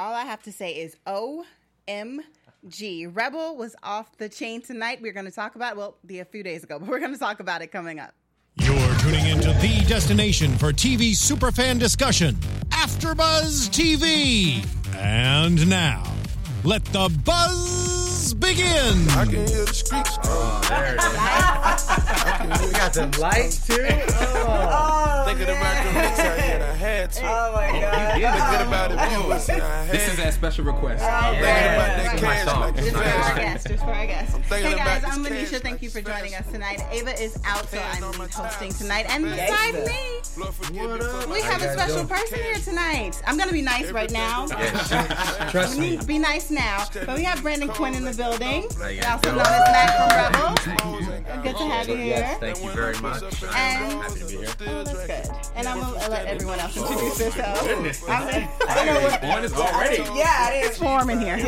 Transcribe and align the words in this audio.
all 0.00 0.14
I 0.14 0.24
have 0.24 0.42
to 0.44 0.52
say 0.52 0.72
is 0.72 0.96
OMG. 1.06 3.14
Rebel 3.14 3.56
was 3.56 3.76
off 3.82 4.16
the 4.16 4.30
chain 4.30 4.62
tonight. 4.62 5.02
We're 5.02 5.12
going 5.12 5.26
to 5.26 5.30
talk 5.30 5.56
about, 5.56 5.76
well, 5.76 5.98
be 6.06 6.20
a 6.20 6.24
few 6.24 6.42
days 6.42 6.64
ago, 6.64 6.78
but 6.78 6.88
we're 6.88 7.00
going 7.00 7.12
to 7.12 7.18
talk 7.18 7.40
about 7.40 7.60
it 7.60 7.70
coming 7.70 8.00
up. 8.00 8.14
You're 8.56 8.94
tuning 8.98 9.26
into 9.26 9.52
the 9.60 9.84
destination 9.86 10.56
for 10.56 10.72
TV 10.72 11.12
superfan 11.12 11.78
discussion, 11.78 12.34
AfterBuzz 12.70 13.68
TV. 13.68 14.66
And 14.96 15.68
now, 15.68 16.02
let 16.64 16.84
the 16.86 17.08
buzz 17.24 18.34
begin. 18.34 19.08
I 19.10 19.24
can 19.24 19.46
hear 19.46 19.64
the 19.64 19.74
streets. 19.74 20.18
Oh, 20.24 20.60
there 20.68 20.94
it 20.94 20.98
is. 20.98 22.60
we 22.66 22.72
got 22.72 22.94
some 22.94 23.10
lights 23.12 23.66
too. 23.66 23.78
Oh. 23.80 24.56
oh 24.58 25.24
Thinking 25.26 25.44
about 25.44 25.86
the 25.86 25.92
mix 25.92 26.18
out 26.18 26.38
here, 26.38 26.54
and 26.54 26.62
I 26.62 26.74
had 26.74 27.09
to. 27.20 27.26
Oh 27.26 27.52
my 27.54 27.80
god. 27.80 28.18
You 28.20 28.26
did 28.26 28.40
Thinking 28.50 28.66
about 28.68 28.90
the 28.90 28.96
viewers, 28.96 29.48
and 29.48 29.62
I 29.62 29.84
had 29.84 29.94
This 29.94 30.08
is 30.08 30.14
to. 30.16 30.20
that 30.22 30.34
special 30.34 30.64
request. 30.64 31.04
Thinking 31.04 31.40
about 31.40 31.76
that 31.76 32.02
This 32.02 32.14
is 32.14 32.22
my 32.22 32.34
cash 32.34 32.46
like 32.60 32.78
it's 32.78 32.86
is 32.86 32.92
my 32.94 33.02
Just 33.02 33.14
for 33.14 33.30
our 33.30 33.36
guests, 33.36 33.68
just 33.68 33.84
for 33.84 33.90
our 33.92 34.06
guests. 34.06 34.36
Hey 34.48 34.74
guys, 34.74 35.04
I'm 35.04 35.24
Manisha. 35.24 35.60
Thank 35.60 35.64
like 35.64 35.82
you 35.82 35.90
for 35.90 36.00
joining 36.00 36.34
us 36.34 36.46
tonight. 36.50 36.80
Ava 36.90 37.22
is 37.22 37.38
out, 37.44 37.68
so 37.68 37.78
I'm 37.78 38.02
hosting 38.30 38.72
tonight. 38.72 39.06
And 39.08 39.24
beside 39.24 39.74
me, 39.86 40.20
Lord, 40.38 40.54
forgive 40.54 40.90
me 40.90 41.00
for 41.00 41.28
we 41.32 41.40
have 41.42 41.62
a 41.62 41.72
special 41.72 42.04
person 42.04 42.38
here 42.38 42.56
tonight. 42.56 43.20
I'm 43.26 43.36
gonna 43.38 43.52
be 43.52 43.62
nice 43.62 43.90
right 43.92 44.10
now. 44.10 44.46
Trust 45.50 45.78
me. 45.78 45.98
Be 46.06 46.18
nice 46.18 46.50
now. 46.50 46.86
But 47.06 47.16
we 47.16 47.24
have 47.24 47.42
Brandon 47.42 47.68
Quinn 47.68 47.94
in 47.94 48.04
the 48.04 48.12
building, 48.14 48.64
also 48.64 49.30
known 49.30 49.40
as 49.40 49.72
Mac 49.72 49.90
from 49.96 50.08
Rebel. 50.18 51.42
Good 51.42 51.56
to 51.56 51.64
have 51.64 51.88
you 51.88 51.96
here. 51.96 52.06
Yes, 52.18 52.38
thank 52.40 52.62
you 52.62 52.70
very 52.70 52.98
much. 53.00 53.22
And 53.22 53.92
Happy 54.02 54.20
to 54.20 54.26
be 54.26 54.36
here. 54.36 54.48
oh, 54.68 54.84
that's 54.84 55.06
good. 55.06 55.36
And 55.56 55.66
I'm 55.66 55.80
gonna 55.80 56.08
let 56.08 56.26
everyone 56.26 56.58
else 56.58 56.76
introduce 56.76 57.09
themselves. 57.18 57.62
I'm 58.08 58.28
gonna, 58.28 58.48
I 58.68 58.74
don't 58.74 58.86
know 58.86 59.00
what. 59.00 59.24
On 59.24 59.44
is 59.44 59.52
already. 59.52 60.02
Yeah, 60.18 60.50
it 60.52 60.70
is 60.70 60.80
warm 60.80 61.10
in 61.10 61.20
here. 61.20 61.36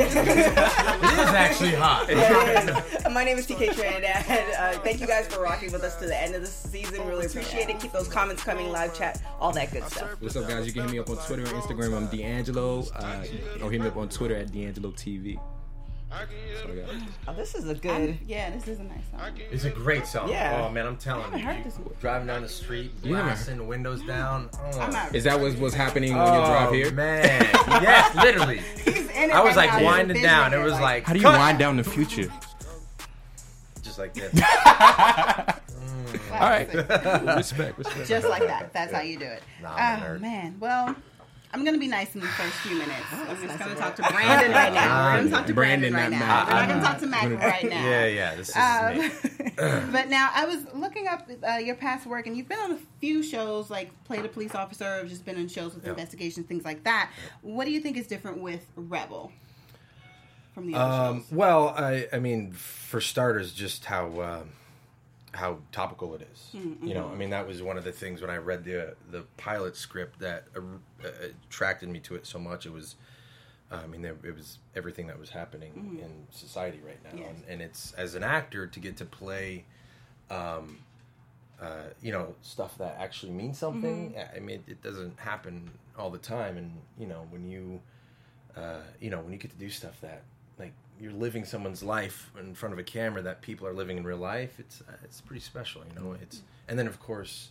It 1.13 1.19
is 1.19 1.35
actually 1.35 1.75
hot. 1.75 2.09
My 3.13 3.25
name 3.25 3.39
is 3.39 3.47
TK 3.47 3.75
Trinidad. 3.75 4.25
Uh, 4.59 4.79
thank 4.81 5.01
you 5.01 5.07
guys 5.07 5.27
for 5.27 5.43
rocking 5.43 5.73
with 5.73 5.83
us 5.83 5.97
to 5.97 6.07
the 6.07 6.21
end 6.21 6.35
of 6.35 6.43
the 6.43 6.47
season. 6.47 7.07
Really 7.07 7.27
appreciate 7.27 7.69
it. 7.69 7.81
Keep 7.81 7.93
those 7.93 8.09
comments 8.09 8.43
coming, 8.43 8.71
live 8.71 8.97
chat, 8.97 9.23
all 9.41 9.53
that 9.53 9.73
good 9.73 9.85
stuff. 9.85 10.21
What's 10.21 10.37
up, 10.37 10.49
guys? 10.49 10.67
You 10.67 10.73
can 10.73 10.83
hit 10.83 10.93
me 10.93 10.99
up 10.99 11.11
on 11.11 11.17
Twitter 11.17 11.43
and 11.43 11.53
Instagram. 11.53 11.97
I'm 11.97 12.07
D'Angelo. 12.07 12.85
Uh, 12.95 13.25
or 13.63 13.71
hit 13.71 13.81
me 13.81 13.89
up 13.89 13.97
on 13.97 14.09
Twitter 14.09 14.37
at 14.37 14.53
D'Angelo 14.53 14.91
TV. 14.91 15.39
That's 16.13 16.65
what 16.65 17.09
Oh, 17.29 17.35
this 17.35 17.55
is 17.55 17.69
a 17.69 17.75
good. 17.75 18.19
Yeah, 18.27 18.51
this 18.51 18.69
is 18.69 18.79
a 18.79 18.85
nice 18.85 19.03
song. 19.11 19.31
It's 19.51 19.65
a 19.65 19.71
great 19.71 20.07
song. 20.07 20.29
Yeah. 20.29 20.65
Oh 20.65 20.71
man, 20.71 20.87
I'm 20.87 20.97
telling 20.97 21.25
haven't 21.25 21.39
you. 21.39 21.45
heard 21.47 21.65
this 21.65 21.79
one. 21.79 21.95
Driving 22.01 22.27
down 22.27 22.43
the 22.43 22.49
street, 22.49 22.93
You 23.03 23.15
haven't 23.15 23.31
blasting 23.31 23.67
windows 23.67 24.03
down. 24.07 24.51
Oh, 24.61 25.11
Is 25.13 25.25
that 25.25 25.41
what 25.41 25.59
was 25.59 25.75
happening 25.75 26.15
on 26.15 26.35
you 26.35 26.41
oh, 26.41 26.47
drive 26.47 26.73
here? 26.73 26.89
Oh, 26.89 26.95
man. 26.95 27.49
yes, 27.83 28.15
literally. 28.15 28.63
He's 28.85 29.09
in 29.11 29.31
it 29.31 29.33
I 29.33 29.41
was 29.43 29.57
right 29.57 29.69
like 29.71 29.81
now. 29.81 29.85
winding 29.87 30.17
He's 30.17 30.25
down. 30.27 30.53
It 30.53 30.59
was 30.59 30.75
it, 30.75 30.81
like 30.83 31.05
How 31.05 31.13
do 31.13 31.19
you 31.19 31.25
cut! 31.25 31.39
wind 31.39 31.59
down 31.59 31.77
the 31.77 31.85
future? 31.85 32.31
just 33.83 33.99
like 33.99 34.15
this. 34.15 34.33
Mm. 35.83 36.33
All 36.33 36.41
right. 36.41 37.37
respect, 37.37 37.79
respect. 37.79 38.09
just 38.09 38.29
like 38.29 38.47
that. 38.47 38.73
That's 38.73 38.93
how 38.93 39.01
you 39.01 39.19
do 39.19 39.25
it. 39.25 39.43
Nah, 39.63 40.01
oh 40.15 40.19
man. 40.19 40.57
Well, 40.61 40.95
I'm 41.55 41.65
gonna 41.67 41.79
be 41.79 41.87
nice 41.89 42.15
in 42.15 42.21
the 42.23 42.27
first 42.29 42.55
few 42.57 42.77
minutes. 42.79 43.03
I'm 43.13 43.37
just 43.47 43.59
gonna 43.59 43.75
talk 43.75 43.95
to 43.97 44.03
Brandon 44.03 44.53
right 44.53 44.73
now. 44.73 45.13
We're 45.13 45.19
gonna 45.19 45.31
talk 45.31 45.47
to 45.47 45.53
Brandon, 45.55 45.93
Brandon, 45.93 46.19
right 46.19 46.27
now. 46.27 46.45
Mac. 46.45 46.49
We're 46.49 46.55
not 46.55 46.69
gonna 46.69 46.83
talk 46.83 46.99
to 47.01 47.07
Mac 47.07 47.41
right 47.43 47.65
now. 47.69 47.85
yeah, 47.89 48.07
yeah. 48.07 48.35
This 48.35 48.49
is. 48.49 48.57
Um, 48.57 49.91
but 49.93 50.09
now 50.09 50.31
I 50.35 50.47
was 50.47 50.65
looking 50.75 51.09
up 51.09 51.29
uh, 51.47 51.57
your 51.57 51.75
past 51.75 52.07
work, 52.07 52.27
and 52.27 52.37
you've 52.37 52.49
been 52.49 52.59
on 52.59 52.73
a 52.73 52.79
few 53.01 53.23
shows, 53.23 53.69
like 53.71 53.91
played 54.05 54.25
a 54.25 54.29
police 54.29 54.55
officer, 54.55 55.01
or 55.01 55.05
just 55.05 55.25
been 55.27 55.37
on 55.37 55.49
shows 55.49 55.75
with 55.75 55.85
Yeah. 55.85 55.91
investigations, 55.91 56.47
things 56.47 56.65
like 56.65 56.85
that. 56.85 57.11
What 57.43 57.67
do 57.67 57.71
you 57.71 57.81
think 57.81 57.97
is 57.99 58.07
different 58.07 58.39
with 58.41 58.65
Rebel 58.75 59.31
from 60.55 60.69
the 60.73 60.75
other 60.79 61.11
Um, 61.11 61.21
shows? 61.21 61.33
well, 61.33 61.69
I, 61.77 62.09
I 62.15 62.19
mean, 62.19 62.53
for 62.53 63.01
starters, 63.03 63.53
just 63.53 63.85
how 63.85 64.07
um, 64.23 64.49
how 65.33 65.59
topical 65.73 66.15
it 66.15 66.27
is. 66.33 66.49
You 66.83 66.95
know, 66.95 67.09
I 67.09 67.15
mean, 67.15 67.31
that 67.31 67.47
was 67.47 67.63
one 67.63 67.79
of 67.79 67.85
the 67.85 67.93
things 67.93 68.21
when 68.21 68.31
I 68.31 68.37
read 68.37 68.65
the 68.65 68.95
the 69.11 69.23
pilot 69.37 69.77
script 69.77 70.19
that 70.21 70.45
uh, 70.57 70.61
uh, 71.05 71.09
attracted 71.49 71.89
me 71.89 72.01
to 72.01 72.15
it 72.17 72.27
so 72.27 72.39
much. 72.39 72.67
It 72.67 72.73
was, 72.73 72.97
uh, 73.71 73.81
I 73.83 73.87
mean, 73.87 74.03
there, 74.03 74.17
it 74.25 74.35
was 74.35 74.59
everything 74.77 75.07
that 75.07 75.19
was 75.19 75.31
happening 75.31 75.99
in 76.03 76.27
society 76.31 76.81
right 76.87 77.03
now, 77.05 77.19
Yes. 77.19 77.29
and, 77.31 77.45
and 77.49 77.63
it's 77.63 77.93
as 77.93 78.15
an 78.15 78.23
actor 78.23 78.67
to 78.67 78.81
get 78.81 78.97
to 78.99 79.05
play. 79.05 79.65
Um, 80.31 80.79
uh, 81.61 81.91
you 82.03 82.11
know 82.11 82.35
stuff 82.43 82.77
that 82.79 82.97
actually 82.99 83.31
means 83.33 83.57
something. 83.57 84.15
I 84.35 84.41
mean, 84.41 84.65
it 84.67 84.83
doesn't 84.83 85.19
happen 85.21 85.71
all 85.97 86.11
the 86.11 86.19
time, 86.19 86.57
and 86.57 86.73
you 86.99 87.07
know 87.07 87.27
when 87.31 87.45
you 87.49 87.81
uh, 88.57 88.81
you 89.01 89.11
know, 89.11 89.21
when 89.21 89.33
you 89.33 89.39
get 89.39 89.51
to 89.51 89.57
do 89.57 89.71
stuff 89.71 90.01
that 90.03 90.23
you're 91.03 91.13
living 91.13 91.45
someone's 91.45 91.83
life 91.83 92.31
in 92.39 92.55
front 92.55 92.73
of 92.73 92.79
a 92.79 92.85
camera 92.85 93.21
that 93.23 93.43
people 93.43 93.67
are 93.67 93.73
living 93.75 93.97
in 93.99 94.05
real 94.05 94.19
life, 94.19 94.55
it's 94.59 94.81
uh, 94.89 94.93
it's 95.03 95.21
pretty 95.21 95.41
special, 95.41 95.83
you 95.89 96.01
know. 96.01 96.13
It's 96.23 96.43
and 96.69 96.79
then 96.79 96.87
of 96.87 97.01
course, 97.01 97.51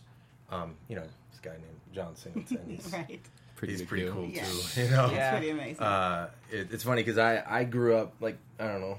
um, 0.50 0.74
you 0.88 0.96
know, 0.96 1.02
this 1.30 1.40
guy 1.42 1.50
named 1.52 1.80
John 1.94 2.16
Singleton, 2.16 2.58
he's, 2.66 2.90
right. 2.92 3.20
Pretty 3.56 3.74
he's 3.74 3.82
pretty 3.82 4.04
deal. 4.04 4.14
cool 4.14 4.26
Yeah. 4.26 4.44
too, 4.44 4.80
you 4.82 4.90
know. 4.90 5.10
It's 5.12 5.30
pretty 5.30 5.50
amazing. 5.50 5.82
Uh, 5.84 6.30
it, 6.50 6.68
it's 6.72 6.82
funny 6.84 7.02
because 7.02 7.18
I 7.18 7.42
I 7.46 7.64
grew 7.64 7.94
up 7.96 8.14
like 8.20 8.38
I 8.58 8.66
don't 8.68 8.80
know. 8.80 8.98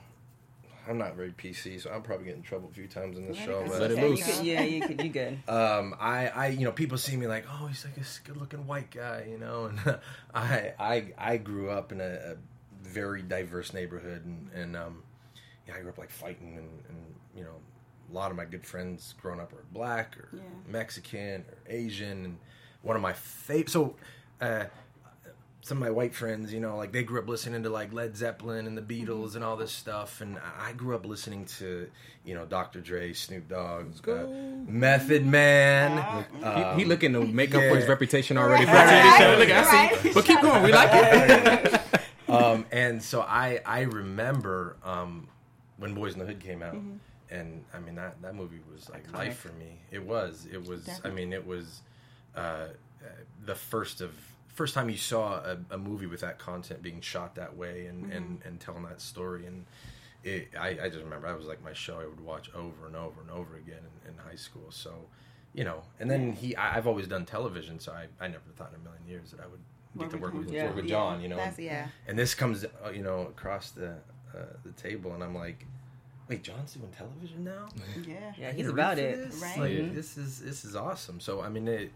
I'm 0.87 0.97
not 0.97 1.15
very 1.15 1.31
PC, 1.31 1.79
so 1.81 1.89
I'm 1.91 2.01
probably 2.01 2.25
getting 2.25 2.41
in 2.41 2.43
trouble 2.45 2.67
a 2.69 2.73
few 2.73 2.87
times 2.87 3.17
in 3.17 3.25
this 3.25 3.37
Let 3.37 3.45
show. 3.45 3.63
go. 3.63 3.69
but- 3.69 3.79
Let 3.81 3.91
it 3.91 3.93
Okay, 3.99 4.07
loose. 4.09 4.19
you 4.19 4.25
You 4.27 4.33
could, 4.35 4.45
yeah, 4.45 4.61
you 4.63 4.81
could. 4.87 5.01
You 5.01 5.09
good? 5.11 5.39
um, 5.47 5.95
I, 5.97 6.27
I, 6.27 6.47
you 6.47 6.65
know, 6.65 6.73
people 6.73 6.97
see 6.97 7.15
me 7.15 7.25
like, 7.25 7.45
oh, 7.49 7.67
he's 7.67 7.85
like 7.85 7.95
a 7.95 8.01
good-looking 8.27 8.67
white 8.67 8.91
guy, 8.91 9.27
you 9.31 9.37
know, 9.37 9.65
and 9.67 9.79
I, 10.35 10.73
I, 10.77 11.13
I 11.17 11.37
grew 11.37 11.69
up 11.69 11.93
in 11.93 12.01
a, 12.01 12.33
a 12.33 12.35
very 12.93 13.21
diverse 13.21 13.73
neighborhood, 13.73 14.25
and, 14.25 14.49
and 14.53 14.75
um, 14.75 15.03
yeah, 15.67 15.75
I 15.75 15.79
grew 15.81 15.89
up 15.89 15.97
like 15.97 16.11
fighting, 16.11 16.55
and, 16.57 16.69
and 16.89 16.97
you 17.35 17.43
know, 17.43 17.55
a 18.11 18.13
lot 18.13 18.29
of 18.31 18.37
my 18.37 18.45
good 18.45 18.65
friends 18.65 19.15
growing 19.21 19.39
up 19.39 19.51
are 19.53 19.65
black 19.71 20.15
or 20.17 20.29
Yeah. 20.33 20.41
Mexican 20.67 21.41
or 21.49 21.57
Asian, 21.67 22.25
and 22.25 22.37
one 22.81 22.95
of 22.95 23.01
my 23.01 23.13
favorite, 23.13 23.69
so. 23.69 23.95
Uh, 24.41 24.65
some 25.65 25.77
of 25.77 25.81
my 25.81 25.89
white 25.89 26.13
friends, 26.13 26.51
you 26.51 26.59
know, 26.59 26.75
like 26.75 26.91
they 26.91 27.03
grew 27.03 27.21
up 27.21 27.29
listening 27.29 27.63
to 27.63 27.69
like 27.69 27.93
Led 27.93 28.17
Zeppelin 28.17 28.67
and 28.67 28.77
the 28.77 28.81
Beatles 28.81 29.35
and 29.35 29.45
all 29.45 29.55
this 29.55 29.71
stuff, 29.71 30.19
and 30.19 30.37
I 30.37 30.71
I 30.71 30.73
grew 30.73 30.93
up 30.93 31.05
listening 31.05 31.45
to, 31.59 31.89
you 32.25 32.35
know, 32.35 32.45
Dr. 32.45 32.81
Dre, 32.81 33.13
Snoop 33.13 33.47
Dogg, 33.47 33.85
uh, 34.09 34.25
Method 34.67 35.25
Man. 35.25 35.97
Uh, 36.43 36.75
He, 36.75 36.81
he 36.81 36.85
looking 36.85 37.13
to 37.13 37.21
make 37.25 37.55
up 37.55 37.61
yeah. 37.61 37.69
for 37.69 37.77
his 37.77 37.87
reputation 37.87 38.37
already. 38.37 38.65
Right. 38.65 38.87
For 38.89 38.93
TV 38.93 39.17
show. 39.19 39.39
Look, 39.39 39.49
I 39.51 39.63
see. 39.63 40.07
Right. 40.07 40.13
But 40.13 40.25
keep 40.25 40.41
going. 40.41 40.63
We 40.63 40.73
like 40.73 40.89
it. 40.91 41.81
Um, 42.33 42.65
and 42.71 43.01
so 43.01 43.21
I 43.21 43.61
I 43.65 43.81
remember 43.81 44.77
um, 44.83 45.27
when 45.77 45.93
Boys 45.93 46.13
in 46.13 46.19
the 46.19 46.25
Hood 46.25 46.39
came 46.39 46.61
out, 46.61 46.75
and 47.29 47.63
I 47.73 47.79
mean 47.79 47.95
that 47.95 48.21
that 48.21 48.35
movie 48.35 48.59
was 48.71 48.89
like 48.89 49.11
life 49.13 49.37
for 49.37 49.51
me. 49.53 49.79
It 49.91 50.03
was 50.03 50.47
it 50.51 50.67
was 50.67 50.87
I 51.03 51.09
mean 51.09 51.33
it 51.33 51.45
was 51.45 51.81
uh, 52.35 52.39
uh, 52.39 52.67
the 53.45 53.55
first 53.55 54.01
of 54.01 54.11
first 54.47 54.73
time 54.75 54.89
you 54.89 54.97
saw 54.97 55.35
a, 55.39 55.57
a 55.71 55.77
movie 55.77 56.05
with 56.05 56.21
that 56.21 56.37
content 56.39 56.81
being 56.81 57.01
shot 57.01 57.35
that 57.35 57.55
way 57.55 57.87
and 57.87 58.11
and, 58.11 58.41
and 58.45 58.59
telling 58.59 58.83
that 58.83 59.01
story 59.01 59.45
and. 59.45 59.65
It, 60.25 60.51
I, 60.57 60.69
I 60.81 60.87
just 60.87 61.03
remember 61.03 61.27
I 61.27 61.33
was 61.35 61.47
like 61.47 61.61
my 61.61 61.73
show 61.73 61.99
I 61.99 62.05
would 62.05 62.21
watch 62.21 62.49
over 62.55 62.87
and 62.87 62.95
over 62.95 63.19
and 63.19 63.29
over 63.29 63.57
again 63.57 63.79
in, 64.05 64.11
in 64.13 64.17
high 64.17 64.37
school. 64.37 64.67
So, 64.69 64.93
you 65.53 65.65
know, 65.65 65.83
and 65.99 66.09
then 66.09 66.31
he 66.31 66.55
I, 66.55 66.77
I've 66.77 66.87
always 66.87 67.09
done 67.09 67.25
television, 67.25 67.77
so 67.77 67.91
I, 67.91 68.05
I 68.23 68.29
never 68.29 68.45
thought 68.55 68.69
in 68.73 68.79
a 68.79 68.83
million 68.85 69.05
years 69.05 69.31
that 69.31 69.41
I 69.41 69.47
would 69.47 69.59
get 69.97 70.09
to 70.11 70.17
work 70.17 70.33
with, 70.33 70.49
Yeah. 70.51 70.65
work 70.67 70.75
with 70.77 70.87
John. 70.87 71.21
You 71.21 71.29
know, 71.29 71.37
That's 71.37 71.59
yeah. 71.59 71.87
and 72.07 72.17
this 72.17 72.33
comes 72.35 72.65
uh, 72.65 72.89
you 72.89 73.03
know 73.03 73.21
across 73.27 73.71
the 73.71 73.89
uh, 74.35 74.37
the 74.65 74.71
table 74.71 75.13
and 75.13 75.23
i'm 75.23 75.35
like 75.35 75.65
wait 76.27 76.41
john's 76.43 76.73
doing 76.73 76.91
television 76.91 77.43
now 77.43 77.67
Yeah. 78.07 78.33
Yeah, 78.37 78.51
he's 78.51 78.67
about 78.67 78.97
it. 78.97 79.29
this? 79.29 79.41
Right. 79.41 79.59
like 79.59 79.71
Yeah. 79.77 79.89
this 79.93 80.17
is 80.17 80.39
this 80.39 80.65
is 80.65 80.75
awesome 80.75 81.19
so 81.19 81.41
i 81.41 81.49
mean 81.49 81.67
it 81.67 81.91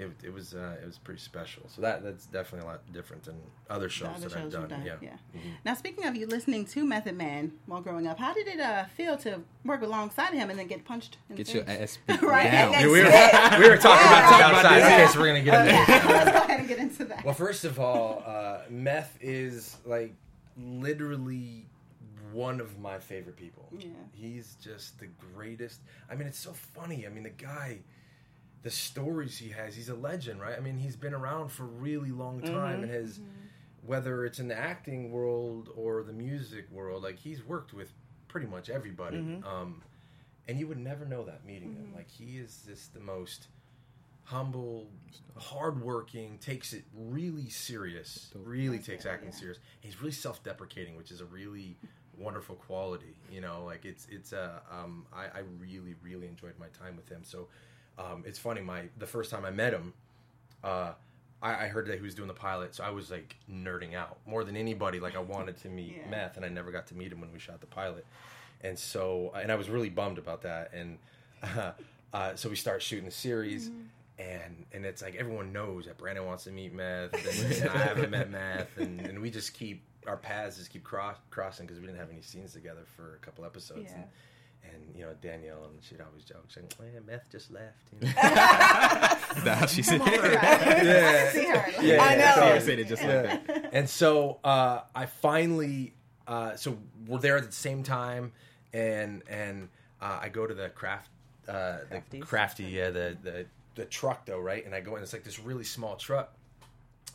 it, 0.00 0.10
it 0.24 0.32
was 0.32 0.54
uh, 0.54 0.76
it 0.82 0.86
was 0.86 0.98
pretty 0.98 1.20
special 1.20 1.62
so 1.68 1.82
that 1.82 2.02
that's 2.02 2.26
definitely 2.26 2.66
a 2.66 2.70
lot 2.72 2.80
different 2.92 3.22
than 3.24 3.36
other 3.68 3.88
shows 3.88 4.08
other 4.16 4.28
that 4.28 4.38
i've 4.38 4.50
done, 4.50 4.68
done. 4.68 4.82
yeah 4.84 4.94
Yeah. 5.02 5.40
Now, 5.64 5.74
speaking 5.74 6.06
of 6.06 6.16
you 6.16 6.26
listening 6.26 6.64
to 6.66 6.84
Method 6.84 7.16
Man 7.16 7.52
while 7.66 7.80
growing 7.80 8.06
up, 8.06 8.18
how 8.18 8.32
did 8.32 8.48
it 8.48 8.58
uh, 8.60 8.84
feel 8.96 9.16
to 9.18 9.40
work 9.64 9.82
alongside 9.82 10.32
him 10.34 10.48
and 10.50 10.58
then 10.58 10.66
get 10.66 10.84
punched? 10.84 11.18
In 11.28 11.36
Get 11.36 11.46
the 11.48 11.52
your 11.54 11.64
face? 11.64 11.80
ass 11.80 11.98
beat 12.06 12.22
Right, 12.22 12.50
down. 12.50 12.74
and 12.74 12.90
we 12.90 12.98
were, 13.00 13.04
we 13.04 13.68
were 13.68 13.76
talking 13.76 14.06
about 14.06 14.22
Yeah. 14.22 14.30
this 14.30 14.30
Talk 14.30 14.50
about 14.50 14.64
outside 14.64 14.80
this. 14.80 14.92
okay 14.92 15.06
so 15.12 15.20
we're 15.20 15.26
gonna 15.28 15.42
get 15.42 15.54
into 15.60 15.76
this 15.92 16.04
Let's 16.10 16.30
go 16.32 16.36
ahead 16.44 16.58
and 16.60 16.68
get 16.68 16.78
into 16.78 17.04
that. 17.04 17.24
Well, 17.24 17.34
first 17.34 17.64
of 17.64 17.78
all, 17.78 18.22
uh, 18.26 18.60
meth 18.70 19.16
is 19.20 19.76
like 19.84 20.14
literally 20.56 21.66
one 22.32 22.60
of 22.60 22.78
my 22.78 22.98
favorite 22.98 23.36
people. 23.36 23.68
Yeah. 23.76 23.88
He's 24.12 24.56
just 24.62 24.98
the 25.00 25.08
greatest. 25.34 25.80
I 26.10 26.14
mean, 26.14 26.28
it's 26.28 26.38
so 26.38 26.52
funny. 26.52 27.06
I 27.06 27.10
mean, 27.10 27.24
the 27.24 27.30
guy, 27.30 27.78
the 28.62 28.70
stories 28.70 29.38
he 29.38 29.50
has, 29.50 29.74
he's 29.74 29.88
a 29.88 29.94
legend, 29.94 30.40
right? 30.40 30.56
I 30.56 30.60
mean, 30.60 30.76
he's 30.76 30.96
been 30.96 31.14
around 31.14 31.50
for 31.50 31.64
a 31.64 31.66
really 31.66 32.10
long 32.10 32.40
mm-hmm. 32.40 32.54
time 32.54 32.82
and 32.82 32.90
has, 32.90 33.18
mm-hmm. 33.18 33.28
whether 33.86 34.24
it's 34.24 34.38
in 34.38 34.48
the 34.48 34.58
acting 34.58 35.10
world 35.10 35.70
or 35.74 36.02
the 36.02 36.12
music 36.12 36.70
world, 36.70 37.02
like 37.02 37.18
he's 37.18 37.44
worked 37.44 37.72
with 37.72 37.92
pretty 38.28 38.46
much 38.46 38.68
everybody. 38.68 39.18
Mm-hmm. 39.18 39.46
Um, 39.46 39.82
and 40.48 40.58
you 40.58 40.66
would 40.66 40.78
never 40.78 41.04
know 41.04 41.24
that 41.24 41.46
meeting 41.46 41.74
him. 41.74 41.92
Like 41.94 42.10
he 42.10 42.38
is 42.38 42.62
just 42.66 42.92
the 42.92 43.00
most 43.00 43.46
humble, 44.24 44.88
hardworking, 45.36 46.38
takes 46.38 46.72
it 46.72 46.84
really 46.94 47.48
serious. 47.48 48.30
Really 48.34 48.78
takes 48.78 49.06
acting 49.06 49.32
serious. 49.32 49.58
He's 49.80 50.00
really 50.00 50.12
self-deprecating, 50.12 50.96
which 50.96 51.10
is 51.10 51.20
a 51.20 51.24
really 51.24 51.76
wonderful 52.18 52.56
quality. 52.56 53.16
You 53.30 53.40
know, 53.40 53.64
like 53.64 53.84
it's 53.84 54.06
it's 54.10 54.32
a 54.32 54.60
um, 54.70 55.06
I, 55.12 55.24
I 55.24 55.42
really 55.58 55.94
really 56.02 56.26
enjoyed 56.26 56.54
my 56.58 56.68
time 56.68 56.96
with 56.96 57.08
him. 57.08 57.22
So 57.24 57.48
um, 57.98 58.24
it's 58.26 58.38
funny. 58.38 58.60
My 58.60 58.84
the 58.98 59.06
first 59.06 59.30
time 59.30 59.44
I 59.44 59.50
met 59.50 59.72
him, 59.72 59.92
uh, 60.64 60.92
I, 61.42 61.64
I 61.64 61.68
heard 61.68 61.86
that 61.86 61.96
he 61.96 62.02
was 62.02 62.14
doing 62.14 62.28
the 62.28 62.34
pilot, 62.34 62.74
so 62.74 62.84
I 62.84 62.90
was 62.90 63.10
like 63.10 63.36
nerding 63.50 63.94
out 63.94 64.18
more 64.26 64.44
than 64.44 64.56
anybody. 64.56 65.00
Like 65.00 65.16
I 65.16 65.20
wanted 65.20 65.56
to 65.62 65.68
meet 65.68 65.96
Yeah. 66.04 66.10
Meth, 66.10 66.36
and 66.36 66.44
I 66.44 66.48
never 66.48 66.70
got 66.70 66.86
to 66.88 66.94
meet 66.94 67.12
him 67.12 67.20
when 67.20 67.32
we 67.32 67.38
shot 67.38 67.60
the 67.60 67.66
pilot. 67.66 68.06
And 68.62 68.78
so, 68.78 69.32
and 69.34 69.50
I 69.50 69.54
was 69.54 69.70
really 69.70 69.88
bummed 69.88 70.18
about 70.18 70.42
that. 70.42 70.72
And 70.74 70.98
uh, 71.42 71.72
uh, 72.12 72.34
so 72.34 72.48
we 72.48 72.56
start 72.56 72.82
shooting 72.82 73.06
the 73.06 73.10
series, 73.10 73.70
and 74.18 74.66
and 74.72 74.84
it's 74.84 75.02
like 75.02 75.14
everyone 75.16 75.52
knows 75.52 75.86
that 75.86 75.98
Brandon 75.98 76.26
wants 76.26 76.44
to 76.44 76.50
meet 76.50 76.72
Meth, 76.74 77.14
and, 77.14 77.52
and 77.62 77.70
I 77.70 77.78
haven't 77.78 78.10
met 78.10 78.30
Meth, 78.30 78.76
and, 78.76 79.00
and 79.00 79.20
we 79.20 79.30
just 79.30 79.54
keep 79.54 79.82
our 80.06 80.16
paths 80.16 80.56
just 80.56 80.70
keep 80.70 80.82
cross, 80.82 81.16
crossing 81.30 81.66
because 81.66 81.80
we 81.80 81.86
didn't 81.86 81.98
have 81.98 82.10
any 82.10 82.22
scenes 82.22 82.52
together 82.52 82.82
for 82.96 83.16
a 83.16 83.18
couple 83.18 83.44
episodes. 83.44 83.90
Yeah. 83.90 83.96
And, 83.96 84.04
and 84.64 84.94
you 84.94 85.02
know 85.04 85.14
Danielle 85.22 85.64
and 85.64 85.82
she'd 85.82 86.00
always 86.00 86.24
joke, 86.24 86.44
saying, 86.48 86.68
"Man, 86.80 87.04
Meth 87.06 87.28
just 87.30 87.50
left." 87.50 87.76
You 87.92 88.08
know? 88.08 88.12
That's 89.44 89.72
she 89.72 89.82
said. 89.82 90.00
yeah. 90.04 91.28
See 91.32 91.44
her. 91.46 91.82
Yeah, 91.82 92.02
I 92.02 92.14
know. 92.16 92.32
so- 92.36 92.42
I 92.54 92.58
said 92.58 92.78
it 92.78 92.88
just 92.88 93.02
like 93.02 93.46
that. 93.46 93.70
and 93.72 93.88
so 93.88 94.38
uh, 94.44 94.80
I 94.94 95.06
finally, 95.06 95.94
uh, 96.26 96.56
so 96.56 96.78
we're 97.06 97.18
there 97.18 97.36
at 97.36 97.44
the 97.46 97.52
same 97.52 97.82
time, 97.82 98.32
and 98.72 99.22
and 99.28 99.68
uh, 100.00 100.18
I 100.22 100.28
go 100.28 100.46
to 100.46 100.54
the 100.54 100.68
craft, 100.70 101.08
uh, 101.48 101.78
the 102.10 102.18
crafty, 102.20 102.64
yeah, 102.64 102.90
the 102.90 103.16
the 103.22 103.46
the 103.76 103.84
truck 103.86 104.26
though, 104.26 104.40
right? 104.40 104.64
And 104.64 104.74
I 104.74 104.80
go 104.80 104.96
in, 104.96 105.02
it's 105.02 105.12
like 105.12 105.24
this 105.24 105.38
really 105.38 105.64
small 105.64 105.96
truck, 105.96 106.34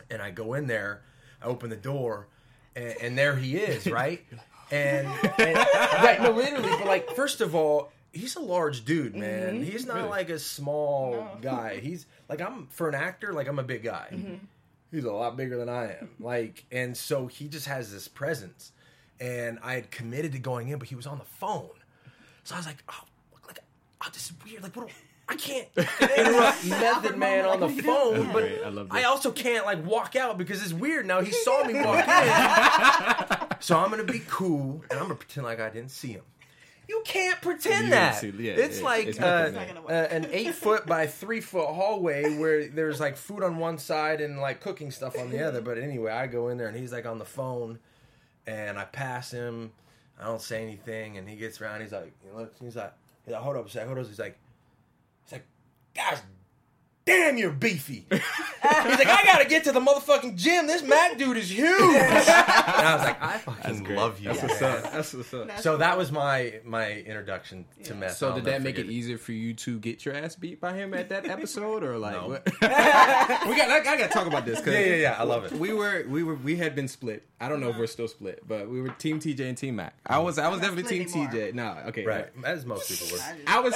and 0.10 0.22
I 0.22 0.32
go 0.32 0.54
in 0.56 0.68
there, 0.68 1.02
I 1.42 1.46
open 1.46 1.70
the 1.70 1.76
door, 1.76 2.28
and, 2.76 2.96
and 3.02 3.18
there 3.18 3.36
he 3.36 3.58
is, 3.58 3.86
right? 3.88 4.26
And, 4.72 5.08
and 5.40 5.56
right, 5.56 6.18
no, 6.22 6.32
literally, 6.32 6.70
but 6.70 6.86
like, 6.88 7.10
first 7.16 7.42
of 7.42 7.56
all. 7.56 7.92
He's 8.14 8.38
a 8.38 8.40
large 8.40 8.86
dude, 8.86 9.14
man. 9.14 9.62
He's 9.62 9.86
not 9.86 9.98
Really? 9.98 10.08
like 10.10 10.30
a 10.30 10.40
small 10.40 11.28
guy. 11.42 11.82
He's 11.82 12.06
like 12.30 12.40
I'm 12.40 12.68
for 12.68 12.88
an 12.88 12.96
actor, 12.96 13.34
like 13.34 13.50
I'm 13.50 13.60
a 13.60 13.64
big 13.64 13.84
guy 13.84 14.08
he's 14.96 15.04
a 15.04 15.12
lot 15.12 15.36
bigger 15.38 15.58
than 15.58 15.70
I 15.70 15.98
am. 16.00 16.10
Like, 16.20 16.66
and 16.72 16.96
so 16.96 17.28
he 17.28 17.48
just 17.48 17.68
has 17.68 17.92
this 17.92 18.08
presence. 18.08 18.72
And 19.20 19.60
I 19.62 19.74
had 19.74 19.92
committed 19.92 20.32
to 20.34 20.40
going 20.40 20.70
in, 20.70 20.80
but 20.80 20.88
he 20.88 20.96
was 20.96 21.06
on 21.08 21.18
the 21.20 21.26
phone. 21.26 21.70
So 22.44 22.56
I 22.56 22.60
was 22.60 22.66
like, 22.66 22.84
oh, 22.90 23.04
like, 23.48 23.60
oh, 24.02 24.08
this 24.14 24.26
is 24.28 24.34
weird. 24.46 24.64
Like, 24.64 24.76
what? 24.76 24.88
do- 24.88 24.94
I 25.28 25.36
can't 25.38 25.68
interrupt 25.76 26.66
Method 26.66 27.18
Man 27.18 27.46
on 27.46 27.60
the 27.60 27.70
phone, 27.82 28.32
but. 28.32 28.44
I 28.92 29.02
I 29.02 29.04
also 29.06 29.32
can't 29.32 29.66
like 29.66 29.84
walk 29.84 30.16
out 30.16 30.38
because 30.38 30.62
it's 30.62 30.72
weird. 30.74 31.08
Now 31.08 31.22
he 31.22 31.32
saw 31.32 31.64
me 31.64 31.74
walk 31.74 31.98
in, 32.08 33.35
so 33.66 33.80
I'm 33.80 33.90
gonna 33.90 34.04
be 34.04 34.22
cool 34.28 34.84
and 34.90 35.00
I'm 35.00 35.06
gonna 35.06 35.16
pretend 35.16 35.46
like 35.46 35.60
I 35.60 35.70
didn't 35.70 35.92
see 35.92 36.10
him. 36.10 36.24
You 36.88 37.02
can't 37.04 37.42
pretend 37.42 37.86
You 37.86 37.90
that. 37.92 38.22
didn't 38.22 38.38
see- 38.38 38.44
yeah, 38.44 38.54
it's 38.54 38.78
yeah, 38.80 38.86
like 38.86 39.08
it's 39.08 39.20
uh, 39.20 39.22
Method 39.22 39.36
Man. 39.42 39.46
It's 39.48 39.56
not 39.56 39.64
uh, 39.64 39.68
gonna 39.68 39.82
work. 40.04 40.12
an 40.12 40.28
eight 40.32 40.54
foot 40.54 40.86
by 40.86 41.08
three 41.08 41.42
foot 41.42 41.68
hallway 41.74 42.38
where 42.38 42.68
there's 42.68 43.00
like 43.00 43.18
food 43.18 43.42
on 43.44 43.58
one 43.58 43.80
side 43.80 44.22
and 44.22 44.40
like 44.40 44.62
cooking 44.62 44.92
stuff 44.92 45.18
on 45.18 45.32
the 45.32 45.44
other. 45.48 45.62
But 45.62 45.80
anyway, 45.80 46.12
I 46.12 46.28
go 46.28 46.50
in 46.50 46.60
there 46.60 46.68
and 46.68 46.78
he's 46.78 46.92
like 46.92 47.08
on 47.08 47.18
the 47.18 47.26
phone, 47.26 47.80
and 48.46 48.78
I 48.78 48.86
pass 48.86 49.32
him. 49.32 49.72
I 50.20 50.26
don't 50.26 50.42
say 50.42 50.62
anything, 50.62 51.18
and 51.18 51.28
he 51.28 51.36
gets 51.36 51.60
around. 51.60 51.82
He's 51.82 51.92
like, 51.92 52.14
he 52.24 52.30
looks. 52.38 52.60
He's 52.60 52.76
like, 52.76 52.94
he's 53.26 53.34
like, 53.34 53.42
hold 53.42 53.58
up 53.58 53.66
a 53.66 53.70
sec, 53.72 53.86
hold 53.88 53.98
up. 53.98 54.06
He's 54.08 54.20
like, 54.20 54.38
he's 55.24 55.32
like, 55.34 55.46
gosh, 55.96 56.20
damn, 57.06 57.38
you're 57.38 57.52
beefy. 57.52 58.06
he's 58.12 58.20
like, 58.62 59.08
I 59.08 59.22
gotta 59.24 59.46
get 59.46 59.64
to 59.66 59.72
the 59.72 59.80
motherfucking 59.80 60.36
gym. 60.38 60.66
This 60.68 60.82
Mac 60.82 61.18
dude 61.18 61.38
is 61.38 61.52
huge. 61.52 61.70
and 61.72 62.04
I 62.28 62.96
was 62.96 63.04
like, 63.04 63.22
I 63.22 63.38
fucking 63.38 63.96
love 63.96 64.20
you. 64.20 64.30
That's 64.30 64.42
what's 64.42 64.62
up. 64.62 64.92
That's 64.92 65.14
what's 65.14 65.34
up. 65.34 65.48
That's 65.48 65.64
So 65.64 65.78
that 65.78 65.98
was 65.98 66.12
my 66.12 66.60
my 66.64 66.92
introduction 66.94 67.66
to 67.84 67.94
meth. 67.94 68.18
So 68.18 68.30
I'll 68.30 68.36
did 68.36 68.46
that 68.46 68.62
make 68.64 68.76
it 68.76 68.84
forget 68.84 68.92
easier 68.94 69.18
for 69.20 69.34
you 69.34 69.54
to 69.54 69.80
get 69.80 70.04
your 70.04 70.16
ass 70.16 70.36
beat 70.36 70.60
by 70.60 70.74
him 70.74 70.94
at 70.96 71.10
that 71.10 71.26
episode, 71.30 71.84
or 71.84 71.98
like 71.98 72.14
No. 72.14 72.28
what? 72.30 72.46
we 72.62 72.68
got? 72.68 73.70
I, 73.70 73.78
I 73.78 73.84
got 73.84 73.98
to 73.98 74.08
talk 74.08 74.26
about 74.28 74.46
this. 74.46 74.60
'cause 74.60 74.74
Yeah, 74.74 74.80
yeah, 74.80 74.96
yeah. 74.96 75.16
I 75.20 75.24
love 75.24 75.46
it. 75.46 75.52
We 75.54 75.74
were, 75.74 76.06
we 76.10 76.24
were, 76.24 76.36
we 76.36 76.56
had 76.56 76.76
been 76.76 76.88
split. 76.88 77.24
I 77.40 77.50
don't 77.50 77.60
know 77.60 77.70
if 77.70 77.78
we're 77.78 77.86
still 77.88 78.08
split, 78.08 78.48
but 78.48 78.70
we 78.70 78.82
were 78.82 78.90
Team 78.90 79.20
TJ 79.20 79.42
and 79.48 79.58
Team 79.58 79.76
Mac. 79.76 79.94
I 80.08 80.20
was, 80.20 80.40
I 80.40 80.48
was 80.48 80.60
not 80.62 80.70
definitely 80.70 81.06
Team 81.06 81.08
split 81.08 81.30
TJ. 81.32 81.54
No, 81.54 81.78
okay, 81.88 82.06
Right, 82.06 82.28
as 82.46 82.66
most 82.66 82.90
people 82.90 83.16
were. 83.18 83.24
I 83.46 83.60
was. 83.60 83.74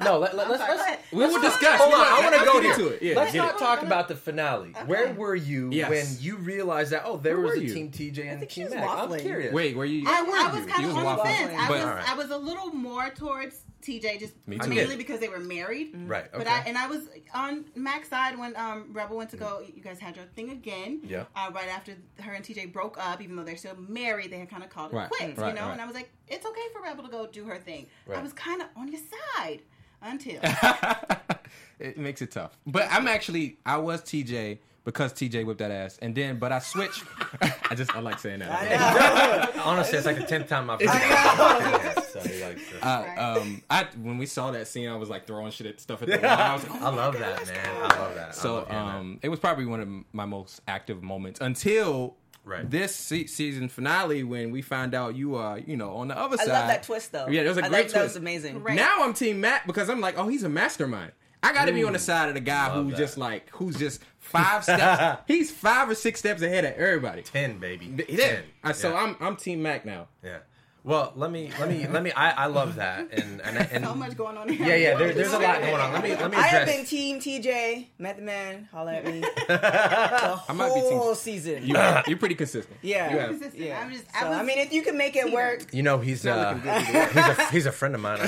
No, 0.00 0.18
let, 0.18 0.34
let, 0.36 0.48
let's, 0.48 0.62
Sorry, 0.62 0.76
go 0.76 0.82
let's. 0.84 1.12
We 1.12 1.18
will 1.26 1.40
discuss. 1.42 1.80
Hold 1.80 1.92
on, 1.94 2.00
I 2.00 2.20
want 2.20 2.34
to 2.34 2.40
let's 2.40 2.47
go 2.52 2.60
here. 2.60 2.72
into 2.72 2.88
it. 2.88 3.02
Yeah, 3.02 3.16
Let's 3.16 3.32
get 3.32 3.38
not 3.38 3.54
it. 3.54 3.58
talk 3.58 3.82
about 3.82 4.08
the 4.08 4.16
finale. 4.16 4.70
Where 4.86 5.12
were 5.14 5.34
you 5.34 5.70
Yes. 5.72 5.90
when 5.90 6.06
you 6.24 6.36
realized 6.36 6.92
that? 6.92 7.02
Oh, 7.04 7.16
there 7.16 7.36
Where 7.36 7.46
was 7.46 7.58
a 7.58 7.62
you? 7.64 7.74
Team 7.74 7.90
TJ 7.90 8.28
and 8.30 8.38
think 8.40 8.50
Team 8.50 8.64
was 8.64 8.74
Mac. 8.74 8.88
I'm 8.88 9.18
curious. 9.18 9.52
Wait, 9.52 9.76
were 9.76 9.84
you? 9.84 10.04
I, 10.08 10.22
where 10.22 10.40
I 10.46 10.52
was 10.54 10.66
kind 10.66 10.84
of 10.86 10.96
on 10.96 11.16
the 11.16 11.22
fence. 11.24 11.54
I 11.58 11.68
But- 11.68 11.84
was 11.96 12.04
I 12.08 12.14
was 12.14 12.30
a 12.30 12.38
little 12.38 12.72
more 12.72 13.10
towards 13.10 13.64
TJ 13.80 14.18
just 14.18 14.34
Me 14.46 14.58
too. 14.58 14.70
mainly 14.70 14.96
because 14.96 15.20
they 15.20 15.28
were 15.28 15.38
married. 15.38 15.92
Right. 15.94 16.26
But. 16.32 16.48
I 16.48 16.62
and 16.66 16.76
I 16.76 16.88
was 16.88 17.08
on 17.32 17.64
Mac's 17.76 18.08
side 18.08 18.36
when 18.36 18.56
um, 18.56 18.88
Rebel 18.92 19.16
went 19.16 19.30
to 19.30 19.36
go. 19.36 19.60
You 19.60 19.80
guys 19.80 20.00
had 20.00 20.16
your 20.16 20.24
thing 20.34 20.50
again. 20.50 21.00
Yeah. 21.04 21.24
Uh, 21.36 21.50
right 21.54 21.68
after 21.68 21.94
her 22.20 22.32
and 22.32 22.44
TJ 22.44 22.72
broke 22.72 22.98
up, 22.98 23.22
even 23.22 23.36
though 23.36 23.44
they're 23.44 23.56
still 23.56 23.76
married, 23.76 24.32
they 24.32 24.38
had 24.40 24.50
kind 24.50 24.64
of 24.64 24.68
called 24.70 24.92
it 24.92 24.96
Right, 24.96 25.08
quits. 25.08 25.38
right, 25.38 25.48
you 25.50 25.54
know. 25.54 25.66
right. 25.66 25.72
And 25.72 25.80
I 25.80 25.86
was 25.86 25.94
like, 25.94 26.10
it's 26.26 26.44
okay 26.44 26.60
for 26.72 26.82
Rebel 26.82 27.04
to 27.04 27.10
go 27.10 27.26
do 27.28 27.44
her 27.44 27.56
thing. 27.58 27.86
I 28.12 28.20
was 28.20 28.32
kind 28.32 28.60
of 28.62 28.68
on 28.76 28.88
your 28.90 29.00
side 29.36 29.60
until 30.02 30.40
it 31.78 31.98
makes 31.98 32.22
it 32.22 32.30
tough. 32.30 32.56
But 32.66 32.88
I'm 32.90 33.08
actually 33.08 33.58
I 33.64 33.78
was 33.78 34.02
TJ 34.02 34.58
because 34.84 35.12
TJ 35.12 35.44
whipped 35.44 35.58
that 35.58 35.70
ass, 35.70 35.98
and 36.00 36.14
then 36.14 36.38
but 36.38 36.50
I 36.50 36.60
switched. 36.60 37.04
I 37.70 37.74
just 37.74 37.94
I 37.94 38.00
like 38.00 38.18
saying 38.18 38.38
that. 38.38 39.54
Honestly, 39.64 39.98
it's 39.98 40.06
like 40.06 40.16
the 40.16 40.24
tenth 40.24 40.48
time 40.48 40.70
I've 40.70 40.80
heard 40.80 40.88
that. 40.88 42.06
So 42.10 42.20
he 42.20 42.42
Uh, 42.82 43.36
um, 43.38 43.62
I 43.68 43.86
when 44.00 44.16
we 44.16 44.24
saw 44.24 44.50
that 44.52 44.66
scene, 44.66 44.88
I 44.88 44.96
was 44.96 45.10
like 45.10 45.26
throwing 45.26 45.52
shit 45.52 45.66
at 45.66 45.80
stuff 45.80 46.00
at 46.02 46.08
the 46.08 46.16
wall. 46.16 46.30
I 46.30 46.54
was 46.54 46.68
like, 46.68 46.82
I 46.82 46.88
love 46.88 47.18
that, 47.18 47.46
man. 47.46 47.66
I 47.82 47.98
love 47.98 48.14
that. 48.14 48.34
So 48.34 48.54
love 48.54 48.70
um, 48.70 49.18
it 49.22 49.28
was 49.28 49.38
probably 49.38 49.66
one 49.66 49.80
of 49.80 49.88
my 50.14 50.24
most 50.24 50.62
active 50.66 51.02
moments 51.02 51.40
until 51.40 52.16
Right. 52.48 52.70
this 52.70 52.96
se- 52.96 53.26
season 53.26 53.68
finale 53.68 54.22
when 54.22 54.50
we 54.50 54.62
find 54.62 54.94
out 54.94 55.14
you 55.14 55.34
are 55.36 55.58
you 55.58 55.76
know 55.76 55.96
on 55.96 56.08
the 56.08 56.18
other 56.18 56.36
I 56.40 56.44
side. 56.44 56.54
I 56.54 56.58
love 56.60 56.68
that 56.68 56.82
twist 56.82 57.12
though. 57.12 57.28
Yeah, 57.28 57.42
it 57.42 57.48
was 57.48 57.58
a 57.58 57.64
I 57.64 57.68
great 57.68 57.86
thought 57.90 57.94
That 57.94 58.02
was 58.04 58.12
twist. 58.12 58.16
amazing. 58.16 58.62
Right. 58.62 58.74
Now 58.74 59.02
I'm 59.02 59.12
Team 59.12 59.40
Matt 59.40 59.66
because 59.66 59.90
I'm 59.90 60.00
like, 60.00 60.18
oh, 60.18 60.28
he's 60.28 60.42
a 60.42 60.48
mastermind. 60.48 61.12
I 61.42 61.52
got 61.52 61.66
to 61.66 61.72
be 61.72 61.84
on 61.84 61.92
the 61.92 61.98
mm. 61.98 62.02
side 62.02 62.28
of 62.28 62.34
the 62.34 62.40
guy 62.40 62.70
who's 62.70 62.92
that. 62.92 62.98
just 62.98 63.18
like 63.18 63.48
who's 63.50 63.78
just 63.78 64.02
five 64.18 64.64
steps. 64.64 65.22
he's 65.28 65.50
five 65.50 65.88
or 65.88 65.94
six 65.94 66.18
steps 66.18 66.42
ahead 66.42 66.64
of 66.64 66.72
everybody. 66.72 67.22
ten, 67.22 67.58
baby. 67.58 67.94
Yeah. 68.08 68.40
Ten. 68.64 68.74
So 68.74 68.90
Yeah. 68.90 68.96
I'm 68.96 69.16
I'm 69.20 69.36
Team 69.36 69.62
Mac 69.62 69.84
now. 69.84 70.08
Yeah. 70.24 70.38
Well, 70.84 71.12
let 71.16 71.30
me 71.30 71.50
let 71.58 71.68
me 71.68 71.86
let 71.86 72.02
me. 72.02 72.12
I, 72.12 72.44
I 72.44 72.46
love 72.46 72.76
that, 72.76 73.08
and 73.12 73.42
and, 73.42 73.58
and 73.72 73.84
so 73.84 73.94
much 73.94 74.16
going 74.16 74.36
on 74.38 74.48
here. 74.48 74.66
yeah, 74.68 74.74
yeah. 74.76 74.96
There, 74.96 75.12
there's 75.12 75.32
a 75.32 75.38
lot 75.38 75.60
going 75.60 75.74
on. 75.74 75.92
Let 75.92 76.02
me 76.02 76.10
let 76.14 76.30
me 76.30 76.36
I 76.36 76.42
have 76.46 76.66
been 76.66 76.86
Team 76.86 77.20
TJ, 77.20 77.86
Method 77.98 78.24
Man, 78.24 78.68
holla 78.72 78.94
at 78.94 79.04
me. 79.04 79.20
the 79.48 80.40
I 80.48 80.52
might 80.54 80.74
be 80.74 80.80
Team- 80.80 80.98
whole 80.98 81.14
season. 81.14 81.66
You, 81.66 81.76
you're 82.06 82.16
pretty 82.18 82.36
consistent. 82.36 82.76
Yeah. 82.80 83.12
You 83.12 83.18
have- 83.18 83.30
Consistent. 83.30 83.62
yeah. 83.62 83.80
I'm 83.80 83.90
just. 83.92 84.04
so, 84.04 84.10
I, 84.26 84.28
was, 84.30 84.38
I 84.38 84.42
mean, 84.44 84.58
if 84.58 84.72
you 84.72 84.82
can 84.82 84.96
make 84.96 85.16
it 85.16 85.30
work, 85.32 85.66
You 85.74 85.82
know, 85.82 85.98
he's 85.98 86.24
uh, 86.26 86.54
he's 87.12 87.38
a 87.38 87.50
he's 87.50 87.66
a 87.66 87.72
friend 87.72 87.94
of 87.94 88.00
mine. 88.00 88.20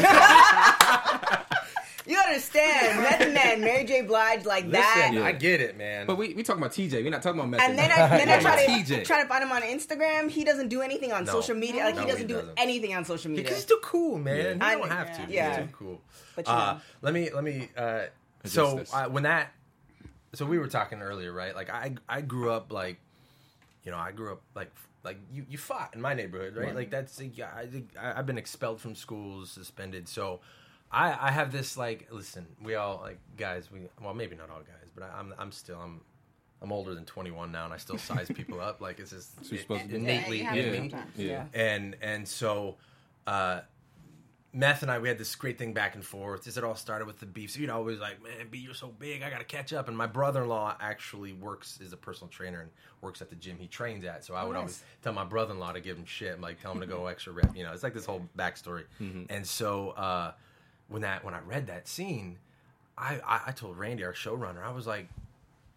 I 2.11 2.13
you 2.13 2.19
understand. 2.27 3.03
Method 3.03 3.35
Man, 3.35 3.61
Mary 3.61 3.85
J. 3.85 4.03
Blige, 4.03 4.45
like 4.45 4.71
that. 4.71 5.09
Listen, 5.11 5.23
I 5.23 5.33
get 5.33 5.61
it, 5.61 5.77
man. 5.77 6.07
But 6.07 6.17
we 6.19 6.35
we 6.35 6.43
talking 6.43 6.63
about 6.63 6.73
TJ. 6.73 7.03
We're 7.05 7.11
not 7.11 7.23
talking 7.23 7.39
about 7.41 7.51
Method. 7.51 7.71
And 7.71 7.79
then 7.79 7.89
Man. 7.89 8.13
I 8.13 8.19
then 8.19 8.29
I 8.29 8.39
try 8.41 8.65
talking 8.67 8.85
to 8.85 8.95
TJ. 8.95 9.05
try 9.05 9.23
to 9.23 9.29
find 9.29 9.43
him 9.45 9.53
on 9.53 9.63
Instagram. 9.63 10.31
He 10.31 10.45
doesn't 10.45 10.69
do 10.69 10.81
anything 10.83 11.13
on 11.13 11.25
No. 11.25 11.33
social 11.33 11.55
media. 11.57 11.85
Like 11.85 11.95
No, 11.97 12.01
he 12.03 12.07
he 12.07 12.13
doesn't 12.13 12.27
do 12.27 12.35
doesn't. 12.35 12.59
anything 12.59 12.95
on 12.95 13.05
social 13.05 13.31
media. 13.31 13.45
because 13.45 13.59
he's 13.59 13.67
too 13.67 13.81
cool, 13.83 14.19
man. 14.19 14.37
Yeah. 14.37 14.73
You 14.73 14.79
don't 14.79 14.91
I- 14.91 14.95
have 14.95 15.27
to. 15.27 15.33
yeah. 15.33 15.57
He's 15.61 15.67
too 15.69 15.73
cool. 15.77 16.01
But 16.37 16.47
you 16.47 16.53
Uh, 16.53 16.73
know. 16.75 16.81
let 17.03 17.15
me 17.15 17.31
let 17.31 17.45
me. 17.45 17.69
Uh, 17.77 18.03
so 18.45 18.77
this. 18.77 18.93
uh, 18.95 19.09
when 19.09 19.23
that, 19.25 19.53
so 20.35 20.47
we 20.47 20.59
were 20.59 20.69
talking 20.69 21.01
earlier, 21.03 21.33
right? 21.33 21.55
Like 21.55 21.71
I 21.71 21.95
I 22.09 22.21
grew 22.23 22.51
up 22.51 22.73
like, 22.73 22.99
you 23.85 23.91
know, 23.91 23.99
I 23.99 24.13
grew 24.13 24.33
up 24.33 24.43
like 24.55 24.71
like 25.05 25.19
you 25.33 25.45
you 25.49 25.59
fought 25.59 25.95
in 25.95 26.01
my 26.01 26.15
neighborhood, 26.15 26.57
right? 26.57 26.67
Right. 26.67 26.75
Like 26.75 26.91
that's 26.91 27.21
yeah, 27.21 27.51
I 27.57 27.67
think 27.67 27.91
I- 28.01 28.19
I've 28.19 28.27
been 28.27 28.39
expelled 28.39 28.81
from 28.81 28.95
schools, 28.95 29.51
suspended. 29.51 30.09
So 30.09 30.41
I 30.93 31.29
I 31.29 31.31
have 31.31 31.53
this 31.53 31.77
like 31.77 32.09
listen, 32.11 32.47
we 32.63 32.75
all 32.75 33.01
like 33.03 33.19
guys. 33.37 33.71
We 33.71 33.89
well 34.03 34.15
maybe 34.15 34.37
not 34.37 34.51
all 34.51 34.61
guys, 34.61 34.91
but 34.95 35.05
I, 35.05 35.19
I'm 35.19 35.35
I'm 35.39 35.53
still 35.53 35.79
I'm. 35.81 36.01
I'm 36.63 36.73
older 36.73 36.95
than 36.95 37.07
21 37.07 37.51
now, 37.51 37.65
and 37.65 37.73
I 37.73 37.79
still 37.79 37.97
size 37.97 38.29
people 38.35 38.61
up. 38.61 38.83
Like 38.83 38.99
it's 39.01 39.13
just 39.13 39.31
you're 39.51 39.61
supposed 39.61 39.81
to 39.85 39.89
do. 39.89 39.97
innately 39.97 40.43
Yeah, 40.43 40.53
in 40.53 40.75
you 40.75 40.81
me 40.83 40.89
have 40.91 41.15
to 41.15 41.23
yeah. 41.23 41.45
and 41.55 41.97
and 42.03 42.29
so 42.29 42.77
uh 43.27 43.63
Meth 44.53 44.83
and 44.83 44.91
I 44.91 44.99
we 44.99 45.09
had 45.09 45.17
this 45.17 45.35
great 45.37 45.57
thing 45.59 45.73
back 45.73 45.95
and 45.95 46.05
forth. 46.05 46.45
This 46.45 46.57
it 46.57 46.65
all 46.65 46.75
started 46.75 47.07
with 47.07 47.19
the 47.21 47.25
beef. 47.25 47.53
So 47.53 47.61
you'd 47.61 47.71
always 47.71 47.99
like, 47.99 48.23
man, 48.23 48.49
B, 48.51 48.59
you're 48.59 48.75
so 48.75 48.89
big, 48.89 49.23
I 49.23 49.31
gotta 49.31 49.45
catch 49.45 49.73
up. 49.73 49.89
And 49.89 49.97
my 49.97 50.07
brother 50.07 50.43
in 50.43 50.49
law 50.49 50.77
actually 50.81 51.33
works 51.33 51.79
is 51.81 51.93
a 51.93 51.97
personal 51.97 52.29
trainer 52.29 52.61
and 52.61 52.71
works 53.01 53.23
at 53.23 53.31
the 53.31 53.37
gym 53.37 53.57
he 53.59 53.67
trains 53.69 54.05
at. 54.05 54.25
So 54.25 54.35
I 54.35 54.43
would 54.45 54.53
nice. 54.53 54.61
always 54.61 54.83
tell 55.03 55.13
my 55.13 55.25
brother 55.25 55.55
in 55.55 55.61
law 55.61 55.73
to 55.73 55.81
give 55.81 55.97
him 55.97 56.05
shit, 56.05 56.35
I'm 56.35 56.41
like 56.43 56.61
tell 56.61 56.73
him 56.73 56.81
to 56.81 56.87
go 56.87 57.07
extra 57.07 57.33
rep. 57.33 57.57
You 57.57 57.63
know, 57.63 57.73
it's 57.73 57.83
like 57.85 57.95
this 57.95 58.05
whole 58.05 58.23
backstory. 58.37 58.85
And 59.31 59.47
so 59.47 59.91
uh 59.91 60.33
when 60.91 61.03
that 61.03 61.25
when 61.25 61.33
I 61.33 61.41
read 61.41 61.69
that 61.69 61.89
scene, 61.89 62.39
I, 62.99 63.21
I 63.27 63.41
I 63.47 63.53
told 63.53 63.79
Randy, 63.79 64.05
our 64.05 64.13
showrunner, 64.13 64.63
I 64.63 64.73
was 64.73 64.87
like, 64.87 65.09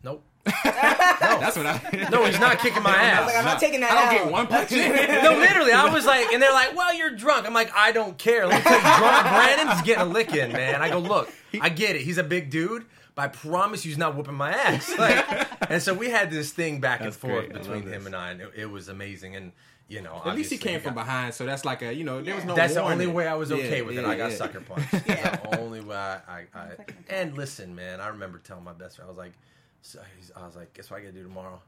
nope. 0.03 0.24
That's 0.65 1.55
what 1.55 1.65
I. 1.65 2.08
No, 2.12 2.25
he's 2.25 2.38
not 2.39 2.60
kicking 2.60 2.84
my 2.84 2.93
ass. 2.96 3.25
Like 3.27 3.38
I'm 3.38 3.46
not 3.46 3.62
taking 3.62 3.79
that 3.79 3.91
I 3.91 3.96
don't 3.96 4.08
out. 4.08 4.24
get 4.25 4.32
one 4.34 4.48
punch 4.48 4.72
in. 4.74 4.91
No, 5.24 5.38
literally, 5.39 5.72
I 5.72 5.89
was 5.93 6.05
like, 6.05 6.34
and 6.34 6.43
they're 6.43 6.51
like, 6.51 6.75
"Well, 6.75 6.93
you're 6.93 7.12
drunk." 7.12 7.48
I'm 7.48 7.53
like, 7.53 7.72
"I 7.74 7.93
don't 7.93 8.17
care." 8.17 8.41
Tell 8.41 8.50
drunk 8.60 9.24
Brandon's 9.27 9.82
getting 9.84 10.01
a 10.03 10.05
lick 10.05 10.34
in, 10.36 10.51
man. 10.51 10.82
I 10.82 10.89
go, 10.89 11.00
"Look, 11.00 11.32
I 11.62 11.70
get 11.70 11.96
it. 11.96 12.01
He's 12.01 12.17
a 12.17 12.24
big 12.25 12.50
dude, 12.50 12.84
but 13.15 13.22
I 13.22 13.27
promise 13.29 13.86
you, 13.86 13.91
he's 13.91 13.98
not 13.98 14.15
whooping 14.17 14.34
my 14.34 14.51
ass." 14.51 14.91
Like, 15.00 15.72
and 15.72 15.82
so 15.82 15.93
we 15.93 16.10
had 16.10 16.29
this 16.29 16.51
thing 16.51 16.82
back 16.82 17.00
and 17.00 17.13
forth 17.15 17.50
great. 17.50 17.53
Between 17.53 17.84
him 17.84 17.89
this. 17.91 18.05
and 18.08 18.15
I, 18.15 18.32
and 18.32 18.41
it, 18.41 18.51
it 18.58 18.65
was 18.70 18.89
amazing. 18.89 19.38
And 19.38 19.53
you 19.93 20.01
know, 20.01 20.21
At 20.25 20.35
least 20.35 20.51
he 20.51 20.57
came 20.57 20.75
we 20.75 20.79
from 20.79 20.95
behind, 20.95 21.33
so 21.33 21.45
that's 21.45 21.65
like 21.65 21.81
a 21.83 21.93
you 21.93 22.03
know 22.03 22.21
there 22.21 22.35
was 22.35 22.45
no. 22.45 22.55
That's 22.55 22.73
the 22.73 22.81
only 22.81 23.07
way 23.07 23.27
I 23.27 23.35
was 23.35 23.51
okay 23.51 23.77
Yeah, 23.77 23.81
with 23.83 23.97
it. 23.97 24.01
yeah, 24.01 24.09
I 24.09 24.17
got 24.17 24.31
yeah. 24.31 24.38
sucker 24.38 24.62
punched. 24.62 24.91
That's 25.05 25.41
the 25.43 25.59
only 25.59 25.81
way 25.81 25.95
I, 25.95 26.19
I, 26.27 26.45
I 26.55 26.67
and 27.09 27.38
listen, 27.38 27.75
man. 27.75 28.01
I 28.01 28.07
remember 28.07 28.39
telling 28.39 28.63
my 28.63 28.73
best 28.73 28.95
friend, 28.95 29.07
I 29.07 29.12
was 29.12 29.17
like, 29.17 29.33
so 29.81 30.00
I 30.35 30.45
was 30.45 30.55
like, 30.55 30.73
guess 30.73 30.89
what 30.89 30.97
I 30.97 31.01
gotta 31.01 31.13
do 31.13 31.23
tomorrow? 31.23 31.62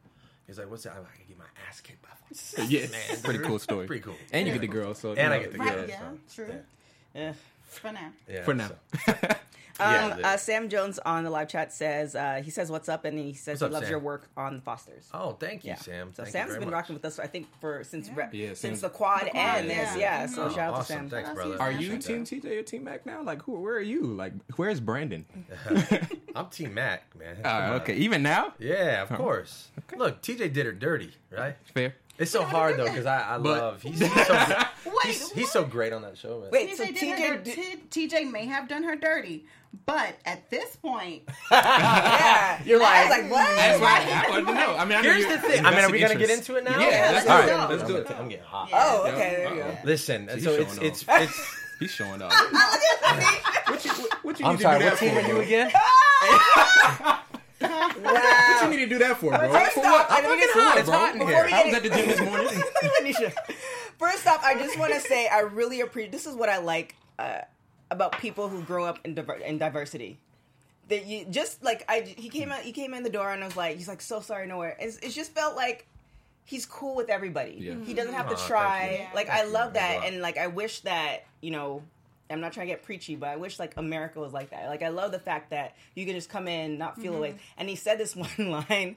He's 0.48 0.58
like, 0.60 0.70
what's 0.70 0.84
that? 0.84 0.94
I'm 0.94 1.00
like, 1.03 1.12
I 1.13 1.17
gotta 1.17 1.27
get 1.29 1.38
my 1.38 1.46
ass 1.70 1.82
kicked 1.82 2.01
by. 2.01 2.10
fucking 2.36 2.70
Yeah, 2.72 2.88
Man, 2.91 3.22
pretty 3.24 3.39
cool 3.39 3.60
story. 3.60 3.86
Pretty 3.88 4.01
cool. 4.03 4.15
And 4.32 4.48
you 4.48 4.53
get 4.53 4.62
the 4.62 4.67
girl, 4.67 4.94
so 4.96 5.12
you 5.12 5.17
And 5.17 5.34
I 5.34 5.39
get 5.39 5.51
the 5.53 5.58
Right, 5.60 5.88
yeah, 5.89 6.00
so, 6.27 6.44
true. 6.46 6.53
Yeah. 7.13 7.34
For 7.63 7.91
now. 7.91 8.12
Yeah, 8.27 8.44
For 8.44 8.53
now. 8.53 8.70
so. 9.05 9.13
Um, 9.79 10.20
Yeah, 10.20 10.34
uh, 10.34 10.38
Sam 10.38 10.70
Jones 10.70 11.00
on 11.00 11.24
the 11.24 11.29
live 11.29 11.50
chat 11.50 11.74
says 11.74 12.15
uh, 12.15 12.41
he 12.44 12.50
says 12.51 12.72
what's 12.72 12.88
up 12.88 13.03
and 13.05 13.17
he 13.20 13.34
says 13.34 13.60
What's 13.60 13.62
he 13.62 13.65
up, 13.65 13.72
loves 13.74 13.86
Sam? 13.88 13.91
your 13.91 14.00
work 14.00 14.29
on 14.38 14.55
the 14.55 14.62
Fosters. 14.62 15.10
Oh, 15.13 15.32
thank 15.34 15.63
you, 15.65 15.70
Yeah, 15.72 15.75
Sam. 15.75 16.13
So 16.13 16.24
Thank 16.24 16.27
you 16.27 16.32
Sam's 16.32 16.48
very 16.51 16.60
been 16.60 16.70
much. 16.70 16.74
rocking 16.75 16.96
with 16.96 17.03
us, 17.05 17.20
I 17.20 17.27
think, 17.27 17.48
for 17.60 17.84
since 17.84 18.10
re- 18.10 18.27
Yeah, 18.32 18.48
since 18.50 18.60
Sam's- 18.60 18.82
the 18.82 18.89
quad 18.89 19.22
quad, 19.22 19.36
and 19.36 19.67
yeah. 19.67 19.84
this. 19.94 20.00
Yeah, 20.00 20.25
so 20.27 20.44
Oh, 20.46 20.50
shout 20.50 20.60
out 20.60 20.72
to 20.72 20.77
awesome. 20.79 20.96
Sam. 20.96 21.10
Thanks, 21.10 21.27
That's 21.29 21.36
brother. 21.36 21.50
huge. 21.51 21.60
Are 21.60 21.72
you 21.72 21.94
appreciate 21.94 22.25
team 22.25 22.41
TJ 22.41 22.58
or 22.60 22.63
team 22.63 22.84
Mac 22.86 23.05
now? 23.05 23.22
Like, 23.22 23.41
who? 23.44 23.53
Where 23.60 23.75
are 23.75 23.82
you? 23.82 24.01
Like, 24.03 24.34
where's 24.55 24.79
Brandon? 24.79 25.25
I'm 26.36 26.48
Team 26.50 26.74
Mac, 26.74 27.03
man. 27.17 27.38
Uh, 27.44 27.48
on. 27.50 27.72
okay, 27.82 27.96
even 27.96 28.22
now, 28.24 28.53
Yeah, 28.60 29.01
of 29.03 29.10
course. 29.10 29.70
Look, 29.98 30.22
TJ 30.22 30.53
did 30.53 30.65
her 30.65 30.72
dirty, 30.72 31.12
right? 31.32 31.55
fair. 31.74 31.96
It's 32.17 32.32
so 32.32 32.44
hard 32.44 32.77
though 32.77 32.86
because 32.86 33.05
I, 33.05 33.36
I 33.36 33.38
But- 33.38 33.44
love 33.62 33.82
he's, 33.82 34.00
he's 34.00 34.10
so 34.27 34.34
Wait, 34.86 34.94
he's, 35.05 35.32
he's 35.34 35.51
so 35.51 35.65
great 35.65 35.91
on 35.91 36.01
that 36.03 36.17
show. 36.17 36.39
Man. 36.39 36.50
Wait, 36.50 36.75
so 36.77 36.86
TJ, 36.86 36.94
did 37.00 37.20
her, 37.29 37.38
did, 37.39 37.91
TJ 37.91 38.32
may 38.32 38.46
have 38.46 38.70
done 38.70 38.84
her 38.84 38.96
dirty, 38.96 39.46
but 39.86 40.15
at 40.25 40.50
this 40.50 40.75
point, 40.77 41.24
yeah, 41.51 42.62
You're 42.63 42.82
I 42.82 42.84
like, 42.84 43.10
was 43.10 43.10
like, 43.10 43.32
what? 43.32 43.55
That's 43.55 43.82
why 43.82 44.24
I 44.25 44.29
wanted 44.29 44.46
to 44.48 44.53
know. 44.53 44.75
I 44.75 44.86
mean, 44.86 44.98
I 44.98 45.01
Here's 45.01 45.20
you're 45.20 45.38
the 45.38 45.39
thing. 45.39 45.65
I 45.65 45.72
mean, 45.72 45.79
are 45.79 45.91
we 45.91 46.00
gonna 46.00 46.15
get 46.15 46.29
into 46.29 46.55
it 46.55 46.63
now? 46.63 46.79
Yeah, 46.79 47.12
let's, 47.13 47.27
let's 47.27 47.48
do 47.48 47.55
it. 47.55 47.70
Let's 47.70 47.89
do 47.89 47.96
it. 47.98 48.20
I'm 48.20 48.29
getting 48.29 48.46
hot. 48.46 48.70
Oh, 48.74 49.08
okay, 49.08 49.17
there 49.17 49.55
you 49.55 49.62
go. 49.62 49.77
Listen, 49.84 50.29
He's 50.34 50.44
so 50.44 50.51
it's 50.53 50.77
it's 50.77 51.05
it's. 51.08 51.62
He's 51.79 51.91
showing 51.91 52.22
off. 52.22 52.32
what 53.67 53.84
you 53.84 53.91
what, 53.91 54.24
what 54.24 54.39
you 54.39 54.46
I'm 54.46 54.58
sorry. 54.58 54.86
What 54.86 54.98
team 54.98 55.17
are 55.17 55.22
you 55.22 55.34
bro? 55.34 55.39
again? 55.41 55.72
What 57.60 58.63
you 58.63 58.70
need 58.70 58.77
to 58.77 58.88
do 58.88 58.98
that 59.00 59.17
for, 59.17 59.32
bro? 59.32 59.51
First 59.51 59.74
For 59.74 59.79
off. 59.82 60.08
I 60.10 60.22
know 60.22 60.29
fucking 60.29 60.44
it's 60.44 60.53
hot. 60.53 60.77
It's 60.77 60.89
hot 60.89 61.13
in 61.13 61.20
before 61.20 61.46
here. 61.46 61.55
I 61.55 61.65
was 61.65 61.74
at 61.74 61.84
the 61.84 61.89
gym 61.89 62.08
this 62.08 62.22
morning. 62.22 62.48
Anisha. 63.01 63.34
First 63.98 64.25
off, 64.27 64.41
I 64.44 64.55
just 64.58 64.79
want 64.79 64.94
to 64.94 65.01
say 65.01 65.27
I 65.27 65.39
really 65.39 65.82
appreciate. 65.82 66.12
This 66.12 66.25
is 66.25 66.36
what 66.36 66.48
I 66.50 66.60
like 66.60 66.96
uh, 67.20 67.41
about 67.92 68.18
people 68.20 68.50
who 68.50 68.62
grow 68.63 68.86
up 68.86 69.00
in, 69.06 69.13
diver- 69.15 69.36
in 69.36 69.58
diversity. 69.58 70.18
That 70.89 71.06
you 71.08 71.25
just 71.25 71.63
like 71.63 71.84
I 71.89 72.01
he 72.01 72.30
came 72.30 72.51
out 72.51 72.60
he 72.62 72.72
came 72.72 72.94
in 72.94 73.01
the 73.04 73.10
door 73.10 73.32
and 73.32 73.42
I 73.44 73.48
was 73.48 73.56
like 73.58 73.75
he's 73.77 73.88
like 73.88 74.01
so 74.01 74.20
sorry 74.20 74.46
nowhere. 74.48 74.77
It's, 74.80 74.98
it 74.98 75.10
just 75.10 75.34
felt 75.34 75.56
like 75.56 75.88
he's 76.44 76.65
cool 76.65 76.96
with 76.96 77.10
everybody. 77.10 77.58
Yeah. 77.60 77.74
He 77.84 77.96
doesn't 77.96 78.13
have 78.13 78.27
Aw, 78.27 78.36
to 78.36 78.48
try. 78.48 79.10
Like 79.15 79.27
Thank 79.27 79.39
I 79.39 79.46
you. 79.46 79.51
love 79.51 79.74
that 79.74 80.01
Wow. 80.01 80.08
and 80.08 80.22
like 80.22 80.38
I 80.38 80.48
wish 80.48 80.82
that 80.82 81.25
you 81.42 81.51
know. 81.51 81.82
I'm 82.27 82.42
not 82.42 82.54
trying 82.54 82.65
to 82.65 82.74
get 82.74 82.82
preachy, 82.82 83.15
but 83.15 83.30
I 83.30 83.36
wish 83.36 83.60
like 83.60 83.77
America 83.77 84.20
was 84.20 84.34
like 84.34 84.50
that. 84.50 84.68
Like 84.68 84.82
I 84.82 84.88
love 84.89 85.12
the 85.12 85.20
fact 85.20 85.51
that 85.51 85.75
you 85.94 86.08
can 86.08 86.15
just 86.15 86.27
come 86.27 86.48
in, 86.48 86.80
not 86.80 87.00
feel 87.00 87.15
away. 87.15 87.30
Mm-hmm. 87.30 87.38
And 87.60 87.70
he 87.70 87.75
said 87.75 88.00
this 88.00 88.15
one 88.38 88.50
line 88.68 88.96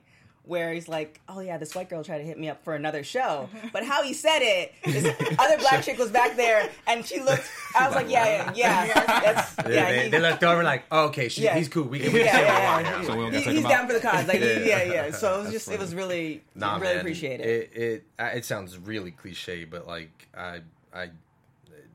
where 0.49 0.73
he's 0.75 0.89
like, 0.89 1.21
"Oh 1.29 1.41
yeah, 1.41 1.59
this 1.59 1.75
white 1.75 1.89
girl 1.89 2.03
tried 2.03 2.19
to 2.19 2.25
hit 2.25 2.39
me 2.39 2.49
up 2.49 2.65
for 2.65 2.75
another 2.75 3.05
show," 3.05 3.49
but 3.73 3.85
how 3.85 4.03
he 4.03 4.13
said 4.15 4.41
it, 4.41 4.73
this 4.85 5.05
other 5.39 5.59
black 5.59 5.85
chick 5.85 5.99
was 5.99 6.11
back 6.11 6.37
there, 6.37 6.69
and 6.87 7.05
she 7.07 7.21
looked. 7.21 7.45
I 7.79 7.87
was 7.87 7.95
like, 7.95 8.11
"Yeah, 8.11 8.53
yeah, 8.55 8.85
yeah, 8.85 8.95
that's 9.23 9.55
They, 9.57 9.75
yeah." 9.75 9.91
they, 9.93 10.03
he- 10.05 10.09
they 10.11 10.19
looked 10.21 10.43
over 10.43 10.63
like, 10.65 10.85
oh, 10.91 11.07
okay, 11.09 11.29
she, 11.29 11.43
Yeah. 11.43 11.55
he's 11.57 11.69
cool. 11.69 11.85
We 11.85 12.01
can, 12.01 12.13
we 12.13 12.25
yeah, 12.25 12.31
can 12.31 12.35
say 12.35 12.45
what 12.45 12.53
yeah, 12.59 12.73
want 12.75 12.87
yeah. 12.87 13.03
So 13.07 13.17
we 13.17 13.23
don't 13.23 13.33
He- 13.33 13.39
gotta 13.39 13.45
take 13.45 13.55
he's 13.55 13.63
down 13.65 13.73
out. 13.73 13.87
for 13.87 13.93
the 13.95 14.01
cause. 14.01 14.27
Like, 14.27 14.41
Yeah. 14.41 14.59
yeah, 14.59 14.83
yeah. 14.85 15.11
So 15.13 15.35
it 15.35 15.37
was 15.37 15.45
That's 15.45 15.53
just, 15.67 15.71
it 15.71 15.79
was 15.79 15.95
really, 15.95 16.43
Nah, 16.55 16.75
really 16.79 16.87
man. 16.95 17.01
appreciate 17.01 17.41
it. 17.41 17.73
It 17.75 18.05
it 18.19 18.45
sounds 18.45 18.77
really 18.79 19.11
cliche, 19.13 19.65
but 19.65 19.87
like 19.87 20.29
I 20.37 20.61
I 20.95 21.11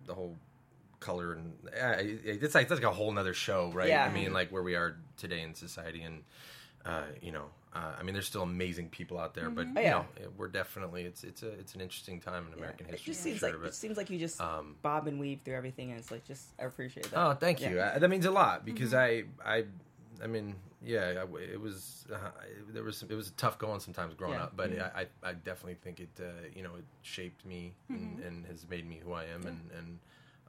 the 0.05 0.13
whole 0.13 0.35
color 0.99 1.33
and 1.33 1.53
uh, 1.81 1.95
it's 1.99 2.55
like 2.55 2.67
that's 2.69 2.81
like 2.81 2.89
a 2.89 2.93
whole 2.95 3.11
nother 3.11 3.33
show, 3.33 3.71
right? 3.73 3.89
Yeah. 3.89 4.05
I 4.05 4.13
mean, 4.13 4.31
like 4.31 4.51
where 4.51 4.63
we 4.63 4.75
are 4.75 4.95
today 5.17 5.41
in 5.41 5.53
society, 5.55 6.01
and 6.03 6.23
uh, 6.85 7.03
you 7.21 7.31
know, 7.31 7.45
uh, 7.75 7.93
I 7.99 8.03
mean, 8.03 8.13
there's 8.13 8.27
still 8.27 8.43
amazing 8.43 8.89
people 8.89 9.17
out 9.19 9.33
there, 9.33 9.49
but 9.49 9.65
Oh, 9.75 9.79
you 9.79 9.85
yeah. 9.85 9.91
know, 9.91 10.05
it- 10.17 10.31
we're 10.37 10.47
definitely 10.47 11.03
it's 11.03 11.23
it's 11.23 11.41
a 11.43 11.49
it's 11.49 11.73
an 11.75 11.81
interesting 11.81 12.19
time 12.21 12.45
in 12.47 12.53
American 12.53 12.85
it 12.87 12.91
history. 12.91 13.11
It 13.11 13.13
just 13.13 13.23
seems 13.23 13.39
sure, 13.39 13.49
like 13.51 13.61
but- 13.61 13.67
it 13.69 13.73
seems 13.73 13.97
like 13.97 14.09
you 14.09 14.19
just 14.19 14.39
um, 14.39 14.75
bob 14.81 15.07
and 15.07 15.19
weave 15.19 15.39
through 15.43 15.55
everything, 15.55 15.89
and 15.89 15.99
it's 15.99 16.11
like 16.11 16.23
just 16.25 16.45
I 16.59 16.63
appreciate 16.65 17.09
that. 17.11 17.19
Oh, 17.19 17.33
thank 17.33 17.61
you. 17.61 17.75
Yeah. 17.75 17.93
Uh, 17.95 17.99
that 17.99 18.09
means 18.09 18.25
a 18.25 18.31
lot 18.31 18.63
because 18.65 18.93
I, 18.93 19.23
I, 19.43 19.65
I 20.23 20.27
mean, 20.27 20.55
yeah, 20.83 21.23
I, 21.23 21.37
it 21.41 21.59
was 21.59 22.05
uh, 22.13 22.17
there 22.73 22.83
was 22.83 23.01
it 23.03 23.15
was 23.15 23.31
tough 23.37 23.57
going 23.57 23.79
sometimes 23.79 24.13
growing 24.13 24.35
Yeah. 24.35 24.43
up, 24.43 24.53
but 24.55 24.71
I, 24.71 25.01
I, 25.23 25.29
I 25.29 25.33
definitely 25.33 25.75
think 25.81 25.99
it, 25.99 26.09
uh, 26.19 26.25
you 26.55 26.61
know, 26.61 26.75
it 26.77 26.85
shaped 27.01 27.43
me 27.45 27.73
and, 27.89 28.19
and 28.19 28.45
has 28.45 28.67
made 28.69 28.87
me 28.87 28.99
who 29.03 29.13
I 29.13 29.23
am, 29.25 29.45
and 29.47 29.59
and 29.77 29.99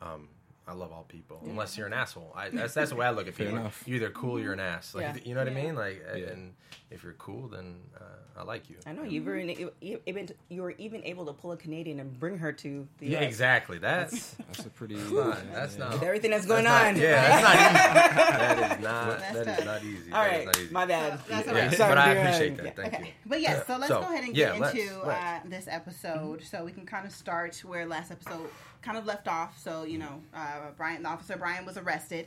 um, 0.02 0.28
I 0.66 0.73
love 0.73 0.92
all 0.92 1.04
people, 1.09 1.40
unless 1.44 1.76
you're 1.76 1.87
an 1.87 1.92
asshole. 1.92 2.33
I, 2.35 2.49
that's 2.49 2.73
that's 2.75 2.90
the 2.90 2.97
way 2.97 3.04
I 3.06 3.11
look 3.11 3.28
at 3.28 3.37
people. 3.37 3.56
enough. 3.59 3.83
You're 3.87 3.97
either 3.97 4.11
cool, 4.11 4.38
or 4.38 4.40
you're 4.40 4.54
an 4.54 4.61
ass. 4.61 4.94
Like 4.94 5.02
Yeah. 5.04 5.16
you 5.25 5.35
know 5.35 5.40
what 5.40 5.49
I 5.49 5.54
mean? 5.54 5.75
Like, 5.75 6.02
Yeah. 6.16 6.30
and 6.30 6.54
if 6.90 7.02
you're 7.02 7.12
cool, 7.14 7.49
then 7.49 7.76
uh, 8.00 8.40
I 8.40 8.44
like 8.44 8.71
you. 8.71 8.76
I 8.87 8.92
know 8.92 9.02
you 9.02 9.23
were 9.23 9.37
in, 9.37 9.50
you, 9.50 9.73
you, 9.83 10.00
even 10.06 10.28
you 10.49 10.62
were 10.62 10.71
even 10.78 11.04
able 11.04 11.26
to 11.26 11.33
pull 11.35 11.52
a 11.52 11.56
Canadian 11.59 12.00
and 12.00 12.18
bring 12.18 12.38
her 12.38 12.50
to 12.52 12.88
the 12.99 13.06
Yeah, 13.09 13.21
US. 13.21 13.26
exactly. 13.28 13.76
That's 13.78 14.30
That's 14.35 14.61
a 14.66 14.71
pretty. 14.71 14.94
not, 14.97 15.52
that's 15.52 15.76
not. 15.76 15.92
With 15.92 16.02
everything 16.02 16.30
that's 16.30 16.47
going 16.47 16.64
that's 16.64 16.88
on. 16.88 16.94
not- 16.94 17.02
yeah, 17.02 17.40
that's 17.40 17.42
not 17.44 18.16
easy. 18.16 18.25
That 18.44 18.78
is 18.78 18.85
not. 18.85 19.18
That's 19.18 19.33
That 19.35 19.47
is 19.49 19.56
tough. 19.56 19.64
not 19.66 19.85
easy. 19.85 20.12
All 20.12 20.23
That 20.25 20.33
is 20.33 20.37
right, 20.38 20.47
not 20.47 20.59
easy. 20.59 20.73
my 20.73 20.87
bad. 20.87 21.21
That's 21.28 21.49
all 21.49 21.54
Yeah. 21.54 21.71
Sorry, 21.71 21.90
but 21.90 21.99
I 21.99 22.11
appreciate 22.12 22.56
that. 22.56 22.64
Yeah. 22.64 22.71
Thank 22.73 22.94
Okay, 22.94 23.04
you. 23.04 23.12
but 23.26 23.40
yes, 23.42 23.66
so 23.66 23.76
let's 23.76 23.88
So, 23.88 24.00
go 24.00 24.06
ahead 24.12 24.25
and 24.25 24.35
get 24.35 24.59
let's- 24.59 24.75
into. 24.78 25.00
Uh, 25.02 25.40
this 25.44 25.68
episode, 25.68 26.42
so 26.42 26.64
we 26.64 26.73
can 26.73 26.87
kind 26.87 27.06
of 27.06 27.12
start 27.12 27.56
where 27.64 27.85
last 27.87 28.11
episode 28.11 28.49
kind 28.84 28.98
of 28.98 29.06
left 29.06 29.26
off. 29.26 29.58
So 29.58 29.84
you 29.84 29.98
know, 29.98 30.22
uh, 30.34 30.70
Brian, 30.76 31.02
the 31.02 31.08
officer 31.08 31.36
Brian, 31.36 31.64
was 31.64 31.76
arrested 31.76 32.26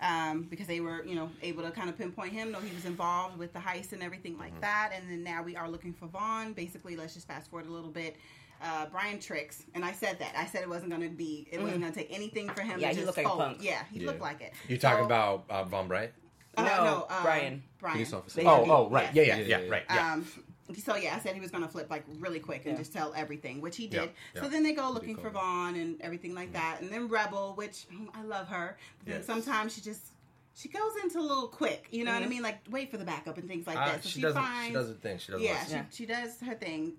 um, 0.00 0.42
because 0.42 0.66
they 0.66 0.80
were 0.80 1.04
you 1.04 1.14
know 1.14 1.30
able 1.42 1.62
to 1.62 1.70
kind 1.70 1.88
of 1.88 1.96
pinpoint 1.96 2.32
him, 2.32 2.52
know 2.52 2.60
he 2.60 2.74
was 2.74 2.84
involved 2.84 3.38
with 3.38 3.52
the 3.52 3.58
heist 3.58 3.92
and 3.92 4.02
everything 4.02 4.38
like 4.38 4.52
Mm-hmm. 4.52 4.60
that. 4.60 4.92
And 4.94 5.10
then 5.10 5.24
now 5.24 5.42
we 5.42 5.56
are 5.56 5.68
looking 5.68 5.92
for 5.92 6.06
Vaughn. 6.06 6.52
Basically, 6.52 6.96
let's 6.96 7.14
just 7.14 7.26
fast 7.26 7.50
forward 7.50 7.66
a 7.68 7.72
little 7.72 7.90
bit. 7.90 8.16
Uh, 8.62 8.86
Brian 8.90 9.18
tricks, 9.20 9.64
and 9.74 9.84
I 9.84 9.92
said 9.92 10.18
that. 10.18 10.34
I 10.34 10.46
said 10.46 10.62
it 10.62 10.68
wasn't 10.68 10.88
going 10.90 11.02
to 11.02 11.10
be, 11.14 11.46
it 11.52 11.60
wasn't 11.60 11.82
going 11.82 11.92
to 11.92 11.98
take 11.98 12.08
anything 12.10 12.48
for 12.48 12.62
him. 12.62 12.70
Mm-hmm. 12.70 12.80
Yeah, 12.80 12.88
to 12.88 12.94
he 12.94 13.04
just 13.04 13.06
looked 13.06 13.18
like 13.18 13.26
a 13.26 13.36
punk. 13.36 13.58
Yeah, 13.60 13.82
he 13.92 14.00
Yeah. 14.00 14.06
looked 14.06 14.22
like 14.22 14.40
it. 14.40 14.54
You 14.66 14.78
talking 14.78 15.00
So- 15.00 15.04
about 15.04 15.44
uh, 15.50 15.64
Von 15.64 15.88
Bright? 15.88 16.12
Uh, 16.56 16.62
No, 16.62 17.06
um, 17.10 17.22
Brian. 17.22 17.62
Brian. 17.78 17.96
Police 17.96 18.14
officer. 18.14 18.40
They- 18.40 18.46
Oh, 18.46 18.64
he- 18.64 18.70
oh, 18.70 18.88
right. 18.88 19.10
Yeah, 19.14 19.24
yeah, 19.24 19.36
Yeah, 19.36 19.44
yeah, 19.44 19.58
yeah. 19.60 19.70
right. 19.70 19.82
Yeah. 19.90 20.12
Um, 20.14 20.26
so 20.74 20.96
yeah, 20.96 21.14
I 21.16 21.20
said 21.20 21.34
he 21.34 21.40
was 21.40 21.50
going 21.50 21.62
to 21.62 21.68
flip 21.68 21.88
like 21.90 22.04
really 22.18 22.40
quick 22.40 22.62
and 22.66 22.72
Yeah. 22.74 22.78
just 22.78 22.92
tell 22.92 23.12
everything, 23.14 23.60
which 23.60 23.76
he 23.76 23.84
Yeah, 23.84 24.00
did. 24.02 24.10
yeah. 24.34 24.42
So 24.42 24.48
then 24.48 24.62
they 24.62 24.72
go 24.72 24.90
looking 24.90 25.14
call. 25.14 25.24
for 25.24 25.30
Vaughn 25.30 25.76
and 25.76 26.00
everything 26.00 26.34
like 26.34 26.52
that, 26.54 26.80
and 26.80 26.90
then 26.90 27.08
Rebel, 27.08 27.54
which 27.54 27.86
mm, 27.92 28.08
I 28.14 28.22
love 28.22 28.48
her, 28.48 28.76
but 28.98 29.06
then 29.06 29.16
Yes. 29.18 29.26
sometimes 29.26 29.74
she 29.74 29.80
just 29.80 30.12
she 30.54 30.68
goes 30.70 30.92
into 31.02 31.18
a 31.18 31.20
little 31.20 31.48
quick. 31.48 31.86
You 31.90 32.04
know 32.04 32.14
what 32.14 32.22
I 32.22 32.26
mean? 32.26 32.42
Like 32.42 32.58
wait 32.70 32.90
for 32.90 32.96
the 32.96 33.04
backup 33.04 33.36
and 33.38 33.46
things 33.46 33.66
like 33.66 33.76
Uh, 33.78 33.86
that. 33.86 34.02
So 34.02 34.08
she 34.08 34.14
she, 34.16 34.22
doesn't. 34.22 34.42
finds 34.42 34.66
She 34.68 34.72
does 34.72 34.88
her 34.88 34.94
thing. 34.94 35.18
She 35.18 35.32
doesn't. 35.32 35.46
yeah, 35.46 35.64
she, 35.66 35.70
Yeah. 35.72 35.84
she 35.90 36.06
does 36.06 36.40
her 36.40 36.54
thing. 36.54 36.94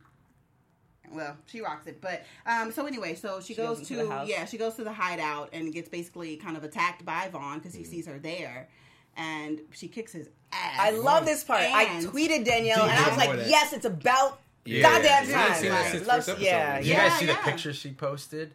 Well, 1.09 1.37
she 1.45 1.61
rocks 1.61 1.87
it, 1.87 2.01
but 2.01 2.23
um. 2.45 2.71
So 2.73 2.85
anyway, 2.85 3.15
so 3.15 3.39
she, 3.39 3.53
She 3.53 3.61
goes 3.61 3.77
goes, 3.79 3.87
to 3.87 4.23
yeah, 4.27 4.43
she 4.43 4.57
goes 4.57 4.75
to 4.75 4.83
the 4.83 4.91
hideout 4.91 5.49
and 5.53 5.73
gets 5.73 5.87
basically 5.87 6.35
kind 6.35 6.57
of 6.57 6.65
attacked 6.65 7.05
by 7.05 7.29
Vaughn 7.29 7.59
because 7.59 7.73
he 7.73 7.83
Mm. 7.83 7.87
sees 7.87 8.07
her 8.07 8.19
there, 8.19 8.67
and 9.17 9.59
she 9.73 9.87
kicks 9.87 10.11
his 10.13 10.29
ass. 10.51 10.75
I 10.79 10.91
love 10.91 11.25
this 11.25 11.43
part. 11.43 11.61
I 11.61 11.83
And- 11.83 12.05
tweeted 12.07 12.45
Danielle, 12.45 12.83
and 12.83 12.91
I 12.91 13.07
was 13.09 13.17
like, 13.17 13.35
that. 13.37 13.49
"Yes, 13.49 13.73
it's 13.73 13.85
about 13.85 14.39
Yeah. 14.63 14.81
goddamn 14.83 15.29
Yeah, 15.29 15.47
time." 15.47 15.55
seen 15.55 15.71
that 15.71 15.91
since 15.91 16.07
Loves- 16.07 16.25
first 16.25 16.29
episode. 16.29 16.45
yeah, 16.45 16.77
Did 16.77 16.85
you 16.87 16.93
yeah. 16.93 17.09
guys 17.09 17.19
see 17.19 17.25
yeah. 17.25 17.33
the 17.35 17.39
picture 17.51 17.73
she 17.73 17.91
posted? 17.91 18.53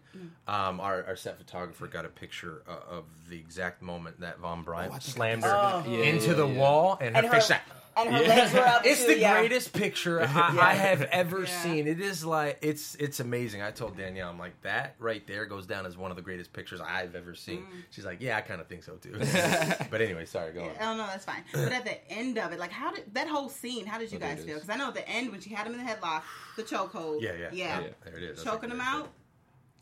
Um, 0.49 0.81
our, 0.81 1.05
our 1.07 1.17
set 1.17 1.39
photographer 1.39 1.87
got 1.87 2.05
a 2.05 2.09
picture 2.09 2.63
uh, 2.69 2.97
of 2.97 3.05
the 3.29 3.37
exact 3.39 3.83
moment 3.83 4.21
that 4.21 4.39
Von 4.39 4.63
Bryant 4.63 5.03
slammed 5.03 5.43
her 5.45 5.53
Oh. 5.55 5.79
Into 5.91 6.29
yeah, 6.29 6.33
the 6.35 6.47
yeah. 6.49 6.59
wall, 6.59 6.99
and 7.01 7.17
her 7.17 7.23
And 7.23 7.31
face 7.31 7.49
her, 7.49 7.55
like. 7.55 7.82
And 7.97 8.09
her 8.15 8.23
legs 8.23 8.53
were 8.55 8.61
up. 8.61 8.83
It's 8.85 9.03
too, 9.03 9.09
the 9.15 9.19
yeah. 9.19 9.39
greatest 9.39 9.73
picture 9.73 10.21
I, 10.23 10.27
I 10.61 10.75
have 10.75 11.03
ever 11.03 11.41
Yeah. 11.41 11.63
seen. 11.63 11.87
It 11.87 12.01
is 12.01 12.25
like 12.25 12.59
it's 12.63 12.95
it's 12.97 13.21
amazing. 13.21 13.63
I 13.63 13.71
told 13.71 13.97
Danielle, 13.97 14.31
I'm 14.31 14.39
like 14.39 14.61
that 14.63 14.95
right 14.99 15.27
there 15.27 15.45
goes 15.47 15.67
down 15.67 15.87
as 15.87 15.97
one 15.97 16.11
of 16.11 16.17
the 16.17 16.23
greatest 16.23 16.53
pictures 16.53 16.81
I've 16.81 17.15
ever 17.15 17.35
seen. 17.35 17.61
Mm. 17.63 17.67
She's 17.91 18.05
like, 18.05 18.21
yeah, 18.21 18.37
I 18.37 18.41
kind 18.41 18.61
of 18.61 18.67
think 18.67 18.83
so 18.83 18.95
too. 18.97 19.13
but 19.91 20.01
anyway, 20.01 20.25
sorry, 20.25 20.53
go 20.53 20.65
on. 20.65 20.71
Oh 20.81 20.97
no, 20.97 21.07
that's 21.07 21.25
fine. 21.25 21.45
But 21.53 21.73
at 21.73 21.85
the 21.85 22.11
end 22.13 22.39
of 22.39 22.53
it, 22.53 22.59
like, 22.59 22.73
how 22.73 22.93
did 22.93 23.13
that 23.15 23.29
whole 23.29 23.49
scene? 23.49 23.87
How 23.87 23.99
did 23.99 24.11
you 24.13 24.19
Oh, 24.19 24.21
guys 24.21 24.45
feel? 24.45 24.55
Because 24.55 24.71
I 24.71 24.77
know 24.77 24.89
at 24.89 24.95
the 24.95 25.09
end 25.09 25.31
when 25.31 25.41
she 25.41 25.51
had 25.55 25.67
him 25.67 25.75
in 25.75 25.85
the 25.85 25.91
headlock, 25.93 26.23
the 26.57 26.63
chokehold. 26.63 27.21
Yeah, 27.23 27.33
yeah, 27.33 27.49
yeah, 27.53 27.81
Yeah. 27.81 27.87
There 28.05 28.17
it 28.17 28.23
is. 28.23 28.43
Choking 28.43 28.71
like- 28.71 28.79
him 28.79 28.81
out. 28.81 29.11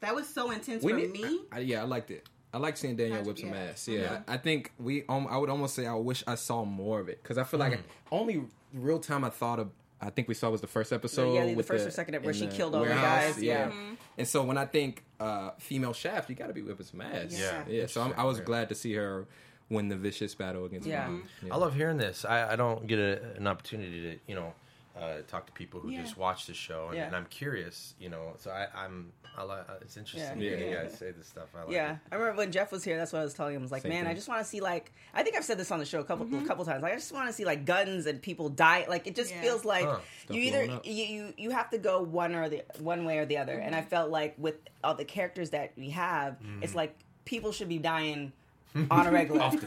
That 0.01 0.15
was 0.15 0.27
so 0.27 0.51
intense 0.51 0.83
We 0.83 0.93
for 0.93 0.99
need- 0.99 1.13
me. 1.13 1.41
I, 1.53 1.59
yeah, 1.59 1.83
I 1.83 1.85
liked 1.85 2.11
it. 2.11 2.27
I 2.53 2.59
like 2.59 2.77
seeing 2.77 2.97
Danielle 2.97 3.25
whip 3.25 3.39
some 3.39 3.55
ass. 3.55 3.87
Yeah, 3.87 4.21
I 4.27 4.37
think 4.37 4.73
we. 4.79 5.05
Um, 5.09 5.27
I 5.31 5.37
would 5.37 5.51
almost 5.51 5.75
say 5.75 5.87
I 5.87 5.95
wish 5.95 6.25
I 6.27 6.35
saw 6.35 6.65
more 6.65 7.01
of 7.01 7.09
it 7.09 7.23
because 7.23 7.39
I 7.39 7.45
feel 7.45 7.61
like 7.61 7.81
only 8.11 8.43
real 8.75 8.99
time 8.99 9.25
I 9.25 9.31
thought 9.31 9.59
of. 9.59 9.71
I 10.03 10.09
think 10.09 10.29
we 10.29 10.35
saw 10.35 10.49
was 10.49 10.63
the 10.63 10.67
first 10.67 10.93
episode. 10.93 11.35
Yeah, 11.35 11.47
the 11.47 11.55
with 11.55 11.67
first 11.69 11.87
or 11.87 11.91
second 11.91 12.15
episode 12.15 12.27
where 12.27 12.51
she 12.51 12.57
killed 12.57 12.75
all 12.75 12.85
the 12.85 12.89
guys, 12.89 13.41
yeah. 13.43 13.71
And 14.17 14.27
so 14.27 14.43
when 14.43 14.59
I 14.59 14.67
think 14.67 15.05
uh, 15.19 15.51
female 15.59 15.93
Shaft, 15.93 16.29
you 16.29 16.35
got 16.35 16.49
to 16.49 16.53
be 16.53 16.63
whipping 16.63 16.87
some 16.87 17.01
ass. 17.01 17.39
Yeah. 17.39 17.63
yeah. 17.69 17.87
So 17.87 18.03
I'm, 18.03 18.15
I 18.17 18.25
was 18.25 18.41
glad 18.41 18.69
to 18.71 18.75
see 18.75 18.95
her 18.95 19.27
win 19.71 19.89
the 19.89 19.97
vicious 19.97 20.35
battle 20.35 20.65
against. 20.65 20.87
Yeah. 20.87 21.07
Mom. 21.07 21.29
I 21.51 21.57
love 21.57 21.75
hearing 21.75 21.97
this. 21.97 22.25
I, 22.25 22.53
I 22.53 22.57
don't 22.57 22.87
get 22.87 22.99
a, 22.99 23.35
an 23.37 23.47
opportunity 23.47 24.01
to, 24.03 24.19
you 24.27 24.35
know, 24.35 24.53
uh, 24.99 25.19
talk 25.29 25.47
to 25.47 25.53
people 25.53 25.81
who 25.81 25.91
Yeah. 25.91 26.03
just 26.03 26.17
watch 26.17 26.47
the 26.47 26.55
show, 26.55 26.89
and, 26.89 26.97
Yeah. 26.97 27.07
and 27.07 27.17
I'm 27.17 27.27
curious, 27.27 27.95
you 27.99 28.09
know. 28.09 28.35
So 28.39 28.51
I, 28.51 28.67
I'm, 28.75 29.13
I 29.37 29.43
like. 29.45 29.65
It's 29.83 29.97
interesting 29.97 30.41
Yeah. 30.41 30.51
to 30.51 30.59
hear 30.59 30.69
you 30.71 30.77
guys 30.77 30.99
say 30.99 31.13
this 31.13 31.29
stuff. 31.29 31.49
I 31.55 31.63
like 31.63 31.71
Yeah, 31.73 31.93
it. 31.93 31.99
I 32.11 32.17
remember 32.17 32.39
when 32.39 32.51
Jeff 32.53 32.73
was 32.73 32.83
here. 32.83 32.97
That's 32.97 33.13
what 33.13 33.21
I 33.21 33.25
was 33.25 33.33
telling 33.35 33.55
him. 33.55 33.63
I 33.63 33.65
was 33.65 33.71
like, 33.73 33.83
Same 33.83 33.93
man, 33.93 34.03
thing. 34.05 34.11
I 34.11 34.15
just 34.15 34.29
want 34.29 34.41
to 34.43 34.45
see 34.49 34.61
like 34.61 34.93
I 35.15 35.23
think 35.23 35.37
I've 35.37 35.45
said 35.45 35.59
this 35.59 35.71
on 35.71 35.79
the 35.79 35.85
show 35.87 36.01
a 36.01 36.05
couple 36.05 36.27
Mm-hmm. 36.27 36.45
a 36.45 36.47
couple 36.47 36.65
times. 36.65 36.83
Like, 36.83 36.93
I 36.93 36.97
just 36.97 37.13
want 37.13 37.29
to 37.29 37.33
see 37.33 37.45
like 37.45 37.65
guns 37.65 38.07
and 38.07 38.21
people 38.21 38.49
die. 38.49 38.87
Like 38.89 39.07
it 39.07 39.15
just 39.15 39.31
Yeah. 39.31 39.41
feels 39.41 39.65
like 39.65 39.85
Huh. 39.85 39.99
You 40.29 40.41
either 40.43 40.65
you, 40.85 40.93
you 40.93 41.35
you 41.39 41.51
have 41.51 41.71
to 41.71 41.79
go 41.79 42.03
one 42.03 42.35
or 42.35 42.49
the 42.49 42.65
one 42.81 43.05
way 43.05 43.19
or 43.19 43.27
the 43.27 43.39
other. 43.39 43.55
And 43.55 43.75
I 43.75 43.81
Mm-hmm. 43.81 43.89
felt 43.89 44.11
like 44.11 44.35
with 44.39 44.57
all 44.83 44.95
the 44.97 45.05
characters 45.05 45.51
that 45.51 45.73
we 45.77 45.91
have, 45.91 46.35
Mm-hmm. 46.41 46.63
it's 46.65 46.75
like 46.75 46.97
people 47.25 47.53
should 47.53 47.69
be 47.69 47.79
dying. 47.79 48.33
on 48.91 49.07
a 49.07 49.11
regular, 49.11 49.41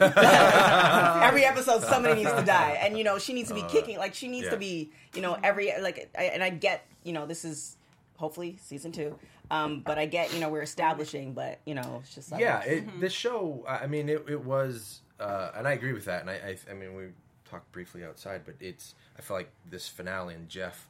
every 1.22 1.44
episode 1.44 1.82
somebody 1.82 2.22
needs 2.22 2.32
to 2.32 2.42
die, 2.44 2.78
and 2.80 2.96
you 2.96 3.04
know 3.04 3.18
she 3.18 3.32
needs 3.32 3.48
to 3.48 3.54
be 3.54 3.62
kicking. 3.68 3.98
Like 3.98 4.14
she 4.14 4.28
needs 4.28 4.46
Uh, 4.46 4.48
yeah. 4.48 4.54
to 4.54 4.56
be, 4.58 4.90
you 5.14 5.22
know, 5.22 5.38
every 5.42 5.72
like. 5.80 6.10
I, 6.18 6.24
and 6.24 6.42
I 6.42 6.50
get, 6.50 6.86
you 7.02 7.12
know, 7.12 7.26
this 7.26 7.44
is 7.44 7.76
hopefully 8.16 8.56
season 8.60 8.92
two, 8.92 9.18
um, 9.50 9.80
but 9.80 9.98
I 9.98 10.06
get, 10.06 10.32
you 10.32 10.40
know, 10.40 10.48
we're 10.48 10.62
establishing, 10.62 11.32
but 11.34 11.60
you 11.66 11.74
know, 11.74 12.00
it's 12.02 12.14
just 12.14 12.32
like 12.32 12.40
yeah. 12.40 12.62
It, 12.62 13.00
This 13.00 13.12
show, 13.12 13.64
I 13.68 13.78
I 13.80 13.86
mean, 13.86 14.08
it, 14.08 14.24
it 14.28 14.44
was, 14.44 15.00
uh, 15.20 15.50
and 15.56 15.66
I 15.68 15.72
agree 15.72 15.92
with 15.92 16.04
that. 16.06 16.20
And 16.22 16.30
I, 16.30 16.34
I, 16.34 16.56
I 16.70 16.74
mean, 16.74 16.94
we 16.94 17.04
talked 17.50 17.70
briefly 17.72 18.04
outside, 18.04 18.42
but 18.44 18.54
it's. 18.60 18.94
I 19.18 19.22
feel 19.22 19.36
like 19.36 19.50
this 19.70 19.86
finale 19.86 20.34
and 20.34 20.48
Jeff 20.48 20.88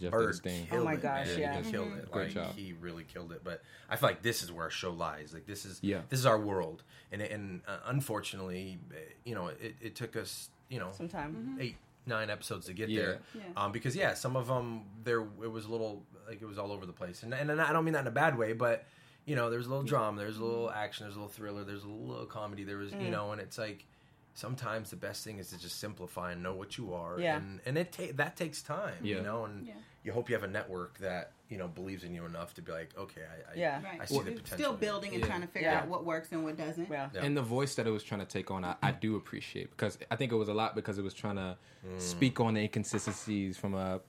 Yeah, 0.00 0.08
Jeff 0.10 0.10
did 0.10 0.10
Byrd 0.12 0.28
his. 0.44 0.62
Oh 0.70 0.74
killed 0.74 0.84
my 0.84 0.92
it, 0.94 1.02
gosh, 1.02 1.26
man. 1.28 1.38
yeah. 1.40 1.62
he 1.62 1.70
killed 1.70 1.92
it. 1.94 2.10
Great 2.10 2.24
like 2.24 2.34
job. 2.34 2.56
he 2.56 2.74
really 2.80 3.04
killed 3.04 3.32
it. 3.32 3.42
But 3.44 3.62
I 3.88 3.96
feel 3.96 4.08
like 4.08 4.22
this 4.22 4.42
is 4.42 4.50
where 4.52 4.64
our 4.64 4.70
show 4.70 4.90
lies. 4.92 5.32
Like 5.34 5.46
this 5.46 5.64
is 5.64 5.78
Yeah. 5.82 6.00
this 6.08 6.18
is 6.18 6.26
our 6.26 6.38
world, 6.38 6.82
and 7.10 7.22
and 7.22 7.60
uh, 7.66 7.78
unfortunately, 7.86 8.78
you 9.24 9.34
know, 9.34 9.48
it, 9.48 9.74
it 9.80 9.94
took 9.96 10.16
us 10.16 10.50
you 10.68 10.78
know 10.78 10.90
sometime. 10.92 11.56
eight 11.60 11.76
nine 12.06 12.30
episodes 12.30 12.66
to 12.66 12.72
get 12.72 12.88
Yeah. 12.88 13.02
there. 13.02 13.18
Yeah. 13.34 13.42
Um, 13.56 13.72
because 13.72 13.94
yeah, 13.94 14.14
some 14.14 14.36
of 14.36 14.46
them 14.48 14.84
there 15.04 15.20
it 15.20 15.50
was 15.50 15.66
a 15.66 15.70
little 15.70 16.02
like 16.28 16.42
it 16.42 16.46
was 16.46 16.58
all 16.58 16.72
over 16.72 16.86
the 16.86 16.92
place, 16.92 17.22
and 17.22 17.32
and, 17.34 17.50
and 17.50 17.60
I 17.60 17.72
don't 17.72 17.84
mean 17.84 17.94
that 17.94 18.00
in 18.00 18.06
a 18.06 18.10
bad 18.10 18.36
way, 18.36 18.52
but 18.52 18.84
you 19.24 19.36
know, 19.36 19.50
there's 19.50 19.66
a 19.66 19.68
little 19.68 19.84
drama, 19.84 20.18
there's 20.20 20.38
a 20.38 20.44
little 20.44 20.68
action, 20.70 21.04
there's 21.06 21.14
a 21.14 21.18
little 21.18 21.32
thriller, 21.32 21.62
there's 21.62 21.84
a 21.84 21.88
little 21.88 22.26
comedy, 22.26 22.64
there 22.64 22.78
was 22.78 22.92
you 22.92 23.10
know, 23.10 23.30
and 23.32 23.40
it's 23.40 23.56
like 23.56 23.86
sometimes 24.34 24.90
the 24.90 24.96
best 24.96 25.24
thing 25.24 25.38
is 25.38 25.50
to 25.50 25.58
just 25.58 25.78
simplify 25.78 26.32
and 26.32 26.42
know 26.42 26.54
what 26.54 26.78
you 26.78 26.94
are, 26.94 27.18
Yeah. 27.20 27.36
and 27.36 27.60
and 27.66 27.76
it 27.78 27.92
ta- 27.92 28.12
that 28.14 28.36
takes 28.36 28.62
time, 28.62 28.96
Yeah. 29.02 29.16
you 29.16 29.22
know, 29.22 29.44
and 29.44 29.66
Yeah. 29.66 29.74
you 30.04 30.12
hope 30.12 30.28
you 30.28 30.34
have 30.34 30.42
a 30.44 30.48
network 30.48 30.98
that 30.98 31.32
you 31.48 31.58
know 31.58 31.68
believes 31.68 32.02
in 32.02 32.14
you 32.14 32.24
enough 32.24 32.54
to 32.54 32.62
be 32.62 32.72
like, 32.72 32.96
okay, 32.96 33.20
I, 33.22 33.52
I 33.52 33.54
Yeah. 33.54 33.82
Right. 33.84 34.00
I 34.00 34.04
see 34.06 34.14
Well, 34.14 34.24
the 34.24 34.30
potential. 34.32 34.56
Still 34.56 34.72
building 34.74 35.12
and 35.12 35.20
Yeah. 35.20 35.26
trying 35.26 35.42
to 35.42 35.46
figure 35.46 35.68
Yeah. 35.68 35.80
out 35.80 35.88
what 35.88 36.04
works 36.06 36.32
and 36.32 36.44
what 36.44 36.56
doesn't. 36.56 36.88
Yeah. 36.90 37.10
Yeah. 37.12 37.24
And 37.24 37.36
the 37.36 37.42
voice 37.42 37.74
that 37.74 37.86
it 37.86 37.90
was 37.90 38.02
trying 38.02 38.20
to 38.20 38.26
take 38.26 38.50
on, 38.50 38.64
I, 38.64 38.74
I 38.82 38.92
do 38.92 39.16
appreciate 39.16 39.70
because 39.70 39.98
I 40.10 40.16
think 40.16 40.32
it 40.32 40.36
was 40.36 40.48
a 40.48 40.54
lot 40.54 40.74
because 40.74 40.96
it 40.98 41.02
was 41.02 41.12
trying 41.12 41.36
to 41.36 41.58
speak 41.98 42.40
on 42.40 42.54
the 42.54 42.60
inconsistencies 42.62 43.58
from 43.58 43.74
a 43.74 44.00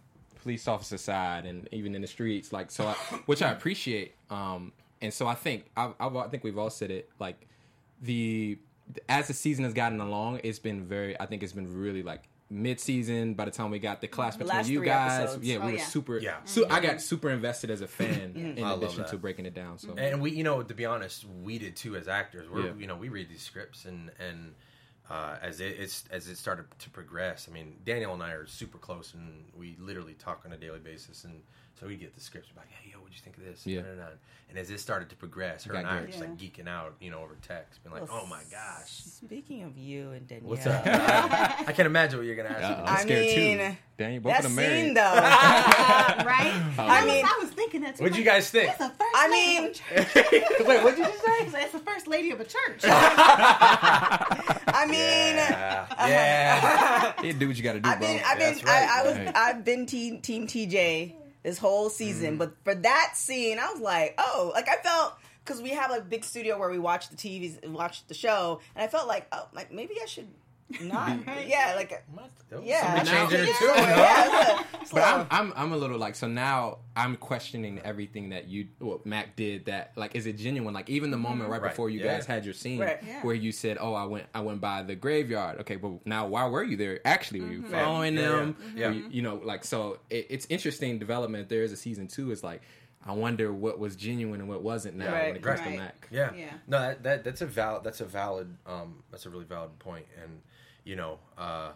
police 0.41 0.67
officer 0.69 0.97
side 0.97 1.45
and 1.45 1.67
even 1.73 1.95
in 1.95 2.01
the 2.01 2.07
streets, 2.07 2.53
like 2.53 2.71
so, 2.71 2.87
I, 2.87 2.93
which 3.25 3.41
I 3.41 3.51
appreciate. 3.51 4.15
Um, 4.29 4.71
and 5.01 5.13
so 5.13 5.27
I 5.27 5.35
think 5.35 5.69
I, 5.75 5.91
I, 5.99 6.07
I 6.07 6.27
think 6.29 6.45
we've 6.45 6.57
all 6.57 6.69
said 6.69 6.91
it 6.91 7.09
like 7.19 7.45
the 8.01 8.57
as 9.09 9.27
the 9.27 9.33
season 9.33 9.63
has 9.63 9.73
gotten 9.73 9.99
along, 10.01 10.41
it's 10.43 10.59
been 10.59 10.85
very. 10.85 11.19
I 11.19 11.25
think 11.25 11.43
it's 11.43 11.53
been 11.53 11.73
really 11.77 12.03
like 12.03 12.23
mid 12.49 12.79
season. 12.79 13.33
By 13.33 13.45
the 13.45 13.51
time 13.51 13.71
we 13.71 13.79
got 13.79 14.01
the 14.01 14.07
class 14.07 14.35
between 14.37 14.55
last 14.57 14.69
you 14.69 14.83
guys, 14.83 15.21
episodes. 15.21 15.45
yeah, 15.47 15.57
we 15.57 15.61
Oh, 15.61 15.65
were 15.67 15.77
yeah. 15.77 15.85
super. 15.85 16.17
Yeah. 16.19 16.37
So 16.45 16.67
I 16.69 16.79
got 16.79 17.01
super 17.01 17.29
invested 17.31 17.71
as 17.71 17.81
a 17.81 17.87
fan 17.87 18.33
in 18.57 18.63
I 18.63 18.73
addition 18.73 19.05
to 19.05 19.17
breaking 19.17 19.45
it 19.45 19.53
down. 19.55 19.79
So 19.79 19.93
And 19.97 20.21
we, 20.21 20.31
you 20.31 20.43
know, 20.43 20.61
to 20.61 20.73
be 20.73 20.85
honest, 20.85 21.25
we 21.25 21.57
did 21.57 21.75
too 21.75 21.95
as 21.95 22.07
actors. 22.07 22.49
We're, 22.49 22.67
Yeah. 22.67 22.73
you 22.77 22.87
know, 22.87 22.95
we 22.95 23.09
read 23.09 23.29
these 23.29 23.41
scripts 23.41 23.85
and 23.85 24.11
and 24.19 24.53
uh, 25.09 25.35
as 25.41 25.59
it 25.59 25.75
it's, 25.79 26.05
as 26.11 26.27
it 26.27 26.37
started 26.37 26.65
to 26.79 26.89
progress. 26.89 27.47
I 27.49 27.53
mean, 27.53 27.77
Danielle 27.83 28.13
and 28.13 28.23
I 28.23 28.31
are 28.31 28.45
super 28.45 28.77
close, 28.77 29.13
and 29.13 29.45
we 29.55 29.75
literally 29.79 30.13
talk 30.13 30.43
on 30.45 30.53
a 30.53 30.57
daily 30.57 30.79
basis. 30.79 31.23
And 31.25 31.41
so 31.79 31.87
we 31.87 31.95
get 31.95 32.13
the 32.15 32.21
scripts 32.21 32.49
like, 32.55 32.69
"Hey, 32.71 32.91
yo, 32.91 32.99
what'd 32.99 33.15
you 33.15 33.21
think 33.21 33.37
of 33.37 33.43
this?" 33.43 33.65
Yeah. 33.65 33.81
Da, 33.81 33.89
da, 33.89 33.95
da. 33.95 34.07
And 34.49 34.59
as 34.59 34.69
it 34.69 34.79
started 34.79 35.09
to 35.09 35.15
progress, 35.15 35.63
her 35.63 35.73
Got 35.73 35.79
and 35.79 35.87
I 35.87 35.97
are 35.97 36.01
good. 36.01 36.07
just 36.09 36.19
like 36.19 36.37
geeking 36.37 36.67
out, 36.67 36.93
you 36.99 37.09
know, 37.09 37.21
over 37.23 37.35
text, 37.41 37.83
being 37.83 37.93
like, 37.95 38.07
Well, 38.07 38.21
"Oh 38.23 38.27
my 38.27 38.43
gosh, 38.51 38.91
Speaking 38.91 39.63
of 39.63 39.75
you 39.77 40.11
and 40.11 40.27
Danielle, 40.27 40.49
what's 40.49 40.67
up?" 40.67 40.85
I, 40.85 41.63
I 41.67 41.73
can't 41.73 41.87
imagine 41.87 42.19
what 42.19 42.27
you're 42.27 42.35
gonna 42.35 42.49
ask. 42.49 42.63
Uh, 42.63 42.69
me. 42.69 42.75
I'm 42.87 42.95
I 42.95 42.99
scared 43.01 43.25
mean, 43.35 43.57
too. 43.57 43.75
Dang, 43.97 44.13
you 44.13 44.19
both 44.21 44.31
that 44.33 44.39
of 44.39 44.43
them 44.45 44.55
married. 44.55 44.83
scene 44.85 44.93
though. 44.93 45.01
right? 45.13 46.71
I, 46.77 47.05
mean- 47.05 47.21
was, 47.23 47.31
I 47.31 47.39
was 47.43 47.49
thinking 47.51 47.81
that 47.81 47.95
too. 47.95 48.03
What'd 48.03 48.17
you 48.17 48.23
Like, 48.23 48.33
guys 48.33 48.49
think? 48.51 48.69
It's 48.69 48.77
the 48.77 48.89
first 48.89 49.15
I 49.15 49.29
mean- 49.29 49.69
of. 49.69 49.81
Wait, 50.67 50.83
what 50.83 50.95
did 50.95 51.07
you 51.07 51.49
say? 51.51 51.63
It's 51.63 51.71
the 51.73 51.79
first 51.79 52.07
lady 52.07 52.31
of 52.31 52.39
a 52.39 52.45
church. 52.45 52.81
I 52.85 54.85
mean, 54.87 55.35
Yeah, 55.35 55.87
yeah. 56.07 57.13
Yeah, 57.23 57.31
do 57.33 57.47
what 57.47 57.57
you 57.57 57.63
got 57.63 57.73
to 57.73 57.79
do, 57.79 57.89
I've 57.89 57.99
bro. 57.99 58.07
been, 58.07 58.21
I've 58.25 58.37
been, 58.37 58.53
That's 58.53 58.63
right. 58.63 58.89
I, 58.89 58.99
I 58.99 59.03
was, 59.03 59.17
Right. 59.17 59.35
I've 59.35 59.65
been 59.65 59.85
team, 59.85 60.21
team 60.21 60.47
TJ 60.47 61.13
this 61.43 61.57
whole 61.57 61.89
Mm. 61.89 61.93
season, 61.93 62.37
but 62.37 62.53
for 62.63 62.73
that 62.73 63.11
scene, 63.15 63.59
I 63.59 63.69
was 63.71 63.81
like, 63.81 64.15
oh, 64.17 64.51
like 64.53 64.67
I 64.69 64.77
felt 64.81 65.13
because 65.43 65.61
we 65.61 65.71
have 65.71 65.91
a 65.91 65.99
big 66.01 66.23
studio 66.23 66.57
where 66.57 66.69
we 66.69 66.79
watch 66.79 67.09
the 67.09 67.17
TVs, 67.17 67.67
watch 67.67 68.07
the 68.07 68.13
show, 68.13 68.61
and 68.75 68.83
I 68.83 68.87
felt 68.87 69.07
like, 69.09 69.27
oh, 69.33 69.47
like 69.53 69.71
maybe 69.71 69.95
I 70.01 70.05
should 70.05 70.27
not, 70.81 71.19
yeah, 71.47 71.73
like. 71.75 72.03
Yeah, 72.63 73.03
Somebody 73.03 73.09
changing 73.09 73.39
it 73.39 73.47
yeah, 73.47 73.53
too. 73.57 73.65
yeah, 73.65 74.63
it's 74.81 74.91
a- 74.91 74.93
But 74.95 75.03
I'm, 75.03 75.27
I'm 75.31 75.53
I'm 75.55 75.71
a 75.71 75.77
little 75.77 75.97
like 75.97 76.13
so 76.13 76.27
now 76.27 76.77
I'm 76.95 77.15
questioning 77.15 77.79
everything 77.83 78.29
that 78.29 78.47
you 78.47 78.67
what 78.77 79.07
Mac 79.07 79.35
did 79.35 79.65
that 79.65 79.93
like 79.95 80.15
is 80.15 80.27
it 80.27 80.33
genuine 80.37 80.71
like 80.73 80.87
even 80.87 81.09
the 81.09 81.17
moment 81.17 81.49
right, 81.49 81.59
Right. 81.63 81.71
before 81.71 81.89
you 81.89 82.01
Yeah. 82.01 82.13
guys 82.13 82.27
had 82.27 82.45
your 82.45 82.53
scene 82.53 82.79
Right. 82.79 82.99
Yeah. 83.03 83.23
where 83.23 83.33
you 83.33 83.51
said 83.51 83.77
oh 83.81 83.95
I 83.95 84.05
went 84.05 84.25
I 84.35 84.41
went 84.41 84.61
by 84.61 84.83
the 84.83 84.93
graveyard 84.93 85.61
okay 85.61 85.77
but 85.77 86.05
now 86.05 86.27
why 86.27 86.45
were 86.47 86.63
you 86.63 86.77
there 86.77 86.99
actually 87.05 87.41
were 87.41 87.47
you 87.51 87.63
following 87.63 88.13
Yeah, 88.13 88.21
yeah, 88.21 88.29
them 88.29 88.55
yeah. 88.75 88.87
Were 88.89 88.93
you, 88.93 89.07
you 89.09 89.21
know 89.23 89.41
like 89.43 89.63
so 89.65 89.97
it, 90.11 90.27
it's 90.29 90.45
interesting 90.51 90.99
development 90.99 91.49
there 91.49 91.63
is 91.63 91.71
a 91.71 91.77
season 91.77 92.07
two 92.07 92.29
is 92.31 92.43
like 92.43 92.61
I 93.03 93.13
wonder 93.13 93.51
what 93.51 93.79
was 93.79 93.95
genuine 93.95 94.39
and 94.41 94.47
what 94.47 94.61
wasn't 94.61 94.95
now 94.97 95.11
when 95.11 95.35
it 95.37 95.41
comes 95.41 95.59
to 95.61 95.69
Mac 95.71 96.07
Yeah. 96.11 96.31
Yeah. 96.37 96.53
No, 96.67 96.79
that, 96.79 97.01
that 97.03 97.23
that's 97.23 97.41
a 97.41 97.47
valid 97.47 97.83
that's 97.83 97.99
a 98.01 98.05
valid 98.05 98.55
um 98.67 99.01
that's 99.09 99.25
a 99.25 99.31
really 99.31 99.45
valid 99.45 99.79
point 99.79 100.05
and 100.23 100.41
you 100.83 100.95
know, 100.95 101.19
uh 101.37 101.71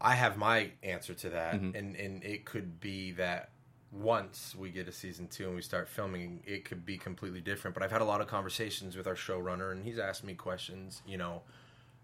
I 0.00 0.14
have 0.14 0.36
my 0.36 0.70
answer 0.82 1.14
to 1.14 1.30
that 1.30 1.54
and 1.54 1.74
and 1.96 2.22
it 2.22 2.44
could 2.44 2.80
be 2.80 3.12
that 3.12 3.50
once 3.92 4.54
we 4.58 4.70
get 4.70 4.88
a 4.88 4.92
season 4.92 5.26
2 5.28 5.46
and 5.46 5.54
we 5.56 5.62
start 5.62 5.88
filming 5.88 6.42
it 6.44 6.64
could 6.64 6.84
be 6.84 6.98
completely 6.98 7.40
different 7.40 7.72
but 7.74 7.82
I've 7.82 7.90
had 7.92 8.02
a 8.02 8.04
lot 8.04 8.20
of 8.20 8.26
conversations 8.26 8.96
with 8.96 9.06
our 9.06 9.14
showrunner 9.14 9.72
and 9.72 9.84
he's 9.84 9.98
asked 9.98 10.22
me 10.24 10.34
questions, 10.34 11.02
you 11.06 11.16
know, 11.16 11.42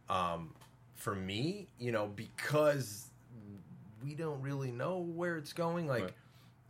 um 0.09 0.55
for 0.94 1.14
me, 1.14 1.68
you 1.79 1.92
know, 1.92 2.07
because 2.07 3.09
we 4.03 4.14
don't 4.14 4.40
really 4.40 4.70
know 4.70 4.98
where 4.98 5.37
it's 5.37 5.53
going 5.53 5.87
like 5.87 6.03
Right. 6.05 6.12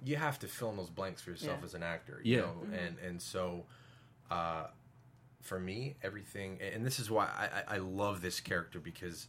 you 0.05 0.17
have 0.17 0.39
to 0.41 0.49
fill 0.49 0.71
in 0.71 0.77
those 0.77 0.91
blanks 0.91 1.23
for 1.23 1.31
yourself 1.31 1.59
Yeah. 1.61 1.65
as 1.67 1.75
an 1.75 1.83
actor, 1.85 2.21
you 2.25 2.37
Yeah. 2.37 2.43
know, 2.43 2.67
and 2.73 2.99
and 2.99 3.23
so 3.23 3.65
uh, 4.31 4.67
for 5.43 5.61
me, 5.61 5.97
everything, 6.03 6.59
and 6.61 6.87
this 6.87 6.99
is 6.99 7.11
why 7.11 7.27
I, 7.27 7.45
I 7.45 7.75
I 7.77 7.79
love 7.79 8.23
this 8.23 8.41
character 8.41 8.81
because 8.81 9.27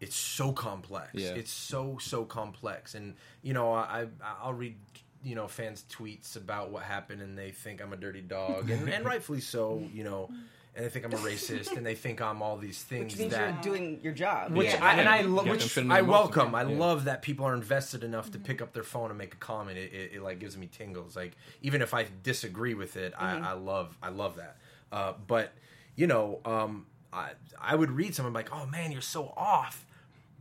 it's 0.00 0.16
so 0.16 0.52
complex. 0.52 1.10
Yeah. 1.14 1.30
It's 1.30 1.50
so 1.52 1.98
so 2.00 2.24
complex, 2.24 2.94
and 2.94 3.16
you 3.42 3.52
know, 3.52 3.72
I 3.72 4.06
I'll 4.42 4.54
read 4.54 4.76
you 5.22 5.34
know 5.34 5.48
fans 5.48 5.84
tweets 5.90 6.36
about 6.36 6.70
what 6.70 6.84
happened, 6.84 7.22
and 7.22 7.36
they 7.36 7.50
think 7.50 7.82
I'm 7.82 7.92
a 7.92 7.96
dirty 7.96 8.22
dog, 8.22 8.70
and, 8.70 8.88
and 8.88 9.04
rightfully 9.12 9.40
so, 9.40 9.82
you 9.92 10.04
know, 10.04 10.30
and 10.74 10.84
they 10.84 10.88
think 10.88 11.04
I'm 11.04 11.12
a 11.12 11.16
racist, 11.16 11.76
and 11.76 11.84
they 11.84 11.94
think 11.94 12.22
I'm 12.22 12.42
all 12.42 12.56
these 12.56 12.82
things 12.82 13.12
Which 13.12 13.18
means 13.18 13.32
that 13.32 13.64
you're 13.64 13.74
doing 13.74 14.00
your 14.02 14.12
job. 14.12 14.52
which 14.52 14.68
Yeah. 14.68 14.84
I, 14.84 14.94
and 14.94 15.08
I 15.08 15.20
Yeah. 15.20 15.26
lo- 15.26 15.44
Get 15.44 15.60
them 15.60 15.88
which 15.88 15.98
I 15.98 16.02
welcome. 16.02 16.54
I 16.54 16.62
Yeah. 16.62 16.78
love 16.78 17.04
that 17.04 17.22
people 17.22 17.44
are 17.44 17.54
invested 17.54 18.04
enough 18.04 18.30
to 18.30 18.38
mm-hmm. 18.38 18.46
pick 18.46 18.62
up 18.62 18.72
their 18.72 18.84
phone 18.84 19.10
and 19.10 19.18
make 19.18 19.34
a 19.34 19.38
comment. 19.38 19.78
It, 19.78 19.92
it, 19.92 20.12
it 20.14 20.22
like 20.22 20.38
gives 20.38 20.56
me 20.56 20.66
tingles. 20.66 21.16
Like 21.16 21.32
even 21.60 21.82
if 21.82 21.92
I 21.92 22.06
disagree 22.22 22.74
with 22.74 22.96
it, 22.96 23.12
I, 23.18 23.34
mm-hmm. 23.34 23.44
I 23.44 23.52
love 23.52 23.98
I 24.02 24.10
love 24.10 24.36
that. 24.36 24.58
Uh, 24.92 25.14
but 25.26 25.52
you 25.96 26.06
know, 26.06 26.40
um, 26.44 26.86
I 27.12 27.30
I 27.60 27.74
would 27.74 27.90
read 27.90 28.14
something 28.14 28.32
like, 28.34 28.52
"Oh 28.52 28.66
man, 28.66 28.92
you're 28.92 29.00
so 29.00 29.32
off." 29.36 29.86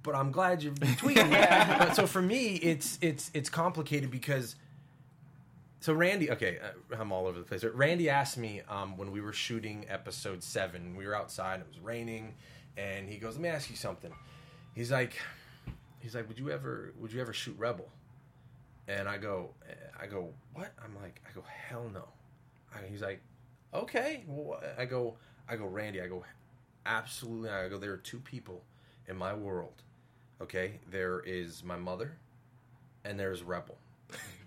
But 0.01 0.15
I'm 0.15 0.31
glad 0.31 0.63
you're 0.63 0.73
tweeting. 0.73 1.29
But 1.77 1.95
so 1.95 2.07
for 2.07 2.21
me, 2.21 2.55
it's 2.55 2.97
it's 3.01 3.31
it's 3.33 3.49
complicated 3.49 4.09
because 4.11 4.55
so 5.81 5.93
Randy, 5.93 6.31
okay, 6.31 6.57
uh, 6.59 6.95
I'm 6.99 7.11
all 7.11 7.27
over 7.27 7.39
the 7.39 7.45
place. 7.45 7.63
Randy 7.63 8.09
asked 8.09 8.37
me 8.37 8.61
um, 8.69 8.97
when 8.97 9.11
we 9.11 9.21
were 9.21 9.33
shooting 9.33 9.85
episode 9.89 10.43
seven. 10.43 10.95
We 10.95 11.05
were 11.05 11.15
outside. 11.15 11.59
It 11.59 11.67
was 11.67 11.79
raining, 11.79 12.33
and 12.77 13.09
he 13.09 13.17
goes, 13.17 13.35
"Let 13.35 13.41
me 13.41 13.49
ask 13.49 13.69
you 13.69 13.75
something." 13.75 14.13
He's 14.75 14.91
like, 14.91 15.13
"He's 15.99 16.15
like, 16.15 16.27
would 16.27 16.39
you 16.39 16.51
ever, 16.51 16.93
would 16.99 17.11
you 17.11 17.19
ever 17.21 17.33
shoot 17.33 17.55
Rebel?" 17.57 17.89
And 18.87 19.07
I 19.07 19.17
go, 19.17 19.51
I 20.01 20.07
go, 20.07 20.29
what? 20.53 20.73
I'm 20.83 20.95
like, 20.99 21.21
I 21.29 21.31
go, 21.33 21.43
hell 21.47 21.85
no. 21.93 22.05
He's 22.89 23.01
like, 23.03 23.21
okay. 23.73 24.23
Well, 24.27 24.61
I 24.77 24.85
go, 24.85 25.15
I 25.47 25.55
go, 25.55 25.65
Randy. 25.65 26.01
I 26.01 26.07
go, 26.07 26.23
absolutely. 26.85 27.49
I 27.49 27.67
go. 27.69 27.77
There 27.77 27.93
are 27.93 27.97
two 27.97 28.19
people 28.19 28.63
in 29.07 29.15
my 29.17 29.33
world. 29.33 29.81
Okay, 30.41 30.79
there 30.89 31.19
is 31.25 31.63
my 31.63 31.75
mother, 31.75 32.13
and 33.03 33.19
there's 33.19 33.43
Rebel. 33.43 33.77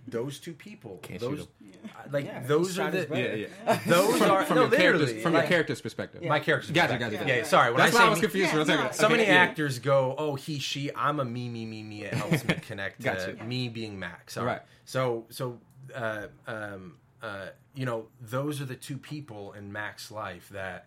Those 0.09 0.41
two 0.41 0.53
people. 0.55 0.99
Can't 1.03 1.21
shoot 1.21 1.37
those, 1.37 1.41
'em. 1.41 1.91
I- 1.97 2.11
like 2.11 2.25
Yeah, 2.25 2.43
those 2.43 2.77
are 2.79 2.91
the. 2.91 3.07
Yeah, 3.13 3.35
yeah. 3.67 3.79
Those 3.87 4.21
are 4.23 4.45
from 4.45 4.57
no, 4.57 4.63
your 4.63 4.71
character's 4.73 5.01
literally, 5.03 5.23
from 5.23 5.33
like, 5.35 5.43
your 5.45 5.49
character's 5.51 5.81
perspective. 5.81 6.25
My 6.25 6.41
character's 6.41 6.73
Gotcha, 6.73 6.95
perspective. 6.95 7.21
gotcha, 7.21 7.29
Yeah, 7.31 7.37
gotcha. 7.39 7.49
sorry. 7.49 7.71
When 7.71 7.77
That's 7.79 7.95
I 7.95 7.99
why 7.99 8.01
say 8.01 8.07
I 8.07 8.11
was 8.11 8.19
me- 8.19 8.23
confused 8.23 8.51
for 8.51 8.57
a 8.57 8.59
Yeah, 8.61 8.65
second. 8.67 8.85
no, 8.87 8.91
so 8.93 9.05
Okay, 9.07 9.17
many 9.17 9.29
yeah. 9.29 9.35
actors 9.37 9.79
go, 9.79 10.15
"Oh, 10.19 10.35
he, 10.35 10.59
she." 10.59 10.91
I'm 10.97 11.21
a 11.21 11.25
me, 11.25 11.49
me, 11.49 11.67
me, 11.67 11.85
me. 11.85 12.03
It 12.05 12.15
helps 12.15 12.45
me 12.45 12.55
connect 12.67 13.01
to 13.03 13.05
Gotcha. 13.05 13.45
me 13.45 13.69
being 13.69 13.97
Max. 13.97 14.37
All 14.37 14.45
Right. 14.45 14.55
right. 14.55 14.63
So, 14.87 15.27
so, 15.31 15.61
uh, 15.95 16.27
um, 16.49 16.97
uh, 17.23 17.47
you 17.75 17.87
know, 17.87 18.07
those 18.21 18.61
are 18.61 18.65
the 18.65 18.75
two 18.75 18.99
people 18.99 19.53
in 19.53 19.73
Mac's 19.73 20.11
life 20.11 20.49
that, 20.51 20.87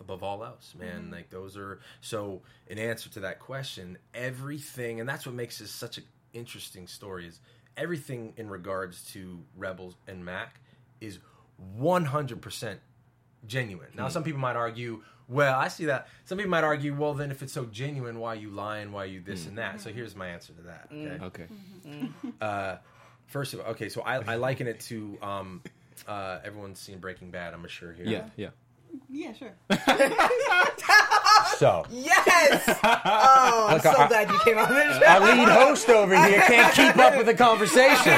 above 0.00 0.22
all 0.22 0.44
else, 0.44 0.74
man, 0.78 1.02
mm-hmm. 1.02 1.12
like 1.12 1.30
those 1.30 1.56
are. 1.56 1.80
So, 2.00 2.42
in 2.68 2.78
answer 2.78 3.10
to 3.10 3.20
that 3.20 3.40
question, 3.40 3.98
everything, 4.14 5.00
and 5.00 5.08
that's 5.08 5.26
what 5.26 5.34
makes 5.34 5.58
this 5.58 5.70
such 5.70 5.98
an 5.98 6.04
interesting 6.32 6.86
story 6.86 7.26
is 7.26 7.40
everything 7.76 8.32
in 8.36 8.48
regards 8.48 9.02
to 9.12 9.40
Rebels 9.56 9.96
and 10.06 10.24
Mac 10.24 10.60
is 11.00 11.18
100 11.76 12.40
percent 12.40 12.80
genuine. 13.46 13.88
Now, 13.94 14.04
mm-hmm. 14.04 14.12
some 14.12 14.22
people 14.22 14.40
might 14.40 14.56
argue, 14.56 15.02
well, 15.28 15.58
I 15.58 15.68
see 15.68 15.86
that. 15.86 16.08
Some 16.24 16.38
people 16.38 16.50
might 16.50 16.64
argue, 16.64 16.94
well, 16.94 17.14
then 17.14 17.30
if 17.30 17.42
it's 17.42 17.52
so 17.52 17.66
genuine, 17.66 18.18
why 18.18 18.34
you 18.34 18.50
lying? 18.50 18.92
Why 18.92 19.04
you 19.04 19.20
this 19.20 19.44
mm. 19.44 19.48
and 19.48 19.58
that? 19.58 19.80
So 19.80 19.88
mm-hmm. 19.88 19.98
here's 19.98 20.16
my 20.16 20.28
answer 20.28 20.52
to 20.54 20.62
that. 20.62 20.90
Mm. 20.92 21.22
Okay. 21.22 21.24
Okay. 21.24 21.46
Mm. 21.86 22.12
Uh, 22.40 22.76
first 23.28 23.54
of 23.54 23.60
all, 23.60 23.66
okay, 23.72 23.88
so 23.88 24.02
I, 24.02 24.16
I 24.32 24.34
liken 24.36 24.66
it 24.66 24.80
to 24.80 25.16
um, 25.22 25.62
uh, 26.06 26.40
everyone's 26.44 26.78
seen 26.80 26.98
Breaking 26.98 27.30
Bad. 27.30 27.54
I'm 27.54 27.66
sure 27.68 27.92
here. 27.92 28.04
Yeah, 28.06 28.24
yeah. 28.36 28.48
Yeah, 29.10 29.32
sure. 29.34 29.54
So 31.56 31.84
Yes. 31.90 32.78
Oh, 32.84 33.66
I'm 33.68 33.74
Look, 33.74 33.82
so 33.82 33.90
I- 33.90 34.06
glad 34.08 34.30
you 34.30 34.38
came 34.40 34.58
on 34.58 34.68
this 34.72 34.96
show. 34.98 35.04
our 35.06 35.20
lead 35.20 35.48
host 35.48 35.88
over 35.88 36.14
here 36.26 36.40
can't 36.42 36.72
keep 36.74 36.96
up 36.96 37.16
with 37.16 37.26
the 37.26 37.34
conversation. 37.34 38.14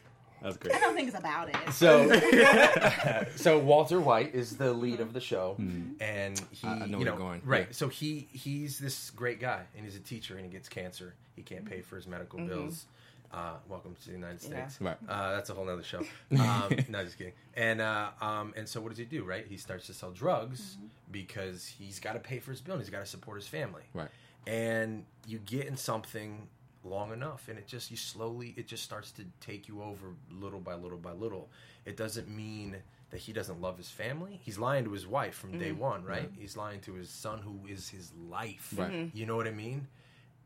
That's 0.44 0.58
great. 0.58 0.76
I 0.76 0.80
don't 0.80 0.94
think 0.96 1.08
it's 1.08 1.18
about 1.18 1.50
it. 1.50 1.74
So, 1.74 3.26
so 3.36 3.58
Walter 3.60 4.00
White 4.00 4.36
is 4.36 4.58
the 4.58 4.74
lead 4.74 5.00
of 5.00 5.14
the 5.14 5.22
show, 5.22 5.56
and 5.58 6.40
he, 6.52 6.68
I- 6.68 6.72
I 6.72 6.78
know 6.80 6.86
you 6.86 6.92
where 6.98 7.06
know, 7.06 7.12
you're 7.12 7.18
going. 7.18 7.42
right? 7.46 7.68
Yeah. 7.68 7.72
So 7.74 7.88
he 7.88 8.28
he's 8.32 8.78
this 8.78 9.10
great 9.12 9.40
guy, 9.40 9.62
and 9.76 9.86
he's 9.86 9.96
a 9.96 10.00
teacher, 10.02 10.36
and 10.36 10.46
he 10.46 10.52
gets 10.52 10.68
cancer. 10.70 11.16
He 11.36 11.42
can't 11.42 11.66
pay 11.66 11.82
for 11.82 11.96
his 11.96 12.06
medical 12.08 12.40
bills. 12.46 12.86
Uh, 13.34 13.54
welcome 13.68 13.96
to 13.96 14.06
the 14.08 14.12
United 14.14 14.44
Yeah. 14.44 14.68
States. 14.68 14.80
Right. 14.80 14.98
Uh, 15.10 15.32
that's 15.32 15.50
a 15.50 15.54
whole 15.56 15.66
nother 15.66 15.82
show. 15.82 16.04
Um, 16.40 16.70
no, 16.90 17.04
just 17.04 17.18
kidding. 17.18 17.34
And 17.56 17.82
uh, 17.82 18.10
um, 18.22 18.54
and 18.56 18.68
so 18.70 18.80
what 18.82 18.90
does 18.90 18.98
he 19.00 19.06
do? 19.06 19.24
Right, 19.24 19.46
he 19.48 19.58
starts 19.58 19.88
to 19.88 19.94
sell 19.94 20.12
drugs 20.12 20.78
because 21.12 21.66
he's 21.66 22.00
got 22.00 22.14
to 22.14 22.20
pay 22.20 22.40
for 22.40 22.52
his 22.52 22.62
bill. 22.62 22.76
and 22.76 22.84
He's 22.84 22.92
got 22.92 23.00
to 23.00 23.06
support 23.08 23.38
his 23.40 23.48
family. 23.48 23.84
Right. 23.94 24.10
And 24.46 25.06
you 25.26 25.40
get 25.40 25.66
in 25.68 25.78
something 25.78 26.48
long 26.86 27.12
enough, 27.14 27.48
and 27.50 27.58
it 27.58 27.68
just 27.68 27.92
you 27.92 27.98
slowly 27.98 28.54
it 28.58 28.68
just 28.68 28.84
starts 28.84 29.12
to 29.14 29.26
take 29.42 29.68
you 29.68 29.82
over 29.82 30.08
little 30.32 30.60
by 30.60 30.76
little 30.76 30.98
by 30.98 31.12
little. 31.12 31.50
It 31.86 31.98
doesn't 31.98 32.30
mean 32.30 32.78
that 33.12 33.20
he 33.20 33.32
doesn't 33.34 33.62
love 33.62 33.78
his 33.78 33.90
family. 33.90 34.40
He's 34.44 34.58
lying 34.58 34.84
to 34.86 34.92
his 34.92 35.06
wife 35.06 35.36
from 35.36 35.60
day 35.60 35.72
one, 35.72 36.04
right? 36.04 36.32
He's 36.38 36.58
lying 36.58 36.80
to 36.82 36.94
his 36.96 37.10
son, 37.10 37.40
who 37.40 37.60
is 37.68 37.90
his 37.90 38.12
life. 38.30 38.74
Right. 38.76 38.92
Mhm. 38.92 39.12
You 39.14 39.26
know 39.28 39.36
what 39.36 39.46
I 39.48 39.52
mean? 39.52 39.88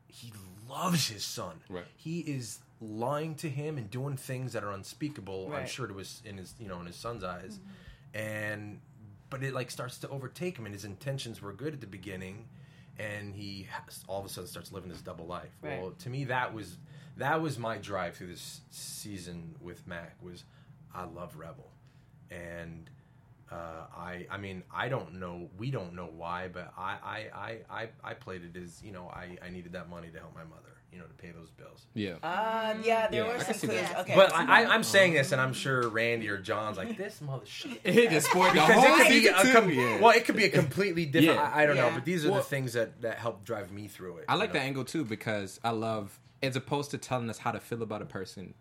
He 0.08 0.34
loves 0.69 1.08
his 1.08 1.23
son. 1.23 1.62
Right. 1.69 1.86
He 1.95 2.19
is 2.19 2.60
lying 2.82 3.36
to 3.36 3.50
him 3.50 3.78
and 3.78 3.89
doing 3.89 4.17
things 4.17 4.54
that 4.54 4.63
are 4.63 4.71
unspeakable. 4.71 5.52
I'm 5.54 5.65
sure 5.67 5.88
to 5.88 5.95
his 5.97 6.21
in 6.26 6.38
his 6.38 6.54
you 6.60 6.67
know 6.67 6.80
in 6.80 6.86
his 6.88 6.95
son's 6.97 7.23
eyes, 7.23 7.60
and 8.13 8.80
but 9.30 9.43
it 9.43 9.54
like 9.54 9.71
starts 9.71 9.97
to 10.00 10.10
overtake 10.10 10.58
him, 10.58 10.65
and 10.65 10.73
his 10.73 10.86
intentions 10.86 11.41
were 11.41 11.54
good 11.54 11.73
at 11.73 11.82
the 11.82 11.88
beginning, 11.88 12.47
and 12.99 13.36
he 13.36 13.67
all 14.07 14.19
of 14.19 14.25
a 14.25 14.29
sudden 14.29 14.47
starts 14.47 14.71
living 14.71 14.89
this 14.89 15.01
double 15.01 15.25
life. 15.25 15.49
Right. 15.62 15.81
Well, 15.81 15.91
to 15.91 16.10
me, 16.10 16.25
that 16.25 16.53
was 16.53 16.77
that 17.17 17.41
was 17.41 17.57
my 17.57 17.77
drive 17.77 18.15
through 18.15 18.27
this 18.27 18.62
season 18.69 19.55
with 19.62 19.86
Mac 19.88 20.15
was 20.21 20.43
I 20.93 21.05
love 21.05 21.36
Rebel, 21.36 21.71
and. 22.29 22.89
Uh, 23.49 23.86
I 23.95 24.27
I 24.29 24.36
mean 24.36 24.62
I 24.69 24.89
don't 24.89 25.13
know 25.21 25.49
we 25.57 25.71
don't 25.71 25.93
know 25.93 26.10
why 26.13 26.49
but 26.49 26.73
I 26.77 26.97
I, 27.01 27.29
I, 27.33 27.57
I, 27.69 27.89
I 28.03 28.13
played 28.13 28.41
it 28.43 28.62
as 28.62 28.83
you 28.83 28.91
know 28.91 29.07
I, 29.07 29.38
I 29.41 29.49
needed 29.49 29.71
that 29.71 29.89
money 29.89 30.10
to 30.10 30.19
help 30.19 30.36
my 30.36 30.43
mother 30.43 30.77
you 30.91 31.00
know 31.00 31.06
to 31.06 31.13
pay 31.13 31.32
those 31.32 31.50
bills 31.52 31.86
Yeah. 31.93 32.15
Uh, 32.23 32.76
yeah, 32.84 33.08
there 33.10 33.26
Yeah, 33.26 33.34
were 33.38 33.43
some 33.43 33.54
see 33.54 33.67
clues. 33.67 33.82
that. 33.82 34.00
Okay, 34.00 34.15
but 34.15 34.34
I, 34.34 34.63
I, 34.63 34.73
I'm 34.73 34.84
saying 34.84 35.13
this, 35.13 35.32
and 35.32 35.39
I'm 35.41 35.54
sure 35.54 35.88
Randy 35.89 36.30
or 36.30 36.38
John's 36.38 36.78
like 36.78 36.97
this 36.97 37.21
mother 37.21 37.45
shit. 37.45 37.82
It 37.84 38.10
just 38.10 38.30
spoiled 38.30 38.56
the 38.56 38.62
whole 38.62 38.84
it 38.84 38.97
could 38.97 39.10
be 39.10 39.28
a 39.28 39.41
too. 39.41 39.54
com- 39.54 39.69
Yeah. 39.69 40.00
well, 40.02 40.12
it 40.12 40.26
could 40.26 40.36
be 40.36 40.45
a 40.45 40.50
completely 40.50 41.06
different. 41.13 41.39
Yeah. 41.39 41.52
I, 41.54 41.63
I 41.63 41.65
don't 41.65 41.76
know, 41.76 41.91
but 41.93 42.06
these 42.06 42.26
are 42.26 42.30
Well- 42.32 42.39
the 42.39 42.45
things 42.45 42.73
that 42.73 43.02
that 43.02 43.17
help 43.17 43.43
drive 43.45 43.71
me 43.71 43.88
through 43.88 44.17
it. 44.17 44.26
I 44.30 44.34
you 44.34 44.39
like 44.39 44.50
know? 44.54 44.60
that 44.60 44.65
angle 44.65 44.86
too 44.86 45.04
because 45.06 45.60
I 45.63 45.71
love, 45.71 46.17
as 46.41 46.56
opposed 46.56 46.91
to 46.91 46.97
telling 46.97 47.30
us 47.30 47.38
how 47.38 47.52
to 47.52 47.60
feel 47.60 47.84
about 47.84 48.02
a 48.02 48.06
person, 48.06 48.54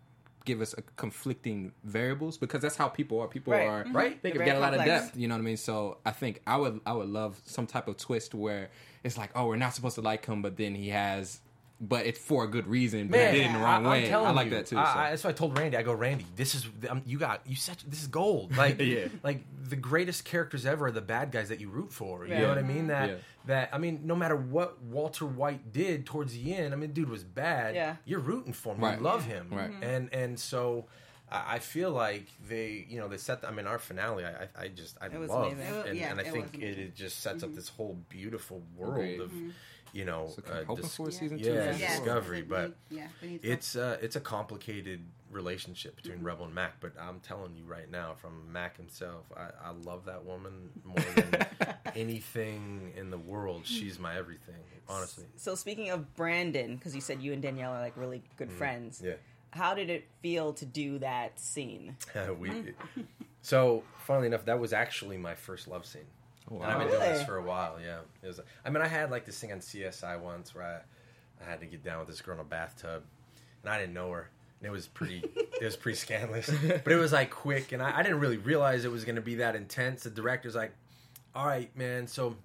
give 0.45 0.61
us 0.61 0.73
a 0.77 0.81
conflicting 0.95 1.71
variables 1.83 2.37
because 2.37 2.61
that's 2.61 2.75
how 2.77 2.87
people 2.87 3.19
are. 3.21 3.27
People 3.27 3.53
Right. 3.53 3.67
are 3.67 3.83
Mhm. 3.85 3.93
Right. 3.93 4.21
They 4.21 4.31
can 4.31 4.43
get 4.45 4.55
a 4.55 4.59
lot 4.59 4.73
of 4.73 4.83
depth. 4.83 5.15
You 5.17 5.27
know 5.27 5.35
what 5.35 5.39
I 5.41 5.43
mean? 5.43 5.57
So 5.57 5.97
I 6.05 6.11
think 6.11 6.41
I 6.45 6.57
would 6.57 6.81
I 6.85 6.93
would 6.93 7.09
love 7.09 7.39
some 7.45 7.67
type 7.67 7.87
of 7.87 7.97
twist 7.97 8.33
where 8.35 8.69
it's 9.03 9.17
like, 9.17 9.29
oh, 9.35 9.47
we're 9.47 9.55
not 9.57 9.73
supposed 9.73 9.95
to 9.95 10.01
like 10.01 10.25
him, 10.25 10.41
but 10.41 10.57
then 10.57 10.75
he 10.75 10.89
has, 10.89 11.39
but 11.79 12.05
it's 12.05 12.19
for 12.19 12.43
a 12.43 12.47
good 12.47 12.67
reason. 12.67 13.07
But 13.07 13.17
Man, 13.17 13.33
he 13.33 13.39
did 13.39 13.45
it 13.45 13.47
in 13.49 13.53
the 13.53 13.59
wrong 13.59 13.85
I, 13.85 13.89
way. 13.89 14.03
I'm 14.03 14.09
telling 14.09 14.27
I 14.27 14.31
like 14.31 14.45
you, 14.45 14.51
that 14.55 14.65
too. 14.65 14.77
I, 14.77 14.83
so. 14.93 14.99
I, 14.99 15.09
that's 15.11 15.23
why 15.23 15.29
I 15.29 15.33
told 15.33 15.57
Randy. 15.57 15.77
I 15.77 15.83
go, 15.83 15.93
Randy, 15.93 16.25
this 16.35 16.55
is 16.55 16.67
um, 16.89 17.01
you 17.05 17.17
got 17.19 17.41
you 17.45 17.55
said 17.55 17.77
this 17.87 18.01
is 18.01 18.07
gold. 18.07 18.55
Like, 18.57 18.79
Yeah. 18.79 19.07
like 19.23 19.41
the 19.69 19.75
greatest 19.75 20.25
characters 20.25 20.65
ever 20.65 20.87
are 20.87 20.91
the 20.91 21.01
bad 21.01 21.31
guys 21.31 21.49
that 21.49 21.59
you 21.61 21.69
root 21.69 21.91
for. 21.93 22.25
You 22.25 22.33
Yeah. 22.33 22.41
know 22.41 22.49
what 22.49 22.57
I 22.57 22.63
mean? 22.63 22.87
That 22.87 23.09
Yeah. 23.09 23.15
that 23.45 23.69
I 23.73 23.77
mean, 23.77 24.01
no 24.05 24.15
matter 24.15 24.35
what 24.35 24.81
Walter 24.81 25.25
White 25.25 25.71
did 25.71 26.05
towards 26.05 26.33
the 26.33 26.55
end, 26.55 26.73
I 26.73 26.77
mean, 26.77 26.91
dude 26.93 27.09
was 27.09 27.23
bad. 27.23 27.75
Yeah. 27.75 27.97
you're 28.05 28.19
rooting 28.19 28.53
for 28.53 28.73
him. 28.73 28.81
Right. 28.83 28.97
You 28.97 29.03
love 29.03 29.25
him. 29.25 29.47
Right. 29.51 29.71
And 29.81 30.13
and 30.13 30.39
so. 30.39 30.85
I 31.29 31.55
I 31.55 31.59
feel 31.59 31.91
like 31.91 32.25
they, 32.47 32.85
you 32.87 32.99
know, 32.99 33.09
they 33.09 33.17
set. 33.17 33.43
I 33.45 33.51
mean, 33.51 33.67
our 33.67 33.79
finale. 33.79 34.23
I, 34.23 34.29
I- 34.29 34.63
I 34.63 34.67
just, 34.69 34.97
I 35.01 35.07
love, 35.09 35.51
amazing. 35.51 35.73
and, 35.89 35.97
Yeah, 35.97 36.11
and 36.11 36.21
I 36.21 36.23
it 36.23 36.31
think 36.31 36.55
it, 36.57 36.79
it 36.79 36.95
just 36.95 37.19
sets 37.19 37.43
up 37.43 37.53
this 37.53 37.67
whole 37.67 37.97
beautiful 38.07 38.63
world 38.77 38.93
Agreed. 38.93 39.19
of, 39.19 39.31
you 39.93 40.05
know, 40.05 40.27
So 40.27 40.41
uh, 40.51 40.75
dis- 40.75 40.95
for 40.95 41.09
a 41.09 41.11
season 41.11 41.37
two. 41.39 41.53
yeah, 41.53 41.71
for 41.73 41.79
Yeah. 41.79 41.89
discovery. 41.97 42.41
But 42.41 42.75
yeah, 42.89 43.07
we 43.21 43.27
need 43.29 43.41
to- 43.43 43.49
it's 43.49 43.75
uh, 43.75 43.97
it's 44.01 44.15
a 44.15 44.21
complicated 44.21 45.05
relationship 45.31 45.95
between 45.97 46.23
Rebel 46.23 46.45
and 46.45 46.55
Mac, 46.55 46.79
but 46.79 46.93
I'm 46.99 47.19
telling 47.19 47.53
you 47.55 47.65
right 47.65 47.89
now, 47.91 48.13
from 48.15 48.51
Mac 48.51 48.77
himself, 48.77 49.25
I, 49.35 49.49
I 49.61 49.71
love 49.71 50.05
that 50.05 50.23
woman 50.23 50.69
more 50.85 50.95
than 51.15 51.45
anything 51.95 52.93
in 52.95 53.09
the 53.11 53.17
world. 53.17 53.65
She's 53.65 53.99
my 53.99 54.17
everything, 54.17 54.55
honestly. 54.87 55.25
So 55.35 55.55
speaking 55.55 55.89
of 55.89 56.15
Brandon, 56.15 56.75
because 56.75 56.95
you 56.95 57.01
said 57.01 57.21
you 57.21 57.33
and 57.33 57.41
Danielle 57.41 57.73
are 57.73 57.81
like 57.81 57.97
really 57.97 58.23
good 58.37 58.51
friends. 58.51 59.01
Yeah. 59.03 59.13
How 59.51 59.73
did 59.73 59.89
it 59.89 60.07
feel 60.21 60.53
to 60.53 60.65
do 60.65 60.99
that 60.99 61.39
scene? 61.39 61.95
we, 62.39 62.73
so, 63.41 63.83
funnily 64.05 64.27
enough, 64.27 64.45
that 64.45 64.59
was 64.59 64.71
actually 64.73 65.17
my 65.17 65.35
first 65.35 65.67
love 65.67 65.85
scene. 65.85 66.01
Oh, 66.49 66.55
And 66.55 66.65
I've 66.65 66.79
been 66.79 66.87
wow. 66.87 66.99
doing 66.99 67.13
this 67.13 67.23
for 67.23 67.37
a 67.37 67.43
while, 67.43 67.77
yeah. 67.83 67.99
It 68.23 68.27
was, 68.27 68.39
I 68.65 68.69
mean, 68.69 68.81
I 68.81 68.87
had 68.87 69.11
like 69.11 69.25
this 69.25 69.39
thing 69.39 69.51
on 69.51 69.59
CSI 69.59 70.19
once 70.19 70.55
where 70.55 70.63
I, 70.63 71.43
I 71.45 71.49
had 71.49 71.59
to 71.59 71.65
get 71.65 71.83
down 71.83 71.99
with 71.99 72.07
this 72.07 72.21
girl 72.21 72.35
in 72.35 72.41
a 72.41 72.43
bathtub, 72.45 73.03
and 73.63 73.71
I 73.71 73.79
didn't 73.79 73.93
know 73.93 74.11
her. 74.11 74.29
And 74.59 74.67
it 74.67 74.71
was 74.71 74.87
pretty, 74.87 75.23
it 75.35 75.63
was 75.63 75.75
pretty 75.75 75.97
scandalous, 75.97 76.49
but 76.83 76.91
it 76.91 76.95
was 76.95 77.11
like 77.13 77.29
quick, 77.29 77.73
and 77.73 77.81
I, 77.81 77.99
I 77.99 78.03
didn't 78.03 78.19
really 78.19 78.37
realize 78.37 78.85
it 78.85 78.91
was 78.91 79.03
going 79.05 79.17
to 79.17 79.21
be 79.21 79.35
that 79.35 79.55
intense. 79.55 80.03
The 80.03 80.09
director's 80.09 80.55
like, 80.55 80.71
"All 81.35 81.45
right, 81.45 81.75
man, 81.77 82.07
so 82.07 82.35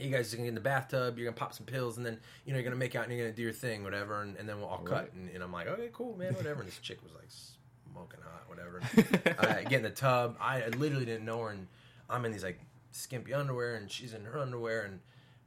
you 0.00 0.10
guys 0.10 0.32
are 0.32 0.36
gonna 0.36 0.46
get 0.46 0.48
in 0.48 0.54
the 0.56 0.60
bathtub, 0.60 1.18
you're 1.18 1.26
gonna 1.26 1.36
pop 1.36 1.52
some 1.52 1.66
pills, 1.66 1.96
and 1.96 2.04
then 2.04 2.18
you 2.44 2.52
know 2.52 2.58
you're 2.58 2.64
gonna 2.64 2.74
make 2.74 2.96
out 2.96 3.04
and 3.04 3.12
you're 3.12 3.24
gonna 3.26 3.36
do 3.36 3.42
your 3.42 3.52
thing, 3.52 3.84
whatever, 3.84 4.22
and, 4.22 4.36
and 4.36 4.48
then 4.48 4.58
we'll 4.58 4.66
all 4.68 4.78
cut." 4.78 5.12
And, 5.12 5.30
and 5.30 5.44
I'm 5.44 5.52
like, 5.52 5.68
"Okay, 5.68 5.90
cool, 5.92 6.16
man, 6.16 6.34
whatever." 6.34 6.60
And 6.60 6.68
this 6.68 6.78
chick 6.78 6.98
was 7.04 7.12
like 7.12 7.28
smoking 7.92 8.20
hot, 8.22 8.48
whatever. 8.48 8.80
I 9.38 9.62
get 9.62 9.74
in 9.78 9.82
the 9.82 9.90
tub. 9.90 10.36
I 10.40 10.66
literally 10.70 11.04
didn't 11.04 11.24
know 11.24 11.40
her, 11.42 11.50
and 11.50 11.68
I'm 12.10 12.24
in 12.24 12.32
these 12.32 12.42
like 12.42 12.58
skimpy 12.94 13.34
underwear, 13.34 13.74
and 13.74 13.90
she's 13.90 14.14
in 14.14 14.24
her 14.24 14.38
underwear, 14.38 14.82
and 14.84 15.00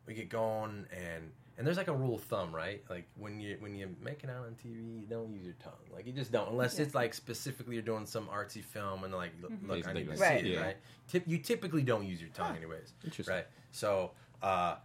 we 0.06 0.14
get 0.14 0.30
going, 0.30 0.86
and 0.92 1.32
and 1.58 1.66
there's 1.66 1.78
like 1.78 1.88
a 1.88 1.94
rule 1.96 2.16
of 2.16 2.22
thumb, 2.22 2.54
right? 2.54 2.84
Like 2.90 3.08
when 3.18 3.40
you 3.40 3.58
when 3.60 3.76
you're 3.76 3.90
making 4.04 4.30
out 4.30 4.46
on 4.46 4.56
TV, 4.64 5.02
you 5.02 5.08
don't 5.10 5.32
use 5.32 5.44
your 5.46 5.56
tongue. 5.64 5.74
Like 5.94 6.06
you 6.06 6.14
just 6.14 6.32
don't, 6.32 6.50
unless 6.50 6.78
it's 6.80 6.94
like 6.94 7.14
specifically 7.14 7.74
you're 7.76 7.84
doing 7.84 8.06
some 8.06 8.28
artsy 8.28 8.64
film, 8.64 9.04
and 9.04 9.14
like, 9.14 9.32
look, 9.42 9.52
look 9.66 9.88
I 9.88 9.94
need 9.94 10.08
to 10.10 10.16
see 10.18 10.22
Right. 10.24 10.46
it, 10.46 10.52
Yeah. 10.54 10.62
right? 10.62 10.78
Tip, 11.08 11.24
you 11.26 11.38
typically 11.40 11.84
don't 11.84 12.06
use 12.06 12.22
your 12.22 12.30
tongue, 12.32 12.56
anyways. 12.56 12.94
Interesting. 13.04 13.36
Right. 13.36 13.48
So 13.72 14.12
uh, 14.44 14.76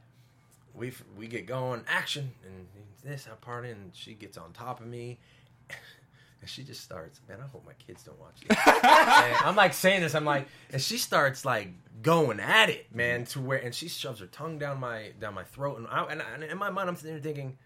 we 0.74 0.88
f- 0.88 1.04
we 1.16 1.26
get 1.26 1.46
going, 1.46 1.82
action, 1.86 2.32
and 2.46 2.66
this 3.04 3.28
I 3.30 3.34
part 3.36 3.64
in, 3.64 3.72
and 3.72 3.90
she 3.94 4.14
gets 4.14 4.38
on 4.38 4.52
top 4.52 4.80
of 4.80 4.86
me. 4.86 5.18
And 6.42 6.50
she 6.50 6.64
just 6.64 6.82
starts, 6.82 7.20
man. 7.28 7.38
I 7.40 7.46
hope 7.46 7.64
my 7.64 7.72
kids 7.86 8.02
don't 8.02 8.18
watch 8.20 8.40
this. 8.46 8.58
I'm 9.44 9.54
like 9.54 9.72
saying 9.72 10.02
this, 10.02 10.14
I'm 10.16 10.24
like, 10.24 10.48
and 10.72 10.82
she 10.82 10.98
starts 10.98 11.44
like 11.44 11.68
going 12.02 12.40
at 12.40 12.68
it, 12.68 12.92
man, 12.92 13.24
to 13.26 13.40
where, 13.40 13.58
and 13.58 13.72
she 13.72 13.88
shoves 13.88 14.18
her 14.18 14.26
tongue 14.26 14.58
down 14.58 14.80
my 14.80 15.12
down 15.20 15.34
my 15.34 15.44
throat, 15.44 15.78
and 15.78 15.86
I, 15.86 16.04
and, 16.10 16.20
I, 16.20 16.24
and 16.34 16.42
in 16.42 16.58
my 16.58 16.68
mind, 16.68 16.88
I'm 16.88 16.96
sitting 16.96 17.12
there 17.14 17.22
thinking, 17.22 17.56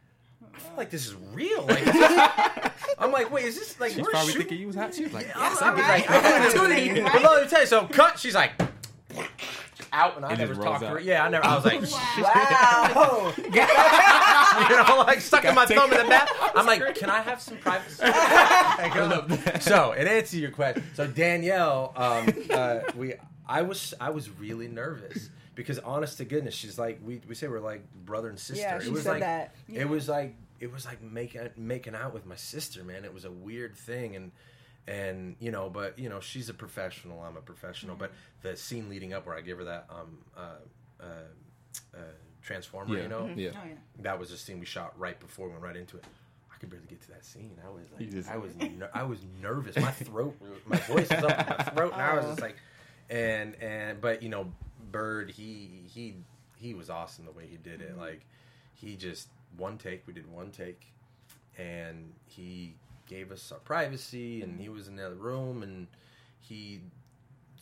I 0.55 0.59
feel 0.59 0.73
like 0.77 0.91
this 0.91 1.07
is 1.07 1.15
real. 1.33 1.65
Like, 1.65 1.85
I'm 2.99 3.11
like, 3.13 3.33
wait, 3.33 3.47
is 3.47 3.57
this 3.57 3.81
like 3.81 3.93
She's 3.93 4.03
we're 4.03 4.11
probably 4.11 4.33
shooting? 4.33 4.49
thinking 4.49 4.61
you 4.61 4.67
was 4.67 4.77
hot. 4.77 4.95
She 4.95 5.05
was 5.05 5.15
like, 5.15 5.35
I'm 5.35 5.43
yes, 5.43 5.61
like, 5.63 5.73
I'm 5.73 5.79
like, 5.79 6.11
right. 6.11 6.41
opportunity. 6.47 7.01
But 7.01 7.23
let 7.23 7.43
me 7.45 7.49
tell 7.49 7.61
you, 7.61 7.67
so 7.67 7.87
cut. 7.87 8.19
She's 8.19 8.35
like. 8.35 8.53
Out 9.93 10.17
and 10.17 10.27
I 10.27 10.33
It 10.33 10.39
never 10.39 10.53
just 10.53 10.61
rolls 10.67 10.81
talked 10.81 10.83
to 10.83 10.89
her. 10.91 11.01
Yeah, 11.01 11.25
I 11.25 11.29
never. 11.31 11.47
I 11.47 11.55
was 11.55 11.65
like, 11.65 11.81
Wow. 12.23 13.33
you 14.71 14.77
know, 14.77 15.05
like 15.07 15.21
sucking 15.21 15.55
my 15.55 15.67
thumb 15.67 15.93
in 15.93 15.99
the 15.99 16.05
back. 16.05 16.29
I'm 16.55 16.67
like, 16.67 16.95
can 16.95 17.11
I 17.11 17.21
have 17.21 17.41
some 17.41 17.59
privacy? 17.59 18.03
so, 19.61 19.93
in 19.93 20.07
answer 20.07 20.33
to 20.33 20.39
your 20.39 20.51
question, 20.51 20.85
so 20.95 21.07
Danielle, 21.07 21.93
um, 21.97 22.29
uh, 22.51 22.81
we, 22.97 23.15
I 23.47 23.63
was, 23.63 23.95
I 24.01 24.11
was 24.11 24.31
really 24.31 24.69
nervous 24.69 25.31
because, 25.55 25.79
honest 25.81 26.19
to 26.19 26.25
goodness, 26.25 26.55
she's 26.55 26.79
like, 26.79 27.01
we, 27.05 27.21
we 27.29 27.35
say 27.35 27.49
we're 27.49 27.61
like 27.61 27.83
brother 28.05 28.29
and 28.29 28.39
sister. 28.39 28.63
Yeah, 28.63 28.77
it 28.77 28.85
she 28.85 28.91
was 28.91 29.03
said 29.03 29.11
like, 29.11 29.21
that. 29.21 29.55
It 29.73 29.89
was 29.89 30.09
like, 30.09 30.35
it 30.59 30.73
was 30.73 30.87
like 30.87 31.03
making 31.03 31.51
making 31.57 31.95
out 31.95 32.15
with 32.15 32.27
my 32.27 32.37
sister, 32.37 32.83
man. 32.83 33.05
It 33.05 33.13
was 33.13 33.25
a 33.25 33.31
weird 33.31 33.77
thing, 33.77 34.17
and 34.17 34.33
and 34.89 35.37
you 35.39 35.51
know, 35.51 35.69
but 35.69 35.99
you 35.99 36.09
know, 36.09 36.21
she's 36.21 36.49
a 36.49 36.55
professional. 36.55 37.21
I'm 37.21 37.37
a 37.37 37.41
professional. 37.41 37.97
But 37.97 38.13
the 38.43 38.57
scene 38.57 38.89
leading 38.89 39.13
up 39.13 39.27
where 39.27 39.37
I 39.37 39.41
give 39.41 39.59
her 39.59 39.65
that 39.65 39.87
um 39.91 40.19
uh 40.37 40.41
uh, 41.01 41.07
uh 41.95 41.99
transformer, 42.47 42.97
Yeah. 42.97 43.03
you 43.03 43.09
know, 43.09 43.23
mm-hmm. 43.23 43.39
Yeah. 43.39 43.51
Oh 43.55 43.67
yeah. 43.67 43.75
that 44.01 44.19
was 44.19 44.31
a 44.31 44.39
scene 44.39 44.61
we 44.61 44.67
shot 44.67 44.99
right 44.99 45.19
before 45.19 45.47
we 45.47 45.53
went 45.53 45.65
right 45.65 45.77
into 45.77 45.97
it. 45.97 46.05
I 46.55 46.59
could 46.59 46.71
barely 46.71 46.87
get 46.87 47.03
to 47.03 47.09
that 47.09 47.25
scene. 47.25 47.59
I 47.65 47.69
was 47.69 47.85
like, 47.93 48.11
just- 48.11 48.31
I 48.31 48.37
was, 48.39 48.57
ner- 48.57 48.91
I 48.95 49.03
was 49.03 49.19
nervous. 49.43 49.77
My 49.77 49.91
throat, 49.91 50.37
my 50.67 50.79
voice 50.79 51.11
was 51.11 51.25
up 51.25 51.39
in 51.39 51.57
my 51.59 51.65
throat, 51.65 51.93
and 51.93 52.03
I 52.03 52.15
was 52.15 52.25
just 52.25 52.41
oh. 52.41 52.43
like, 52.43 52.57
and 53.11 53.55
and 53.57 54.01
but 54.01 54.23
you 54.23 54.31
know, 54.31 54.53
Bird, 54.91 55.31
he 55.31 55.83
he 55.93 56.15
he 56.57 56.73
was 56.73 56.89
awesome 56.89 57.27
the 57.27 57.33
way 57.33 57.47
he 57.47 57.57
did 57.57 57.83
it. 57.83 57.91
Mm-hmm. 57.91 58.01
Like, 58.01 58.25
he 58.75 58.97
just 58.97 59.29
one 59.59 59.77
take. 59.77 60.07
We 60.07 60.15
did 60.15 60.31
one 60.31 60.51
take, 60.51 60.87
and 61.59 62.13
he 62.25 62.77
gave 63.07 63.33
us 63.33 63.53
our 63.53 63.59
privacy, 63.59 64.41
and 64.43 64.53
mm-hmm. 64.53 64.63
he 64.63 64.69
was 64.71 64.89
in 64.89 64.97
the 64.97 65.07
other 65.07 65.17
room, 65.17 65.63
and 65.63 65.89
he 66.41 66.81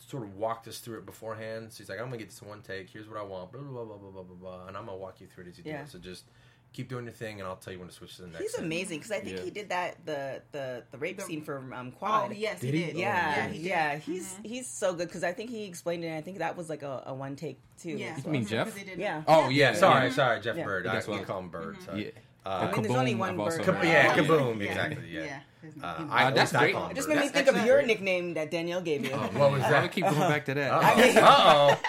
sort 0.07 0.23
of 0.23 0.35
walked 0.35 0.67
us 0.67 0.79
through 0.79 0.99
it 0.99 1.05
beforehand. 1.05 1.71
So 1.73 1.79
he's 1.79 1.89
like, 1.89 1.99
I'm 1.99 2.05
gonna 2.05 2.17
get 2.17 2.29
this 2.29 2.41
one 2.41 2.61
take. 2.61 2.89
Here's 2.89 3.07
what 3.07 3.17
I 3.17 3.23
want. 3.23 3.51
Blah 3.51 3.61
blah 3.61 3.83
blah 3.85 3.97
blah 3.97 4.11
blah 4.11 4.23
blah 4.23 4.35
blah. 4.35 4.67
And 4.67 4.77
I'm 4.77 4.85
gonna 4.85 4.97
walk 4.97 5.21
you 5.21 5.27
through 5.27 5.45
it 5.45 5.49
as 5.49 5.57
you 5.57 5.63
do 5.63 5.71
it. 5.71 5.89
So 5.89 5.97
just 5.99 6.25
keep 6.73 6.89
doing 6.89 7.05
your 7.05 7.13
thing, 7.13 7.39
and 7.39 7.47
I'll 7.47 7.55
tell 7.55 7.71
you 7.71 7.79
when 7.79 7.87
to 7.87 7.93
switch 7.93 8.17
to 8.17 8.23
the 8.23 8.27
next. 8.27 8.41
He's 8.41 8.51
thing. 8.55 8.65
amazing 8.65 8.97
because 8.99 9.11
I 9.13 9.19
think 9.21 9.37
Yeah. 9.37 9.43
he 9.43 9.49
did 9.49 9.69
that 9.69 10.05
the 10.05 10.41
the 10.51 10.83
the 10.91 10.97
rape 10.97 11.17
The- 11.17 11.23
scene 11.23 11.41
for 11.41 11.57
um, 11.73 11.91
Quad. 11.91 12.29
Oh 12.31 12.33
yes, 12.33 12.59
Did 12.59 12.73
he 12.73 12.81
he? 12.81 12.85
did. 12.87 12.95
Oh, 12.97 12.99
Yeah, 12.99 13.47
he 13.47 13.59
yeah, 13.69 13.93
did. 13.95 14.03
he's 14.03 14.33
Mhm. 14.33 14.45
he's 14.45 14.67
so 14.67 14.93
good 14.93 15.07
because 15.07 15.23
I 15.23 15.31
think 15.33 15.49
he 15.49 15.63
explained 15.65 16.03
it. 16.03 16.07
and 16.07 16.17
I 16.17 16.21
think 16.21 16.37
that 16.39 16.55
was 16.57 16.69
like 16.69 16.83
a, 16.83 17.03
a 17.07 17.13
one 17.13 17.35
take 17.35 17.57
too. 17.79 17.91
Yeah. 17.91 18.15
as 18.17 18.25
You 18.25 18.31
mean. 18.31 18.45
Jeff? 18.45 18.75
They 18.75 18.83
did- 18.83 18.99
Yeah. 18.99 19.23
Oh 19.27 19.49
yeah, 19.49 19.73
Sorry, 19.73 20.07
yeah. 20.07 20.13
sorry, 20.13 20.39
Jeff 20.41 20.57
Yeah. 20.57 20.65
Byrd. 20.65 20.85
Yeah, 20.85 20.91
I 20.91 20.93
that's 20.95 21.07
we 21.07 21.19
call 21.19 21.39
him 21.39 21.49
Bird. 21.49 21.81
Sorry. 21.83 22.11
Yeah. 22.45 22.51
Uh, 22.51 22.57
I 22.57 22.71
mean, 22.71 22.81
there's 22.83 22.95
only 22.95 23.13
Kaboom, 23.13 23.17
one 23.17 23.37
bird. 23.37 23.65
heard. 23.65 23.83
yeah, 23.85 24.13
Oh, 24.15 24.21
kaboom. 24.21 24.59
yeah. 24.59 24.65
Exactly. 24.69 25.09
Yeah. 25.09 25.23
Yeah. 25.23 25.39
Uh, 25.81 26.05
I, 26.11 26.23
Uh, 26.25 26.31
that's 26.31 26.53
I 26.53 26.59
great. 26.59 26.75
It 26.75 26.95
just 26.95 27.07
Bird. 27.07 27.15
made 27.17 27.23
me 27.23 27.29
think 27.29 27.47
of 27.47 27.65
your 27.65 27.77
great. 27.77 27.87
nickname 27.87 28.33
that 28.35 28.51
Danielle 28.51 28.81
gave 28.81 29.03
you. 29.03 29.11
What 29.15 29.33
was 29.51 29.63
I'm 29.63 29.71
that? 29.71 29.71
gonna 29.71 29.89
keep 29.89 30.03
going 30.05 30.19
back 30.19 30.45
to 30.45 30.53
that. 30.53 30.71
Uh 30.71 31.21
oh. 31.25 31.79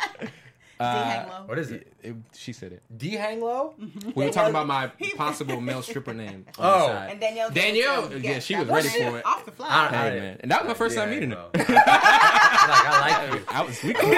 Uh, 0.80 1.04
hang 1.04 1.28
low. 1.28 1.42
What 1.46 1.58
is 1.58 1.70
it? 1.72 1.86
it- 2.02 2.16
she 2.34 2.52
said 2.54 2.72
it. 2.72 2.82
D 2.96 3.10
hang 3.12 3.40
low? 3.42 3.74
We 4.14 4.24
were 4.26 4.30
talking 4.32 4.48
about 4.50 4.66
my 4.66 4.86
possible 5.16 5.60
male 5.60 5.82
stripper 5.88 6.14
name. 6.14 6.46
On 6.58 6.64
Oh. 6.64 6.78
the 6.78 6.86
side. 6.86 7.10
And 7.10 7.20
Danielle. 7.20 7.50
gave 7.50 7.62
Danielle, 7.64 8.08
him. 8.08 8.22
yeah, 8.24 8.38
she 8.38 8.54
that 8.54 8.66
was 8.66 8.84
ready 8.86 9.04
for 9.10 9.18
it. 9.18 9.26
off 9.26 9.44
the 9.44 9.52
fly. 9.52 9.66
I- 9.68 9.88
Hey 10.10 10.20
man, 10.20 10.36
and 10.40 10.50
that 10.50 10.62
was 10.62 10.68
my 10.68 10.74
first 10.74 10.96
time 10.96 11.08
Yeah, 11.08 11.14
meeting 11.14 11.30
her. 11.32 11.44
well. 11.52 11.64
like 11.66 11.68
I 11.68 13.28
like 13.28 13.34
you. 13.34 13.44
I 13.48 13.62
was 13.62 13.82
we 13.82 13.92
cool. 13.92 14.10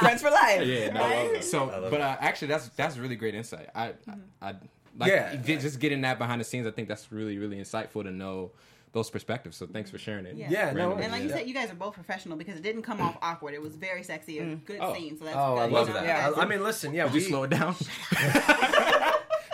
Friends 0.00 0.22
for 0.22 0.30
life. 0.30 0.66
Yeah, 0.66 0.90
no, 0.92 1.00
Right? 1.00 1.44
so 1.44 1.88
but 1.90 2.00
uh, 2.00 2.16
actually 2.20 2.48
that's 2.48 2.68
that's 2.70 2.96
really 2.98 3.16
great 3.16 3.34
insight. 3.34 3.68
I 3.74 3.88
Mm-hmm. 3.88 4.10
I, 4.42 4.48
I 4.50 4.54
like 4.98 5.10
Yeah. 5.12 5.36
ju- 5.36 5.58
just 5.58 5.78
getting 5.78 6.00
that 6.02 6.18
behind 6.18 6.40
the 6.40 6.44
scenes. 6.44 6.66
I 6.66 6.72
think 6.72 6.88
that's 6.88 7.10
really 7.12 7.38
really 7.38 7.56
insightful 7.58 8.02
to 8.02 8.10
know 8.10 8.50
those 8.92 9.08
perspectives. 9.08 9.56
So 9.56 9.66
thanks 9.68 9.88
for 9.88 9.98
sharing 9.98 10.26
it. 10.26 10.34
Yeah. 10.34 10.48
Yeah, 10.50 10.72
no, 10.72 10.92
And 10.94 11.12
like 11.12 11.22
you 11.22 11.28
Yeah. 11.28 11.36
said, 11.36 11.46
you 11.46 11.54
guys 11.54 11.70
are 11.70 11.76
both 11.76 11.94
professional 11.94 12.36
because 12.36 12.56
it 12.56 12.62
didn't 12.62 12.82
come 12.82 13.00
off 13.00 13.16
awkward. 13.22 13.54
It 13.54 13.62
was 13.62 13.76
very 13.76 14.02
sexy, 14.02 14.40
a 14.40 14.56
good 14.56 14.78
Oh. 14.80 14.92
scene. 14.94 15.16
So 15.16 15.26
that's 15.26 15.36
Oh, 15.36 15.58
I 15.58 15.66
good. 15.66 15.72
love 15.74 15.88
You 15.88 15.94
know, 15.94 16.00
that. 16.00 16.06
Yeah. 16.06 16.32
I, 16.36 16.42
I 16.42 16.44
mean, 16.44 16.62
listen, 16.64 16.92
yeah, 16.92 17.04
Would 17.04 17.12
we 17.12 17.20
you 17.20 17.26
slow 17.26 17.44
it 17.44 17.50
down? 17.50 17.76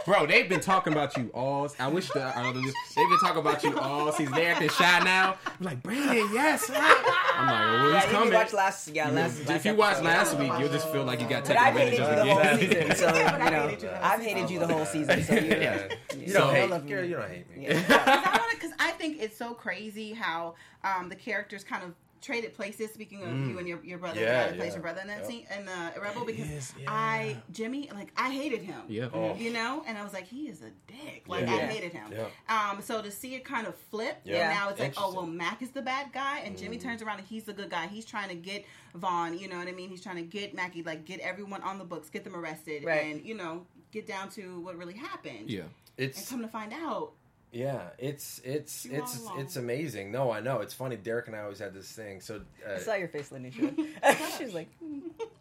Bro, 0.07 0.27
they've 0.27 0.49
been 0.49 0.61
talking 0.61 0.93
about 0.93 1.17
you 1.17 1.31
all. 1.35 1.69
I 1.81 1.89
wish 1.89 2.09
the 2.11 2.23
uh, 2.25 2.53
they've 2.53 2.63
been 2.63 3.19
talking 3.21 3.39
about 3.41 3.63
you 3.65 3.77
all 3.79 4.13
season. 4.13 4.35
They 4.35 4.47
acting 4.47 4.69
shy 4.69 5.01
now. 5.01 5.37
I'm 5.45 5.65
like 5.65 5.83
Brandon, 5.83 6.29
yes. 6.33 6.71
I'm 6.73 6.77
like, 6.77 6.91
well, 7.37 7.91
Yeah, 7.91 7.95
he's 7.97 8.05
if 8.05 8.11
you 8.13 8.17
coming. 8.19 8.35
watched 8.35 8.53
last, 8.55 8.89
yeah, 8.95 9.11
last. 9.11 9.41
if 9.41 9.49
last 9.49 9.65
you 9.65 9.75
watched 9.75 9.97
episode. 10.05 10.09
last 10.09 10.39
week, 10.39 10.53
you'll 10.61 10.73
just 10.73 10.89
feel 10.91 11.05
like 11.05 11.21
you 11.21 11.29
got 11.29 11.45
taken 11.45 11.63
advantage 11.67 11.99
of 11.99 12.17
the 12.17 12.25
whole 12.25 12.39
again. 12.39 12.59
season, 12.59 12.95
so 12.97 13.07
you 13.17 13.25
know, 13.51 13.69
hated 13.69 13.81
you 13.83 13.89
the 13.89 13.97
whole 13.97 14.05
I've 14.05 14.21
hated 14.23 14.51
you 14.51 14.59
the 14.61 14.67
whole 14.69 14.87
season. 14.87 15.23
So 15.25 15.35
you, 15.35 15.41
Yeah. 15.49 15.89
you 16.15 16.21
You 16.27 16.33
don't 16.33 16.51
I 16.51 16.55
hate 16.55 16.71
love 16.71 16.85
me. 16.85 16.91
you. 16.93 17.01
You 17.03 17.17
don't 17.17 17.29
hate 17.31 17.57
me. 17.57 17.67
Because 17.67 18.71
I 18.79 18.93
think 18.99 19.21
it's 19.21 19.37
so 19.37 19.55
crazy 19.55 20.13
how 20.13 20.55
um, 20.85 21.09
the 21.09 21.17
characters 21.17 21.65
kind 21.65 21.83
of 21.83 21.95
traded 22.27 22.53
places. 22.55 22.93
Speaking 22.93 23.23
of 23.23 23.29
you 23.49 23.59
and 23.59 23.69
your, 23.69 23.83
your 23.85 23.99
brother, 23.99 24.21
Mm. 24.21 24.25
Yeah, 24.25 24.47
yeah, 24.47 24.53
plays 24.57 24.67
yeah. 24.69 24.73
your 24.75 24.83
brother 24.83 25.01
in 25.01 25.07
that 25.09 25.19
Yep. 25.21 25.27
scene 25.27 25.47
in 25.57 25.69
uh, 25.69 25.93
Rebel 26.03 26.25
because 26.25 26.51
is, 26.51 26.75
yeah. 26.79 26.91
I 26.91 27.37
Jimmy 27.53 27.89
like 27.95 28.13
I 28.17 28.31
hated 28.31 28.63
him. 28.63 28.81
Yeah. 28.89 29.09
Oh. 29.15 29.35
You 29.37 29.53
know, 29.53 29.85
and 29.87 29.97
I 29.97 30.03
was 30.03 30.13
like, 30.13 30.27
he 30.27 30.49
is 30.49 30.61
a 30.63 30.71
dick. 30.93 31.25
Like 31.29 31.47
Yeah. 31.47 31.55
I 31.55 31.59
hated 31.61 31.93
him. 31.93 32.13
Yeah. 32.13 32.27
Um, 32.71 32.83
so 32.83 33.01
to 33.01 33.11
see 33.11 33.35
it 33.37 33.45
kind 33.45 33.67
of 33.67 33.77
flip, 33.77 34.17
Yeah. 34.25 34.51
and 34.51 34.59
now 34.59 34.69
it's 34.71 34.81
like, 34.81 34.95
oh 34.97 35.13
well, 35.15 35.27
Mac 35.27 35.63
is 35.63 35.71
the 35.71 35.83
bad 35.83 36.13
guy, 36.13 36.41
and 36.41 36.57
Mm. 36.57 36.59
Jimmy 36.59 36.79
turns 36.79 37.01
around 37.03 37.19
and 37.19 37.27
he's 37.29 37.45
the 37.45 37.53
good 37.53 37.71
guy. 37.71 37.87
He's 37.87 38.05
trying 38.05 38.29
to 38.31 38.35
get 38.35 38.65
Vaughn. 38.95 39.39
You 39.39 39.49
know 39.49 39.59
what 39.59 39.69
I 39.69 39.73
mean? 39.73 39.89
He's 39.91 40.03
trying 40.03 40.17
to 40.17 40.23
get 40.23 40.53
Mackie, 40.55 40.83
like 40.83 41.05
get 41.05 41.21
everyone 41.21 41.63
on 41.63 41.79
the 41.79 41.85
books, 41.85 42.11
get 42.11 42.25
them 42.25 42.35
arrested, 42.35 42.85
Right. 42.85 43.05
and 43.15 43.25
you 43.25 43.35
know, 43.35 43.67
get 43.93 44.07
down 44.07 44.31
to 44.31 44.61
what 44.61 44.77
really 44.77 44.95
happened. 44.95 45.49
Yeah. 45.51 45.61
And 45.63 45.71
It's 46.09 46.29
come 46.29 46.43
to 46.43 46.49
find 46.49 46.73
out, 46.73 47.13
yeah, 47.53 47.89
it's 47.99 48.41
it's 48.45 48.85
You 48.85 48.99
it's 48.99 49.27
all 49.27 49.39
it's 49.39 49.57
amazing. 49.57 50.13
No, 50.13 50.31
I 50.31 50.41
know. 50.41 50.61
It's 50.61 50.75
funny. 50.75 50.97
Derek 50.97 51.27
and 51.29 51.37
I 51.37 51.41
always 51.41 51.59
had 51.59 51.73
this 51.75 51.91
thing. 51.91 52.21
So 52.21 52.41
I 52.69 52.73
uh, 52.73 52.79
saw 52.79 52.95
your 52.95 53.09
face, 53.09 53.31
Lanisha. 53.31 53.75
she 54.39 54.45
was 54.45 54.55
like, 54.55 54.69
"Hmm, 54.79 54.99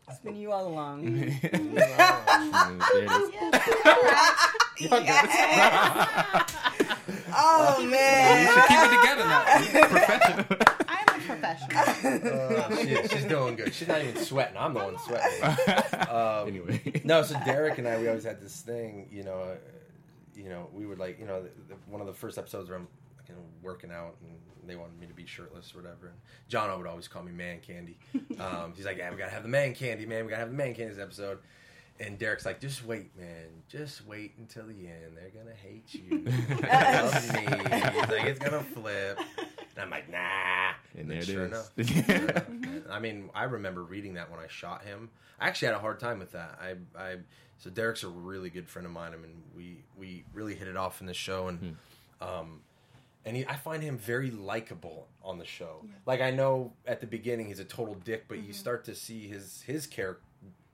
"It's 0.07 0.19
been 0.19 0.35
you 0.35 0.51
all 0.51 0.67
along." 0.67 1.15
There 1.15 1.27
it 1.27 1.43
is. 1.43 1.71
oh 7.33 7.87
man. 7.89 8.45
You 8.45 8.53
should 8.53 8.67
keep 8.67 8.79
it 8.79 8.91
together 8.95 9.25
now. 9.25 9.43
Professional. 9.89 10.45
I 10.87 11.03
am 11.07 11.07
a 11.07 11.23
professional. 11.25 12.33
uh, 12.33 12.75
she, 12.77 13.07
she's 13.07 13.25
doing 13.25 13.55
good. 13.55 13.73
She's 13.73 13.87
not 13.87 14.01
even 14.01 14.23
sweating. 14.23 14.57
I'm 14.57 14.73
the 14.73 14.79
one 14.79 14.97
sweating. 14.99 16.09
Um, 16.09 16.47
anyway. 16.47 17.01
no, 17.03 17.23
so 17.23 17.37
Derek 17.45 17.77
and 17.77 17.87
I, 17.87 17.99
we 17.99 18.07
always 18.07 18.23
had 18.23 18.41
this 18.41 18.61
thing, 18.61 19.07
you 19.11 19.23
know, 19.23 19.37
uh, 19.39 19.55
you 20.35 20.49
know, 20.49 20.69
we 20.73 20.85
would 20.85 20.99
like, 20.99 21.19
you 21.19 21.25
know, 21.25 21.43
the, 21.43 21.49
the, 21.69 21.75
one 21.87 22.01
of 22.01 22.07
the 22.07 22.13
first 22.13 22.37
episodes 22.37 22.69
where 22.69 22.77
I'm, 22.77 22.87
you 23.27 23.35
know, 23.35 23.41
working 23.61 23.91
out 23.91 24.15
and 24.21 24.69
they 24.69 24.75
wanted 24.75 24.99
me 24.99 25.07
to 25.07 25.13
be 25.13 25.25
shirtless 25.25 25.73
or 25.73 25.81
whatever. 25.81 26.07
And 26.07 26.15
John 26.47 26.75
would 26.77 26.87
always 26.87 27.07
call 27.07 27.23
me 27.23 27.31
Man 27.31 27.59
Candy. 27.59 27.97
Um, 28.39 28.73
he's 28.75 28.85
like, 28.85 28.97
yeah, 28.97 29.09
we 29.11 29.17
gotta 29.17 29.31
have 29.31 29.43
the 29.43 29.49
Man 29.49 29.73
Candy, 29.73 30.05
man. 30.05 30.25
We 30.25 30.29
gotta 30.31 30.41
have 30.41 30.49
the 30.49 30.57
Man 30.57 30.73
Candy 30.73 30.93
this 30.93 31.01
episode. 31.01 31.39
And 31.99 32.19
Derek's 32.19 32.45
like, 32.45 32.59
just 32.59 32.85
wait, 32.85 33.15
man. 33.17 33.47
Just 33.69 34.05
wait 34.05 34.33
until 34.37 34.65
the 34.65 34.73
end. 34.73 35.15
They're 35.15 35.29
gonna 35.29 35.55
hate 35.55 35.93
you. 35.93 36.25
They 36.61 36.67
love 36.67 37.33
me. 37.33 37.39
He's 37.41 38.09
like, 38.09 38.25
it's 38.25 38.39
gonna 38.39 38.61
flip. 38.61 39.19
And 39.37 39.77
I'm 39.77 39.89
like, 39.89 40.09
nah. 40.11 40.17
And 40.97 41.09
there 41.09 41.17
it 41.19 41.25
sure 41.25 41.45
is. 41.45 41.51
enough. 41.51 41.71
Sure. 41.77 42.03
Mm-hmm. 42.05 42.91
I 42.91 42.99
mean, 42.99 43.29
I 43.33 43.43
remember 43.45 43.83
reading 43.83 44.13
that 44.15 44.31
when 44.31 44.39
I 44.39 44.47
shot 44.47 44.83
him. 44.83 45.09
I 45.39 45.47
actually 45.47 45.67
had 45.67 45.75
a 45.75 45.79
hard 45.79 45.99
time 45.99 46.19
with 46.19 46.31
that. 46.31 46.59
I, 46.61 46.75
I, 46.99 47.17
so 47.57 47.69
Derek's 47.69 48.03
a 48.03 48.07
really 48.09 48.49
good 48.49 48.69
friend 48.69 48.85
of 48.85 48.91
mine. 48.91 49.13
I 49.13 49.17
mean, 49.17 49.43
we 49.55 49.83
we 49.97 50.23
really 50.33 50.55
hit 50.55 50.67
it 50.67 50.77
off 50.77 51.01
in 51.01 51.07
the 51.07 51.13
show, 51.13 51.47
and 51.47 51.59
hmm. 51.59 52.27
um, 52.27 52.61
and 53.25 53.35
he, 53.37 53.45
I 53.45 53.55
find 53.55 53.81
him 53.81 53.97
very 53.97 54.31
likable 54.31 55.07
on 55.23 55.39
the 55.39 55.45
show. 55.45 55.85
Like 56.05 56.21
I 56.21 56.31
know 56.31 56.73
at 56.85 57.01
the 57.01 57.07
beginning 57.07 57.47
he's 57.47 57.59
a 57.59 57.65
total 57.65 57.95
dick, 57.95 58.25
but 58.27 58.37
you 58.37 58.43
mm-hmm. 58.43 58.51
start 58.53 58.85
to 58.85 58.95
see 58.95 59.27
his 59.27 59.63
his 59.65 59.87
character. 59.87 60.21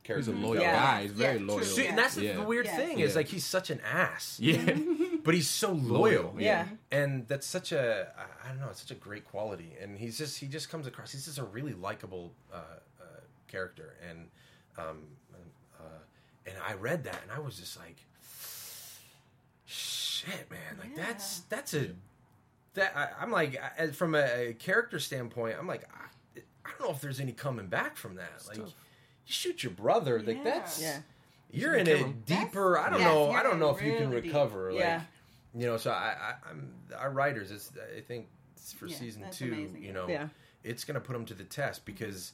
He's 0.03 0.27
a 0.27 0.31
loyal 0.31 0.61
Yeah. 0.61 0.75
guy. 0.75 1.01
He's 1.03 1.11
very 1.11 1.39
Yeah, 1.39 1.45
loyal. 1.45 1.63
See, 1.63 1.85
and 1.85 1.97
that's 1.97 2.15
the, 2.15 2.25
Yeah. 2.25 2.33
the 2.33 2.41
weird 2.41 2.65
Yeah. 2.65 2.75
thing 2.75 2.99
is 2.99 3.11
Yeah. 3.11 3.17
like 3.17 3.27
he's 3.27 3.45
such 3.45 3.69
an 3.69 3.79
ass, 3.81 4.39
Yeah. 4.41 4.57
but 5.23 5.33
he's 5.33 5.49
so 5.49 5.71
loyal. 5.71 6.23
Loyal, 6.23 6.35
yeah. 6.39 6.67
and 6.91 7.27
that's 7.27 7.45
such 7.47 7.71
a 7.71 8.11
I- 8.17 8.47
I 8.47 8.49
don't 8.49 8.59
know, 8.59 8.69
it's 8.69 8.81
such 8.81 8.91
a 8.91 8.95
great 8.95 9.25
quality. 9.25 9.73
And 9.81 9.97
he's 9.97 10.17
just 10.17 10.39
he 10.39 10.47
just 10.47 10.69
comes 10.69 10.87
across. 10.87 11.11
He's 11.11 11.25
just 11.25 11.37
a 11.37 11.43
really 11.43 11.73
likable 11.73 12.33
uh, 12.53 12.57
uh, 12.99 13.03
character, 13.47 13.95
and 14.09 14.27
um, 14.77 15.03
uh, 15.79 15.83
and 16.45 16.55
I 16.67 16.73
read 16.73 17.03
that 17.05 17.19
and 17.23 17.31
I 17.31 17.39
was 17.39 17.57
just 17.57 17.77
like, 17.79 17.97
shit, 19.65 20.49
man, 20.49 20.77
like 20.79 20.95
that's 20.95 21.39
that's 21.49 21.73
a 21.73 21.89
that 22.73 22.93
I, 22.95 23.09
I'm 23.21 23.31
like 23.31 23.61
I- 23.79 23.87
from 23.87 24.15
a, 24.15 24.49
a 24.49 24.53
character 24.53 24.99
standpoint, 24.99 25.55
I'm 25.59 25.67
like 25.67 25.83
I, 25.93 26.41
I 26.65 26.69
don't 26.77 26.87
know 26.87 26.93
if 26.93 27.01
there's 27.01 27.19
any 27.19 27.31
coming 27.33 27.67
back 27.67 27.97
from 27.97 28.15
that. 28.15 28.31
like 28.47 28.57
tough. 28.57 28.67
you 28.67 29.33
shoot 29.33 29.63
your 29.63 29.71
brother, 29.73 30.21
like 30.21 30.37
Yeah. 30.37 30.43
that's 30.43 30.81
Yeah. 30.81 30.99
You're 31.51 31.75
in 31.75 31.87
a 31.87 31.95
him. 31.97 32.23
deeper. 32.25 32.77
I 32.77 32.89
don't 32.89 32.99
yes, 32.99 33.07
know. 33.07 33.31
I 33.31 33.43
don't 33.43 33.59
know 33.59 33.69
if 33.75 33.81
you 33.81 33.93
can 33.97 34.09
really 34.09 34.21
deep. 34.21 34.33
recover. 34.33 34.71
Like, 34.71 34.79
Yeah. 34.81 35.01
you 35.55 35.65
know, 35.67 35.77
so 35.77 35.91
I, 35.91 36.15
I, 36.19 36.49
I'm 36.49 36.73
our 36.97 37.09
writers. 37.11 37.51
It's, 37.51 37.71
I 37.97 38.01
think 38.01 38.27
it's 38.55 38.73
for 38.73 38.87
Yeah, 38.87 38.95
season 38.95 39.25
two. 39.31 39.45
amazing. 39.53 39.83
You 39.83 39.93
know, 39.93 40.07
Yeah. 40.07 40.27
it's 40.63 40.83
gonna 40.83 40.99
put 41.01 41.13
them 41.13 41.25
to 41.25 41.33
the 41.33 41.43
test 41.43 41.85
because 41.85 42.33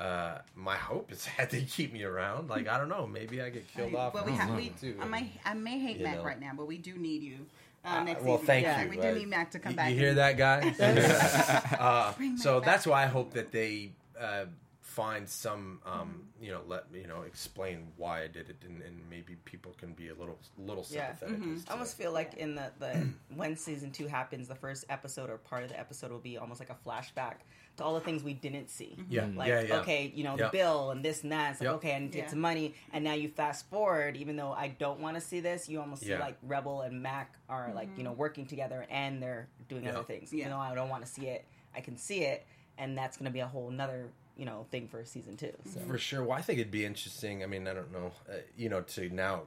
uh, 0.00 0.38
my 0.54 0.76
hope 0.76 1.12
is 1.12 1.26
that 1.38 1.50
they 1.50 1.62
keep 1.62 1.92
me 1.92 2.02
around. 2.04 2.48
Like 2.50 2.68
I 2.68 2.78
don't 2.78 2.88
know, 2.88 3.06
maybe 3.06 3.40
I 3.42 3.50
get 3.50 3.66
killed 3.68 3.94
off. 3.94 4.14
Well, 4.14 4.24
we 4.24 4.32
have 4.32 4.54
we. 4.54 4.70
two. 4.80 4.96
I 5.00 5.04
may 5.06 5.30
I 5.44 5.54
may 5.54 5.78
hate 5.78 5.98
You 5.98 6.04
Mac 6.04 6.16
know. 6.18 6.24
right 6.24 6.40
now, 6.40 6.52
but 6.56 6.66
we 6.66 6.78
do 6.78 6.94
need 6.96 7.22
you 7.22 7.38
uh, 7.84 8.02
next 8.04 8.22
well, 8.22 8.36
season. 8.36 8.46
thank 8.46 8.64
yeah, 8.66 8.82
you. 8.82 8.90
We 8.90 8.96
do 8.96 9.08
Uh, 9.08 9.12
need 9.14 9.28
Mac 9.28 9.50
to 9.52 9.58
come 9.58 9.72
you, 9.72 9.76
back. 9.76 9.90
You 9.90 9.96
hear 9.96 10.14
that, 10.14 10.36
guy? 10.36 10.74
uh, 11.78 12.12
so 12.36 12.56
Mac 12.56 12.64
that's 12.64 12.86
why 12.86 13.02
I 13.04 13.06
hope 13.06 13.32
that 13.34 13.52
they 13.52 13.90
uh, 14.18 14.44
find 14.92 15.26
some, 15.26 15.80
um, 15.86 16.22
you 16.40 16.50
know, 16.52 16.60
let 16.68 16.90
me 16.92 17.00
you 17.00 17.06
know, 17.06 17.22
explain 17.22 17.86
why 17.96 18.22
I 18.24 18.26
did 18.26 18.50
it, 18.50 18.56
and, 18.66 18.82
and 18.82 19.00
maybe 19.08 19.36
people 19.46 19.72
can 19.78 19.92
be 19.94 20.08
a 20.10 20.14
little, 20.14 20.38
little 20.58 20.86
Yeah. 20.90 21.14
sympathetic. 21.16 21.36
Mm-hmm. 21.40 21.60
to- 21.60 21.70
I 21.70 21.72
almost 21.72 21.96
feel 21.96 22.12
like 22.12 22.34
in 22.34 22.54
the, 22.54 22.70
the 22.78 23.08
when 23.34 23.56
season 23.56 23.90
two 23.90 24.06
happens, 24.06 24.48
the 24.48 24.54
first 24.54 24.84
episode 24.90 25.30
or 25.30 25.38
part 25.38 25.62
of 25.62 25.70
the 25.70 25.80
episode 25.80 26.10
will 26.12 26.18
be 26.18 26.36
almost 26.36 26.60
like 26.60 26.68
a 26.70 26.76
flashback 26.86 27.36
to 27.78 27.84
all 27.84 27.94
the 27.94 28.00
things 28.00 28.22
we 28.22 28.34
didn't 28.34 28.68
see. 28.68 28.98
Yeah, 29.08 29.28
Like, 29.34 29.48
yeah, 29.48 29.60
yeah. 29.62 29.76
okay, 29.80 30.12
you 30.14 30.24
know, 30.24 30.36
Yeah. 30.38 30.46
the 30.46 30.50
bill 30.52 30.90
and 30.90 31.02
this 31.02 31.22
and 31.22 31.32
that. 31.32 31.52
It's 31.52 31.60
like, 31.60 31.68
Yep. 31.68 31.74
okay, 31.76 31.94
I 31.96 31.98
need 32.00 32.12
to 32.12 32.18
Yeah. 32.18 32.24
get 32.24 32.30
some 32.30 32.40
money. 32.40 32.74
And 32.92 33.02
now 33.02 33.14
you 33.14 33.28
fast 33.30 33.70
forward, 33.70 34.14
even 34.18 34.36
though 34.36 34.52
I 34.52 34.68
don't 34.68 35.00
want 35.00 35.14
to 35.14 35.22
see 35.22 35.40
this, 35.40 35.70
you 35.70 35.80
almost 35.80 36.02
Yeah. 36.02 36.18
see 36.18 36.22
like 36.22 36.36
Rebel 36.42 36.82
and 36.82 37.02
Mac 37.02 37.34
are 37.48 37.72
like, 37.74 37.88
you 37.96 38.04
know, 38.04 38.12
working 38.12 38.44
together 38.46 38.84
and 38.90 39.22
they're 39.22 39.48
doing 39.70 39.84
Yeah. 39.84 39.92
other 39.92 40.02
things. 40.02 40.28
Mm-hmm. 40.28 40.36
Yeah. 40.36 40.40
Even 40.42 40.52
though 40.52 40.58
I 40.62 40.74
don't 40.74 40.90
want 40.90 41.06
to 41.06 41.10
see 41.10 41.28
it, 41.28 41.46
I 41.74 41.80
can 41.80 41.96
see 41.96 42.24
it. 42.24 42.44
And 42.76 42.96
that's 42.98 43.16
going 43.16 43.24
to 43.26 43.32
be 43.32 43.40
a 43.40 43.46
whole 43.46 43.70
nother, 43.70 44.10
you 44.36 44.44
know, 44.46 44.66
thing 44.70 44.88
for 44.88 45.04
season 45.04 45.36
two. 45.36 45.52
So. 45.72 45.80
For 45.80 45.98
sure. 45.98 46.22
Well, 46.24 46.36
I 46.38 46.42
think 46.42 46.58
it'd 46.58 46.70
be 46.72 46.84
interesting. 46.84 47.42
I 47.42 47.46
mean, 47.46 47.68
I 47.68 47.74
don't 47.74 47.92
know. 47.92 48.12
Uh, 48.28 48.36
you 48.56 48.68
know, 48.68 48.80
to 48.82 49.08
now 49.10 49.42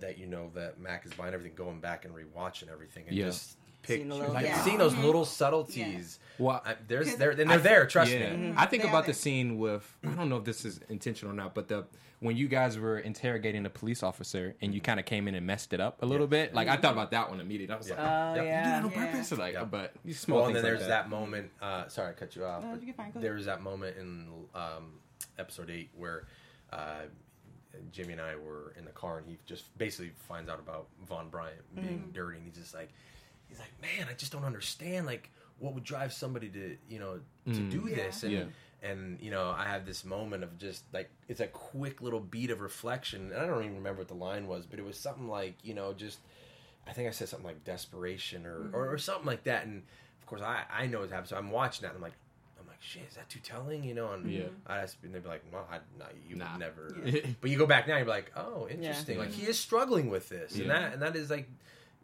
that 0.00 0.18
you 0.18 0.26
know 0.26 0.50
that 0.54 0.78
Mac 0.80 1.06
is 1.06 1.12
buying 1.14 1.32
everything, 1.34 1.56
going 1.56 1.80
back 1.80 2.04
and 2.04 2.14
rewatching 2.14 2.70
everything, 2.70 3.04
and 3.08 3.16
Yeah. 3.16 3.26
just 3.26 3.56
pick, 3.86 3.96
Seeing 3.98 4.08
the 4.08 4.14
little- 4.16 4.34
like 4.34 4.46
Yeah. 4.46 4.60
seeing 4.62 4.78
those 4.78 4.96
little 4.96 5.24
subtleties. 5.24 6.18
Well, 6.38 6.60
I, 6.64 6.74
there's, 6.86 7.08
'Cause 7.08 7.16
they're, 7.16 7.30
and 7.30 7.40
they're 7.50 7.52
I 7.52 7.56
there. 7.58 7.86
Trust 7.86 8.12
yeah. 8.12 8.34
me. 8.36 8.52
I 8.56 8.66
think 8.66 8.82
They 8.82 8.88
about 8.90 9.06
the 9.06 9.14
scene 9.14 9.58
with 9.58 9.96
I 10.04 10.10
don't 10.10 10.28
know 10.28 10.36
if 10.36 10.44
this 10.44 10.64
is 10.64 10.80
intentional 10.88 11.32
or 11.32 11.36
not, 11.36 11.54
but 11.54 11.68
the 11.68 11.86
when 12.20 12.34
you 12.36 12.48
guys 12.48 12.78
were 12.78 12.98
interrogating 12.98 13.62
the 13.62 13.68
police 13.70 14.02
officer 14.02 14.54
and 14.62 14.74
you 14.74 14.80
kind 14.80 14.98
of 14.98 15.04
came 15.04 15.28
in 15.28 15.34
and 15.34 15.46
messed 15.46 15.72
it 15.74 15.80
up 15.80 16.02
a 16.02 16.06
little 16.06 16.26
bit. 16.26 16.54
Like 16.54 16.66
I 16.68 16.76
thought 16.76 16.92
about 16.92 17.10
that 17.10 17.28
one 17.30 17.40
immediately. 17.40 17.74
I 17.74 17.78
was 17.78 17.90
like, 17.90 17.98
Yeah. 17.98 18.30
Oh, 18.32 18.34
Yep. 18.34 18.44
you 18.44 18.50
did 18.50 18.54
that 18.54 18.84
on 18.84 18.90
Yeah. 18.90 19.12
purpose, 19.12 19.32
like, 19.32 19.52
Yeah. 19.54 19.64
but 19.64 19.94
these 20.04 20.18
small 20.18 20.38
Well, 20.38 20.46
and 20.48 20.56
then 20.56 20.62
like 20.62 20.70
there's 20.72 20.80
that. 20.88 21.04
that. 21.04 21.08
moment. 21.10 21.50
Uh, 21.60 21.88
sorry, 21.88 22.10
I 22.10 22.12
cut 22.14 22.34
you 22.34 22.44
off. 22.46 22.62
No, 22.64 22.72
but 22.74 22.82
you're 22.82 22.94
fine. 22.94 23.06
Go 23.12 23.18
ahead. 23.18 23.22
There 23.22 23.34
was 23.34 23.44
that 23.46 23.62
moment 23.62 23.96
in 23.98 24.28
um, 24.54 24.98
episode 25.38 25.68
eight 25.70 25.90
where 25.94 26.26
uh, 26.72 27.02
Jimmy 27.92 28.12
and 28.12 28.22
I 28.22 28.36
were 28.36 28.72
in 28.78 28.86
the 28.86 28.90
car, 28.92 29.18
and 29.18 29.28
he 29.28 29.36
just 29.44 29.76
basically 29.76 30.12
finds 30.26 30.48
out 30.50 30.58
about 30.58 30.88
Von 31.06 31.28
Bryant 31.28 31.60
being 31.74 31.98
Mm-hmm. 31.98 32.10
dirty, 32.12 32.38
and 32.38 32.46
he's 32.46 32.56
just 32.56 32.74
like, 32.74 32.90
he's 33.48 33.58
like, 33.58 33.72
man, 33.80 34.06
I 34.10 34.14
just 34.14 34.32
don't 34.32 34.44
understand, 34.44 35.06
like, 35.06 35.30
what 35.58 35.74
would 35.74 35.84
drive 35.84 36.12
somebody 36.12 36.48
to, 36.50 36.76
you 36.88 36.98
know, 36.98 37.20
to 37.46 37.60
mm. 37.60 37.70
do 37.70 37.80
this, 37.82 38.22
and. 38.22 38.32
Yeah. 38.32 38.44
And 38.82 39.18
you 39.20 39.30
know, 39.30 39.52
I 39.56 39.64
have 39.64 39.86
this 39.86 40.04
moment 40.04 40.44
of 40.44 40.58
just 40.58 40.84
like 40.92 41.10
it's 41.28 41.40
a 41.40 41.46
quick 41.46 42.02
little 42.02 42.20
beat 42.20 42.50
of 42.50 42.60
reflection, 42.60 43.32
and 43.32 43.42
I 43.42 43.46
don't 43.46 43.64
even 43.64 43.76
remember 43.76 44.02
what 44.02 44.08
the 44.08 44.14
line 44.14 44.46
was, 44.46 44.66
but 44.66 44.78
it 44.78 44.84
was 44.84 44.98
something 44.98 45.28
like 45.28 45.56
you 45.64 45.72
know, 45.72 45.94
just 45.94 46.18
I 46.86 46.92
think 46.92 47.08
I 47.08 47.10
said 47.10 47.28
something 47.28 47.46
like 47.46 47.64
desperation 47.64 48.46
or, 48.46 48.60
mm. 48.60 48.74
or, 48.74 48.92
or 48.92 48.98
something 48.98 49.26
like 49.26 49.44
that. 49.44 49.66
And 49.66 49.82
of 50.20 50.26
course, 50.26 50.42
I, 50.42 50.62
I 50.70 50.86
know 50.86 51.00
what's 51.00 51.10
happening. 51.10 51.28
So 51.28 51.36
I'm 51.36 51.50
watching 51.50 51.82
that. 51.82 51.88
And 51.88 51.96
I'm 51.96 52.02
like, 52.02 52.14
I'm 52.60 52.66
like, 52.66 52.80
shit, 52.80 53.02
is 53.08 53.16
that 53.16 53.28
too 53.28 53.40
telling? 53.40 53.82
You 53.82 53.94
know? 53.94 54.12
And 54.12 54.30
Yeah. 54.30 54.44
I 54.66 54.78
ask, 54.78 54.96
and 55.02 55.14
they'd 55.14 55.22
be 55.22 55.28
like, 55.28 55.44
well, 55.52 55.66
I, 55.70 55.78
no, 55.98 56.06
you 56.28 56.36
Nah. 56.36 56.52
would 56.52 56.60
never. 56.60 56.96
Yeah. 57.04 57.20
but 57.40 57.50
you 57.50 57.58
go 57.58 57.66
back 57.66 57.88
now, 57.88 57.96
you're 57.96 58.06
like, 58.06 58.30
oh, 58.36 58.68
interesting. 58.70 59.18
Like 59.18 59.32
he 59.32 59.46
is 59.46 59.58
struggling 59.58 60.10
with 60.10 60.28
this, 60.28 60.54
and 60.56 60.70
that 60.70 60.92
and 60.92 61.02
that 61.02 61.16
is 61.16 61.30
like, 61.30 61.48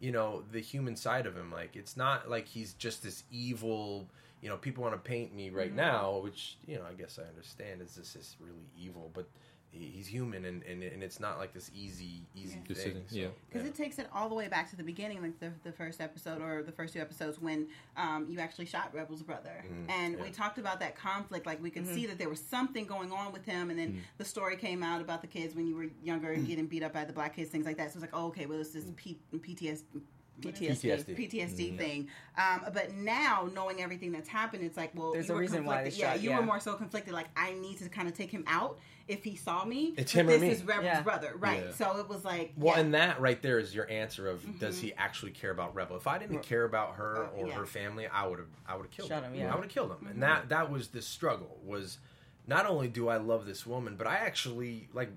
you 0.03 0.11
know, 0.11 0.43
the 0.51 0.59
human 0.59 0.97
side 0.97 1.25
of 1.25 1.37
him. 1.37 1.49
Like 1.49 1.77
it's 1.77 1.95
not 1.95 2.29
like 2.29 2.45
he's 2.45 2.73
just 2.73 3.01
this 3.01 3.23
evil. 3.31 4.09
You 4.41 4.49
know, 4.49 4.57
people 4.57 4.83
want 4.83 4.95
to 4.95 4.99
paint 4.99 5.33
me 5.33 5.49
right 5.49 5.67
mm-hmm. 5.67 5.77
now, 5.77 6.19
which 6.21 6.57
you 6.67 6.75
know, 6.75 6.83
I 6.89 6.93
guess 6.93 7.17
I 7.17 7.27
understand. 7.29 7.81
Is 7.81 7.95
this 7.95 8.15
is 8.15 8.35
really 8.39 8.67
evil, 8.77 9.09
but. 9.13 9.27
He- 9.73 9.89
He's 9.89 10.07
human, 10.07 10.45
and, 10.45 10.61
and, 10.63 10.83
and 10.83 11.01
it's 11.03 11.19
not 11.19 11.37
like 11.39 11.53
this 11.53 11.71
easy, 11.73 12.21
easy 12.35 12.49
Yeah. 12.49 12.53
thing. 12.55 12.63
Decision, 12.67 13.03
So, 13.07 13.15
yeah. 13.15 13.27
Because 13.49 13.67
it 13.67 13.73
takes 13.75 13.97
it 13.99 14.07
all 14.13 14.29
the 14.29 14.35
way 14.35 14.47
back 14.47 14.69
to 14.69 14.75
the 14.75 14.83
beginning, 14.83 15.21
like 15.21 15.39
the, 15.39 15.51
the 15.63 15.71
first 15.71 15.99
episode 15.99 16.41
or 16.41 16.61
the 16.63 16.71
first 16.71 16.93
two 16.93 16.99
episodes 17.01 17.39
when 17.39 17.67
um, 17.97 18.27
you 18.29 18.39
actually 18.39 18.65
shot 18.65 18.93
Rebel's 18.93 19.23
brother. 19.23 19.63
Mhm, 19.65 19.89
And 19.89 20.19
we 20.19 20.29
talked 20.29 20.57
about 20.59 20.79
that 20.81 20.95
conflict. 20.95 21.45
Like 21.45 21.61
we 21.61 21.69
could 21.71 21.87
see 21.87 22.05
that 22.05 22.17
there 22.17 22.29
was 22.29 22.39
something 22.39 22.85
going 22.85 23.11
on 23.11 23.31
with 23.33 23.45
him. 23.45 23.69
And 23.71 23.79
then 23.79 24.01
the 24.17 24.25
story 24.25 24.55
came 24.57 24.83
out 24.83 25.01
about 25.01 25.21
the 25.21 25.27
kids 25.27 25.55
when 25.55 25.67
you 25.67 25.75
were 25.75 25.87
younger 26.03 26.31
and 26.31 26.45
getting 26.47 26.67
beat 26.67 26.83
up 26.83 26.93
by 26.93 27.05
the 27.05 27.13
black 27.13 27.35
kids, 27.35 27.49
things 27.49 27.65
like 27.65 27.77
that. 27.77 27.91
So 27.91 27.97
it's 27.97 28.01
like, 28.01 28.11
oh, 28.15 28.27
okay, 28.27 28.45
well, 28.45 28.59
it's 28.59 28.71
this 28.71 28.85
P- 28.95 29.19
PTS. 29.33 29.83
PTSD. 30.41 30.81
PTSD. 31.05 31.15
PTSD 31.31 31.77
thing, 31.77 32.07
um, 32.37 32.61
but 32.73 32.93
now 32.93 33.49
knowing 33.53 33.81
everything 33.81 34.11
that's 34.11 34.27
happened, 34.27 34.63
it's 34.63 34.75
like, 34.77 34.91
well, 34.95 35.13
There's 35.13 35.27
you 35.27 35.33
a 35.33 35.35
were 35.35 35.41
reason 35.41 35.63
why 35.65 35.83
they. 35.83 35.89
Yeah, 35.91 36.11
shot- 36.13 36.21
you 36.21 36.31
yeah. 36.31 36.39
were 36.39 36.45
more 36.45 36.59
so 36.59 36.73
conflicted. 36.73 37.13
Like, 37.13 37.27
I 37.37 37.53
need 37.53 37.77
to 37.79 37.89
kind 37.89 38.07
of 38.07 38.13
take 38.13 38.31
him 38.31 38.43
out 38.47 38.79
if 39.07 39.23
he 39.23 39.35
saw 39.35 39.63
me. 39.63 39.93
It's 39.97 40.11
but 40.13 40.19
him 40.21 40.27
or 40.27 40.31
this 40.31 40.41
me. 40.41 40.49
is 40.49 40.63
Rebel's 40.63 40.85
Yeah. 40.85 41.01
brother, 41.01 41.33
right? 41.37 41.65
Yeah. 41.67 41.71
So 41.73 41.97
it 41.99 42.09
was 42.09 42.25
like, 42.25 42.53
Well, 42.57 42.75
and 42.75 42.93
that 42.93 43.19
right 43.21 43.41
there 43.41 43.59
is 43.59 43.73
your 43.75 43.89
answer 43.89 44.27
of 44.29 44.59
does 44.59 44.79
he 44.79 44.93
actually 44.95 45.31
care 45.31 45.51
about 45.51 45.75
Rebel? 45.75 45.97
If 45.97 46.07
I 46.07 46.17
didn't 46.17 46.39
care 46.41 46.63
about 46.65 46.95
her 46.95 47.25
Uh, 47.25 47.37
or 47.37 47.47
yeah. 47.47 47.53
her 47.55 47.65
family, 47.65 48.07
I 48.07 48.25
would 48.27 48.39
have 48.39 48.47
I 48.67 48.75
would 48.75 48.83
have 48.83 48.91
killed 48.91 49.09
Shot 49.09 49.23
him. 49.23 49.33
him, 49.33 49.39
yeah. 49.41 49.51
I 49.51 49.55
would 49.55 49.65
have 49.65 49.71
killed 49.71 49.91
him. 49.91 50.07
And 50.07 50.23
that 50.23 50.49
that 50.49 50.71
was 50.71 50.87
the 50.89 51.01
struggle 51.01 51.59
was 51.63 51.99
not 52.47 52.65
only 52.65 52.87
do 52.87 53.07
I 53.09 53.17
love 53.17 53.45
this 53.45 53.65
woman, 53.65 53.95
but 53.97 54.07
I 54.07 54.15
actually 54.15 54.87
like 54.93 55.09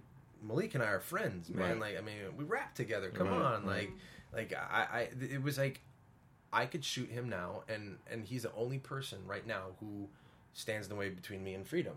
Malik 0.43 0.75
and 0.75 0.83
I 0.85 0.89
are 0.89 1.01
friends, 1.01 1.49
man. 1.49 1.81
Right. 1.81 1.95
Like 1.95 1.99
I 1.99 2.01
mean, 2.03 2.17
we 2.37 2.45
rap 2.45 2.75
together. 2.75 3.11
Come 3.11 3.29
Right, 3.29 3.41
on, 3.41 3.67
like 3.67 3.91
like 4.33 4.53
I, 4.55 4.87
I 4.93 5.09
it 5.23 5.43
was 5.43 5.59
like 5.59 5.81
I 6.53 6.67
could 6.67 6.85
shoot 6.85 7.11
him 7.11 7.29
now, 7.29 7.63
and 7.69 7.99
and 8.11 8.25
he's 8.25 8.43
the 8.43 8.53
only 8.57 8.79
person 8.79 9.19
right 9.27 9.47
now 9.47 9.63
who 9.81 10.09
stands 10.55 10.87
in 10.87 10.91
the 10.95 10.99
way 10.99 11.09
between 11.11 11.43
me 11.45 11.55
and 11.55 11.67
freedom. 11.67 11.95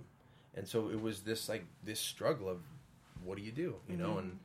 And 0.56 0.68
so 0.68 0.90
it 0.90 1.00
was 1.02 1.22
this 1.22 1.48
like 1.48 1.66
this 1.84 2.00
struggle 2.00 2.50
of 2.50 2.60
what 3.24 3.38
do 3.38 3.44
you 3.44 3.52
do, 3.52 3.76
you 3.88 3.96
know, 3.98 4.18
and 4.18 4.40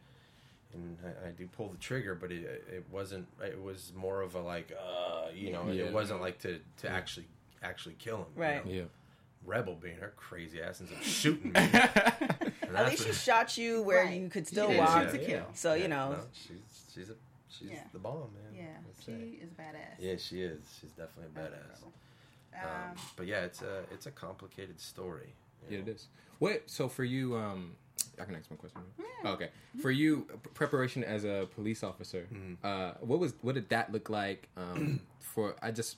and 0.75 0.99
I, 1.05 1.29
I 1.29 1.31
do 1.31 1.47
pull 1.47 1.69
the 1.69 1.79
trigger, 1.79 2.15
but 2.15 2.31
it 2.31 2.65
it 2.71 2.85
wasn't. 2.91 3.27
It 3.43 3.61
was 3.63 3.93
more 3.97 4.21
of 4.21 4.35
a 4.35 4.41
like, 4.41 4.73
uh, 4.73 5.29
you 5.35 5.51
know, 5.53 5.67
Yeah. 5.71 5.85
it 5.85 5.93
wasn't 5.93 6.21
like 6.21 6.39
to 6.41 6.61
to 6.79 6.89
actually 6.91 7.27
actually 7.63 7.95
kill 7.99 8.19
him, 8.19 8.27
you 8.37 8.43
Right. 8.43 8.67
know? 8.67 8.73
Yeah. 8.73 8.83
Rebel 9.47 9.75
being 9.75 9.97
her 9.97 10.13
crazy 10.17 10.61
ass 10.63 10.81
ends 10.81 10.93
up 10.97 11.03
shooting 11.03 11.53
me. 11.53 11.61
And 11.61 12.77
At 12.77 12.89
least 12.89 13.07
she 13.07 13.13
shot 13.13 13.57
you 13.59 13.83
where 13.83 14.05
Right. 14.05 14.21
you 14.21 14.29
could 14.29 14.47
still 14.47 14.73
walk. 14.77 15.11
shoot 15.11 15.19
to 15.19 15.25
kill. 15.25 15.47
So, 15.55 15.75
you 15.75 15.89
know. 15.89 16.13
no, 16.13 16.19
she's 16.33 16.85
she's 16.95 17.11
a 17.11 17.15
she's 17.59 17.71
Yeah. 17.71 17.85
the 17.93 17.99
bomb, 17.99 18.31
man. 18.35 18.55
Yeah, 18.55 18.77
Let's 18.87 19.01
she 19.05 19.11
say. 19.13 19.39
is 19.45 19.51
badass. 19.51 19.97
Yeah, 19.99 20.17
she 20.17 20.43
is. 20.43 20.61
She's 20.81 20.91
definitely 20.93 21.31
a 21.35 21.47
badass. 21.47 21.83
Um, 21.85 21.91
Um, 22.91 22.97
but 23.17 23.27
yeah, 23.27 23.45
it's 23.45 23.63
a 23.63 23.85
it's 23.93 24.07
a 24.07 24.11
complicated 24.11 24.81
story. 24.81 25.35
you 25.69 25.79
Yeah, 25.79 25.85
know? 25.85 25.93
is. 25.93 26.09
What? 26.39 26.63
So 26.71 26.89
for 26.89 27.05
you, 27.05 27.37
um, 27.37 27.75
I 28.21 28.25
can 28.25 28.35
ask 28.37 28.51
my 28.51 28.57
question. 28.57 28.81
right? 28.99 29.33
Okay. 29.33 29.51
For 29.81 29.91
you, 29.91 30.27
preparation 30.55 31.03
as 31.03 31.25
a 31.25 31.49
police 31.55 31.83
officer, 31.83 32.29
uh, 32.63 32.93
what 33.01 33.19
was 33.19 33.35
what 33.43 33.55
did 33.57 33.69
that 33.71 33.91
look 33.93 34.09
like? 34.09 34.49
Um, 34.57 35.01
for 35.19 35.57
I 35.63 35.71
just 35.73 35.97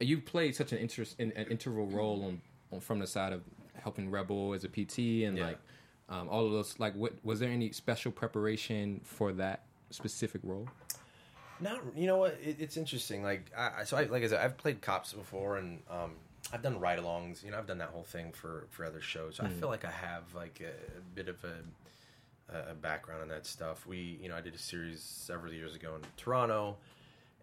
you 0.00 0.20
played 0.20 0.54
such 0.56 0.72
an 0.72 0.78
interest 0.78 1.14
in 1.18 1.32
an 1.32 1.46
integral 1.46 1.86
role 1.86 2.24
on, 2.24 2.40
on 2.72 2.80
from 2.80 2.98
the 2.98 3.06
side 3.06 3.32
of 3.32 3.42
helping 3.74 4.10
Rebel 4.10 4.52
as 4.52 4.64
a 4.64 4.68
PT 4.68 4.98
and 5.24 5.38
Yeah. 5.38 5.46
like 5.46 5.58
um, 6.10 6.28
all 6.28 6.44
of 6.44 6.52
those. 6.52 6.78
Like, 6.78 6.94
what 6.94 7.14
was 7.24 7.40
there 7.40 7.48
any 7.50 7.70
special 7.72 8.12
preparation 8.12 9.00
for 9.04 9.32
that 9.34 9.64
specific 9.94 10.40
role? 10.44 10.68
Not, 11.60 11.80
you 11.96 12.06
know 12.06 12.16
what? 12.16 12.36
It, 12.42 12.56
it's 12.58 12.76
interesting. 12.76 13.22
Like, 13.22 13.50
I, 13.56 13.84
so 13.84 13.96
I, 13.96 14.04
like 14.04 14.24
I 14.24 14.26
said, 14.26 14.40
I've 14.40 14.56
played 14.56 14.82
cops 14.82 15.12
before, 15.12 15.56
and 15.56 15.80
um, 15.88 16.12
I've 16.52 16.62
done 16.62 16.80
ride-alongs. 16.80 17.44
You 17.44 17.52
know, 17.52 17.58
I've 17.58 17.66
done 17.66 17.78
that 17.78 17.90
whole 17.90 18.02
thing 18.02 18.32
for 18.32 18.66
for 18.70 18.84
other 18.84 19.00
shows. 19.00 19.36
So 19.36 19.44
I 19.44 19.48
feel 19.48 19.68
like 19.68 19.84
I 19.84 19.90
have 19.90 20.34
like 20.34 20.60
a, 20.60 20.98
a 20.98 21.00
bit 21.14 21.28
of 21.28 21.36
a, 21.44 22.72
a 22.72 22.74
background 22.74 23.22
in 23.22 23.28
that 23.28 23.46
stuff. 23.46 23.86
We, 23.86 24.18
you 24.20 24.28
know, 24.28 24.36
I 24.36 24.40
did 24.40 24.54
a 24.54 24.58
series 24.58 25.00
several 25.00 25.52
years 25.52 25.76
ago 25.76 25.94
in 25.94 26.02
Toronto, 26.16 26.76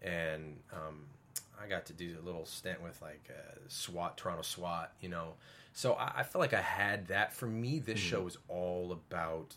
and 0.02 0.58
um, 0.72 1.06
I 1.60 1.66
got 1.66 1.86
to 1.86 1.94
do 1.94 2.16
a 2.22 2.24
little 2.24 2.44
stint 2.44 2.82
with 2.82 3.00
like 3.00 3.30
uh, 3.30 3.58
SWAT, 3.68 4.18
Toronto 4.18 4.42
SWAT. 4.42 4.92
You 5.00 5.08
know, 5.08 5.34
so 5.72 5.94
I, 5.94 6.12
I 6.18 6.22
feel 6.22 6.40
like 6.40 6.52
I 6.52 6.60
had 6.60 7.08
that. 7.08 7.32
For 7.32 7.46
me, 7.46 7.78
this 7.78 7.98
show 7.98 8.26
is 8.26 8.36
all 8.46 8.92
about 8.92 9.56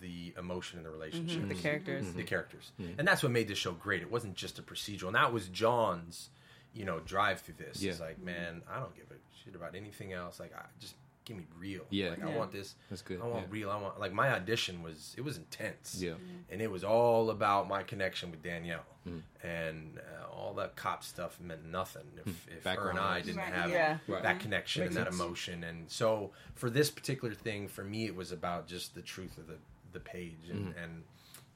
the 0.00 0.34
emotion 0.38 0.78
in 0.78 0.84
the 0.84 0.90
relationship 0.90 1.40
mm-hmm. 1.40 1.48
The 1.48 1.54
mm-hmm. 1.54 1.62
characters. 1.62 2.04
Mm-hmm. 2.04 2.16
the 2.16 2.24
characters, 2.24 2.72
and 2.98 3.06
that's 3.06 3.22
what 3.22 3.32
made 3.32 3.48
this 3.48 3.58
show 3.58 3.72
great. 3.72 4.02
It 4.02 4.10
wasn't 4.10 4.34
just 4.34 4.58
a 4.58 4.62
procedural, 4.62 5.06
and 5.08 5.16
that 5.16 5.32
was 5.32 5.48
John's, 5.48 6.30
you 6.74 6.84
know, 6.84 7.00
drive 7.00 7.40
through 7.40 7.56
this. 7.58 7.82
Yeah. 7.82 7.92
It's 7.92 8.00
like, 8.00 8.22
man, 8.22 8.62
I 8.70 8.78
don't 8.80 8.94
give 8.94 9.06
a 9.10 9.44
shit 9.44 9.54
about 9.54 9.74
anything 9.74 10.12
else. 10.12 10.40
Like, 10.40 10.54
I 10.54 10.62
just 10.80 10.94
give 11.24 11.36
me 11.36 11.44
real. 11.58 11.82
Yeah. 11.90 12.10
like 12.10 12.24
I 12.24 12.36
want 12.36 12.52
this. 12.52 12.74
That's 12.90 13.02
good, 13.02 13.20
I 13.20 13.26
want 13.26 13.42
yeah. 13.42 13.46
real. 13.50 13.70
I 13.70 13.80
want 13.80 14.00
like 14.00 14.12
my 14.12 14.30
audition 14.30 14.82
was 14.82 15.14
it 15.16 15.22
was 15.22 15.36
intense. 15.36 15.98
Yeah. 16.00 16.14
and 16.50 16.60
it 16.60 16.70
was 16.70 16.84
all 16.84 17.30
about 17.30 17.68
my 17.68 17.82
connection 17.82 18.30
with 18.30 18.42
Danielle, 18.42 18.84
Hmm. 19.04 19.18
and 19.42 19.98
uh, 19.98 20.30
all 20.32 20.54
that 20.54 20.76
cop 20.76 21.02
stuff 21.02 21.40
meant 21.40 21.64
nothing 21.64 22.06
if, 22.18 22.24
hmm. 22.24 22.52
if 22.56 22.64
her 22.64 22.90
and 22.90 22.98
I 22.98 23.20
didn't 23.20 23.38
Right, 23.38 23.52
have 23.52 23.70
yeah. 23.70 23.98
Right. 24.06 24.22
that 24.22 24.38
connection 24.38 24.82
Makes 24.84 24.96
and 24.96 25.06
that 25.06 25.10
sense. 25.12 25.20
emotion. 25.20 25.64
And 25.64 25.90
so 25.90 26.30
for 26.54 26.70
this 26.70 26.90
particular 26.90 27.34
thing, 27.34 27.66
for 27.66 27.82
me, 27.82 28.06
it 28.06 28.14
was 28.14 28.30
about 28.30 28.68
just 28.68 28.94
the 28.94 29.02
truth 29.02 29.38
of 29.38 29.48
the 29.48 29.56
the 29.92 30.00
page 30.00 30.48
and, 30.50 30.66
Mm-hmm. 30.68 30.78
and 30.82 31.02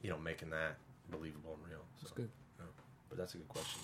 you 0.01 0.09
know 0.09 0.17
making 0.17 0.49
that 0.51 0.77
believable 1.09 1.57
and 1.61 1.71
real. 1.71 1.79
So, 1.97 2.01
That's 2.03 2.11
good. 2.13 2.29
yeah. 2.59 2.65
But 3.09 3.17
that's 3.17 3.33
a 3.33 3.37
good 3.37 3.47
question. 3.49 3.81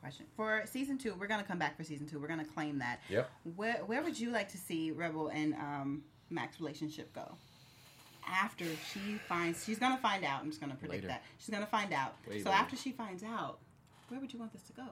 question 0.00 0.26
for 0.36 0.62
season 0.66 0.96
two. 0.98 1.14
We're 1.18 1.26
gonna 1.26 1.42
come 1.44 1.58
back 1.58 1.76
for 1.76 1.84
season 1.84 2.06
two. 2.08 2.18
We're 2.18 2.28
gonna 2.28 2.44
claim 2.44 2.78
that. 2.78 3.00
Yep. 3.08 3.30
Where 3.56 3.74
Where 3.86 4.02
would 4.02 4.18
you 4.18 4.30
like 4.30 4.48
to 4.50 4.58
see 4.58 4.90
Rebel 4.90 5.28
and 5.28 5.54
um, 5.54 6.02
Mac's 6.30 6.60
relationship 6.60 7.12
go? 7.14 7.32
after 8.30 8.66
she 8.92 9.14
finds, 9.26 9.64
she's 9.64 9.78
gonna 9.78 9.96
find 9.96 10.22
out. 10.22 10.40
I'm 10.42 10.48
just 10.50 10.60
gonna 10.60 10.74
predict 10.74 11.04
Later. 11.04 11.08
that 11.08 11.22
she's 11.38 11.48
gonna 11.48 11.64
find 11.66 11.94
out. 11.94 12.14
Way 12.28 12.42
so 12.42 12.50
later. 12.50 12.60
after 12.62 12.76
she 12.76 12.92
finds 12.92 13.22
out, 13.22 13.58
where 14.08 14.20
would 14.20 14.30
you 14.32 14.38
want 14.38 14.52
this 14.52 14.62
to 14.64 14.72
go? 14.74 14.82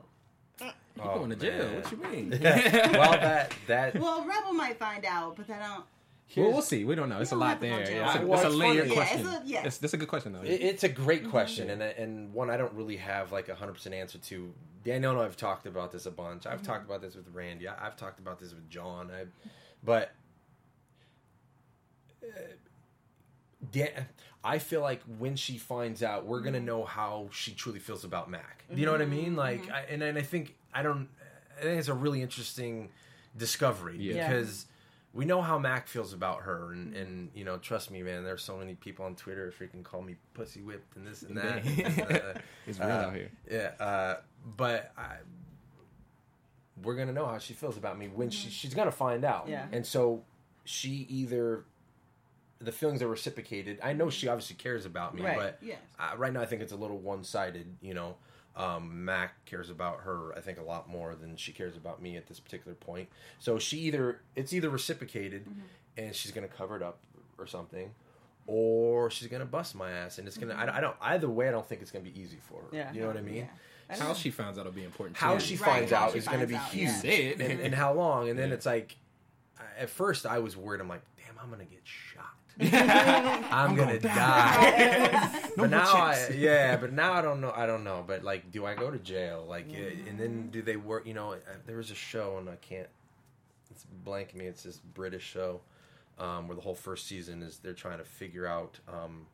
You 0.63 0.71
Oh, 1.03 1.19
going 1.19 1.29
to 1.29 1.37
jail? 1.37 1.67
man. 1.67 1.83
What 1.83 1.93
you 1.93 1.99
mean? 1.99 2.31
well, 2.43 3.13
that 3.13 3.53
that 3.67 3.95
Well, 4.01 4.25
Rebel 4.25 4.55
might 4.55 4.79
find 4.79 5.05
out, 5.05 5.37
but 5.37 5.47
then 5.49 5.61
I 5.61 5.67
don't. 5.75 5.85
Well, 6.37 6.53
we'll 6.53 6.63
see. 6.63 6.85
We 6.85 6.95
don't 6.95 7.09
know. 7.09 7.21
It's 7.21 7.31
a 7.31 7.35
don't 7.35 7.41
lot 7.41 7.49
have 7.49 7.61
to 7.61 7.69
go 7.69 7.77
there. 7.77 7.91
Yeah, 7.91 8.07
it's 8.15 8.23
a, 8.23 8.27
Well, 8.27 8.39
it's 8.39 8.45
a 8.45 8.49
it's 8.49 8.57
layered 8.57 8.89
funny. 8.89 8.95
Yeah, 8.95 9.03
it's 9.03 9.11
question. 9.11 9.27
a- 9.27 9.43
yeah. 9.47 9.65
It's, 9.65 9.79
that's 9.79 9.95
a 9.95 9.97
good 9.97 10.09
question 10.09 10.33
though. 10.33 10.43
It- 10.43 10.61
It's 10.61 10.85
a 10.85 10.89
great 10.89 11.23
mm-hmm. 11.23 11.31
question, 11.31 11.71
and 11.71 11.83
and 11.83 12.33
one 12.33 12.51
I 12.51 12.57
don't 12.57 12.73
really 12.73 12.97
have 12.97 13.33
like 13.33 13.49
a 13.49 13.55
hundred 13.55 13.75
percent 13.75 13.95
answer 13.95 14.19
to. 14.19 14.53
Danielle 14.85 15.13
and 15.13 15.21
I 15.21 15.25
have 15.25 15.37
talked 15.37 15.67
about 15.67 15.91
this 15.91 16.07
a 16.07 16.11
bunch. 16.11 16.47
I've 16.47 16.59
mm-hmm. 16.59 16.67
talked 16.67 16.85
about 16.85 17.01
this 17.01 17.17
with 17.17 17.27
Randy. 17.33 17.67
I, 17.67 17.87
I've 17.87 17.97
talked 17.97 18.21
about 18.21 18.39
this 18.39 18.55
with 18.55 18.69
John. 18.71 19.11
I, 19.11 19.25
but 19.83 20.13
uh, 22.23 22.41
Dan, 23.73 24.07
I 24.45 24.59
feel 24.59 24.81
like 24.81 25.03
when 25.19 25.37
she 25.37 25.59
finds 25.59 26.03
out, 26.03 26.27
we're 26.27 26.41
gonna 26.41 26.59
mm-hmm. 26.59 26.67
know 26.67 26.85
how 26.85 27.29
she 27.33 27.53
truly 27.53 27.79
feels 27.79 28.05
about 28.05 28.31
Mac. 28.31 28.65
Do 28.73 28.79
you 28.79 28.87
know 28.87 28.93
what 28.93 29.03
I 29.03 29.07
mean? 29.07 29.37
Like, 29.37 29.71
I, 29.71 29.83
and 29.91 30.03
and 30.03 30.19
I 30.19 30.23
think 30.23 30.57
I 30.75 30.83
don't. 30.83 31.09
I 31.59 31.63
think 31.63 31.79
it's 31.79 31.89
a 31.89 31.95
really 31.95 32.21
interesting 32.21 32.91
discovery 33.37 33.97
Yeah. 33.99 34.15
Yeah. 34.15 34.29
because 34.29 34.67
we 35.17 35.25
know 35.25 35.41
how 35.41 35.59
Mac 35.59 35.89
feels 35.89 36.13
about 36.13 36.43
her, 36.43 36.73
and, 36.73 36.95
and 36.95 37.31
you 37.35 37.45
know, 37.45 37.57
trust 37.57 37.91
me, 37.91 38.03
man. 38.03 38.23
There's 38.23 38.43
so 38.45 38.57
many 38.59 38.75
people 38.75 39.05
on 39.07 39.15
Twitter 39.17 39.53
freaking 39.59 39.83
call 39.83 40.03
me 40.03 40.17
pussy 40.35 40.61
whipped 40.61 40.95
and 40.97 41.07
this 41.07 41.23
and 41.23 41.37
that. 41.39 41.65
and 41.65 41.77
this 41.77 41.99
and 41.99 42.09
that. 42.09 42.43
It's 42.67 42.79
real 42.79 42.89
Uh, 42.89 42.93
out 42.93 43.15
here. 43.15 43.31
Yeah, 43.51 43.85
uh, 43.85 44.17
but 44.57 44.93
I, 44.97 45.17
we're 46.83 46.95
gonna 46.97 47.13
know 47.13 47.27
how 47.27 47.39
she 47.39 47.55
feels 47.55 47.77
about 47.77 47.99
me 47.99 48.09
when 48.09 48.31
she 48.31 48.51
she's 48.51 48.75
gonna 48.75 48.93
find 48.93 49.25
out. 49.25 49.49
Yeah. 49.49 49.67
and 49.73 49.87
so 49.87 50.23
she 50.65 51.07
either 51.09 51.65
the 52.59 52.73
feelings 52.73 53.03
are 53.03 53.09
reciprocated. 53.09 53.79
I 53.83 53.93
know 53.93 54.09
she 54.11 54.29
obviously 54.29 54.57
cares 54.57 54.87
about 54.87 55.15
me, 55.15 55.23
Right. 55.23 55.37
but 55.37 55.59
Yes. 55.63 55.79
uh, 55.99 56.15
right 56.17 56.33
now 56.33 56.41
I 56.41 56.47
think 56.47 56.63
it's 56.63 56.73
a 56.73 56.77
little 56.77 56.99
one 56.99 57.23
sided. 57.25 57.67
You 57.81 57.95
know, 57.95 58.17
um, 58.57 59.05
Mac 59.05 59.45
cares 59.45 59.69
about 59.71 60.01
her 60.01 60.33
I 60.37 60.41
think 60.41 60.59
a 60.59 60.63
lot 60.63 60.89
more 60.89 61.15
than 61.15 61.37
she 61.37 61.53
cares 61.53 61.77
about 61.77 62.01
me 62.01 62.17
at 62.17 62.27
this 62.27 62.41
particular 62.41 62.75
point. 62.75 63.09
So 63.39 63.59
she 63.59 63.79
either 63.81 64.21
it's 64.35 64.53
either 64.53 64.71
reciprocated, 64.71 65.45
Mm-hmm. 65.47 65.61
and 65.99 66.15
she's 66.15 66.33
gonna 66.33 66.49
cover 66.49 66.77
it 66.77 66.83
up 66.83 66.99
or 67.39 67.47
something. 67.47 67.91
Or 68.49 69.11
she's 69.11 69.27
gonna 69.29 69.45
bust 69.45 69.75
my 69.75 69.91
ass, 69.91 70.19
and 70.19 70.29
it's 70.29 70.39
gonna. 70.39 70.55
I, 70.55 70.77
I 70.79 70.81
don't. 70.81 70.97
Either 71.01 71.29
way, 71.29 71.49
I 71.49 71.51
don't 71.51 71.67
think 71.69 71.83
it's 71.83 71.91
gonna 71.91 72.05
be 72.05 72.19
easy 72.21 72.37
for 72.49 72.61
her. 72.63 72.69
Yeah. 72.73 72.93
You 72.93 73.01
know 73.01 73.09
what 73.09 73.17
I 73.17 73.21
mean? 73.23 73.37
Yeah. 73.37 73.47
I 73.91 73.97
How 73.97 74.09
know. 74.09 74.15
she 74.15 74.31
finds 74.31 74.57
out 74.59 74.65
will 74.65 74.73
be 74.73 74.85
important. 74.85 75.17
how 75.17 75.35
too. 75.35 75.41
she 75.41 75.57
Right, 75.57 75.65
finds 75.65 75.93
how 75.93 76.05
out 76.07 76.13
she 76.13 76.19
is 76.19 76.27
going 76.29 76.41
to 76.41 76.47
be 76.49 76.55
out, 76.57 76.71
huge, 76.71 76.91
yeah. 77.05 77.45
And, 77.45 77.61
and 77.61 77.73
how 77.75 77.93
long, 77.93 78.29
and 78.29 78.37
then 78.37 78.49
Yeah. 78.49 78.55
it's 78.57 78.67
like, 78.67 78.97
at 79.79 79.91
first 79.91 80.27
I 80.27 80.41
was 80.41 80.57
worried. 80.57 80.81
I'm 80.81 80.89
like, 80.89 81.03
damn, 81.17 81.37
I'm 81.41 81.49
going 81.51 81.65
to 81.65 81.73
get 81.73 81.83
shot. 81.85 82.35
I'm, 82.59 83.75
gonna, 83.77 83.99
die. 83.99 85.31
but 85.57 85.71
now, 85.71 85.93
I, 85.93 86.29
yeah, 86.35 86.77
but 86.77 86.93
now 86.93 87.13
I 87.13 87.23
don't 87.23 87.41
know. 87.41 87.53
I 87.55 87.67
don't 87.67 87.85
know. 87.85 88.05
But 88.07 88.25
like, 88.25 88.51
do 88.51 88.65
I 88.65 88.75
go 88.75 88.91
to 88.91 88.99
jail? 88.99 89.45
Like, 89.49 89.67
uh, 89.71 90.09
and 90.09 90.19
then 90.19 90.49
do 90.51 90.63
they 90.63 90.77
work? 90.77 91.07
You 91.07 91.15
know, 91.15 91.33
uh, 91.33 91.37
there 91.67 91.77
was 91.77 91.91
a 91.91 91.95
show, 91.95 92.39
and 92.39 92.49
I 92.49 92.57
can't. 92.57 92.89
It's 93.71 93.85
blank 93.85 94.35
me. 94.35 94.47
It's 94.47 94.63
this 94.63 94.79
British 94.79 95.25
show 95.25 95.61
um, 96.19 96.49
where 96.49 96.55
the 96.55 96.63
whole 96.63 96.75
first 96.75 97.07
season 97.07 97.43
is 97.43 97.59
they're 97.59 97.73
trying 97.75 97.99
to 97.99 98.05
figure 98.05 98.47
out 98.47 98.79
um, 98.89 99.27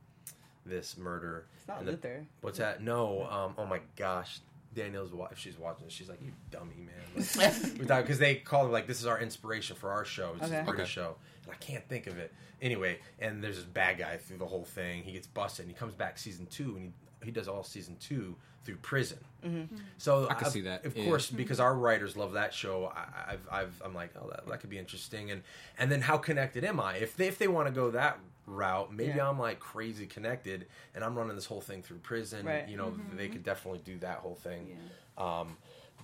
this 0.66 0.96
murder. 0.96 1.46
It's 1.56 1.68
not 1.68 1.78
And 1.78 1.86
the- 1.88 1.92
Luther. 1.92 2.26
What's 2.40 2.58
that? 2.58 2.82
No. 2.82 3.24
Um, 3.30 3.54
oh 3.56 3.66
my 3.66 3.80
gosh. 3.96 4.40
Danielle's 4.74 5.12
wife, 5.12 5.36
she's 5.38 5.58
watching, 5.58 5.88
she's 5.88 6.08
like, 6.08 6.20
"You 6.22 6.32
dummy, 6.50 6.76
man." 6.76 7.26
Like, 7.88 8.04
because 8.04 8.18
they 8.18 8.36
call 8.36 8.66
it 8.66 8.70
like 8.70 8.86
this 8.86 9.00
is 9.00 9.06
our 9.06 9.20
inspiration 9.20 9.76
for 9.76 9.90
our 9.90 10.04
show. 10.04 10.32
It's 10.36 10.44
Okay. 10.50 10.60
a 10.60 10.64
British 10.64 10.96
Okay. 10.96 11.06
show, 11.06 11.16
and 11.44 11.52
I 11.52 11.56
can't 11.56 11.86
think 11.88 12.06
of 12.06 12.18
it 12.18 12.32
anyway. 12.60 12.98
And 13.18 13.42
there's 13.44 13.56
this 13.56 13.64
bad 13.64 13.98
guy 13.98 14.16
through 14.16 14.38
the 14.38 14.46
whole 14.46 14.64
thing. 14.64 15.02
He 15.02 15.12
gets 15.12 15.26
busted, 15.26 15.64
and 15.66 15.72
he 15.74 15.78
comes 15.78 15.94
back 15.94 16.18
season 16.18 16.46
two, 16.46 16.76
and 16.76 16.82
he 16.84 16.92
he 17.24 17.30
does 17.30 17.46
all 17.48 17.62
season 17.62 17.96
two 18.00 18.34
through 18.64 18.76
prison. 18.76 19.18
Mm-hmm. 19.44 19.76
So 19.98 20.28
I 20.28 20.34
can 20.34 20.46
of- 20.46 20.52
see 20.52 20.60
that, 20.62 20.84
Of 20.84 20.96
yeah. 20.96 21.04
course, 21.04 21.30
because 21.30 21.60
our 21.60 21.74
writers 21.74 22.16
love 22.16 22.32
that 22.32 22.54
show. 22.54 22.92
I, 22.94 23.32
I've, 23.32 23.48
I've, 23.50 23.82
I'm 23.84 23.94
like, 23.94 24.10
oh, 24.20 24.28
that, 24.30 24.46
that 24.48 24.60
could 24.60 24.70
be 24.70 24.78
interesting. 24.78 25.30
And 25.32 25.42
and 25.78 25.90
then 25.90 26.00
how 26.00 26.16
connected 26.18 26.64
am 26.64 26.80
I? 26.80 26.96
If 26.96 27.16
they, 27.16 27.28
if 27.28 27.38
they 27.38 27.48
want 27.48 27.68
to 27.68 27.72
go 27.74 27.90
that 27.92 28.18
route, 28.46 28.92
maybe 28.92 29.14
Yeah. 29.16 29.28
I'm 29.28 29.38
like 29.38 29.60
crazy 29.60 30.06
connected, 30.06 30.66
and 30.94 31.04
I'm 31.04 31.14
running 31.16 31.34
this 31.36 31.46
whole 31.46 31.60
thing 31.60 31.82
through 31.82 31.98
prison. 31.98 32.46
Right. 32.46 32.68
You 32.68 32.76
know, 32.76 32.94
they 33.16 33.28
could 33.28 33.44
definitely 33.44 33.80
do 33.84 33.98
that 33.98 34.18
whole 34.18 34.34
thing. 34.34 34.76
Yeah. 35.18 35.40
Um, 35.40 35.56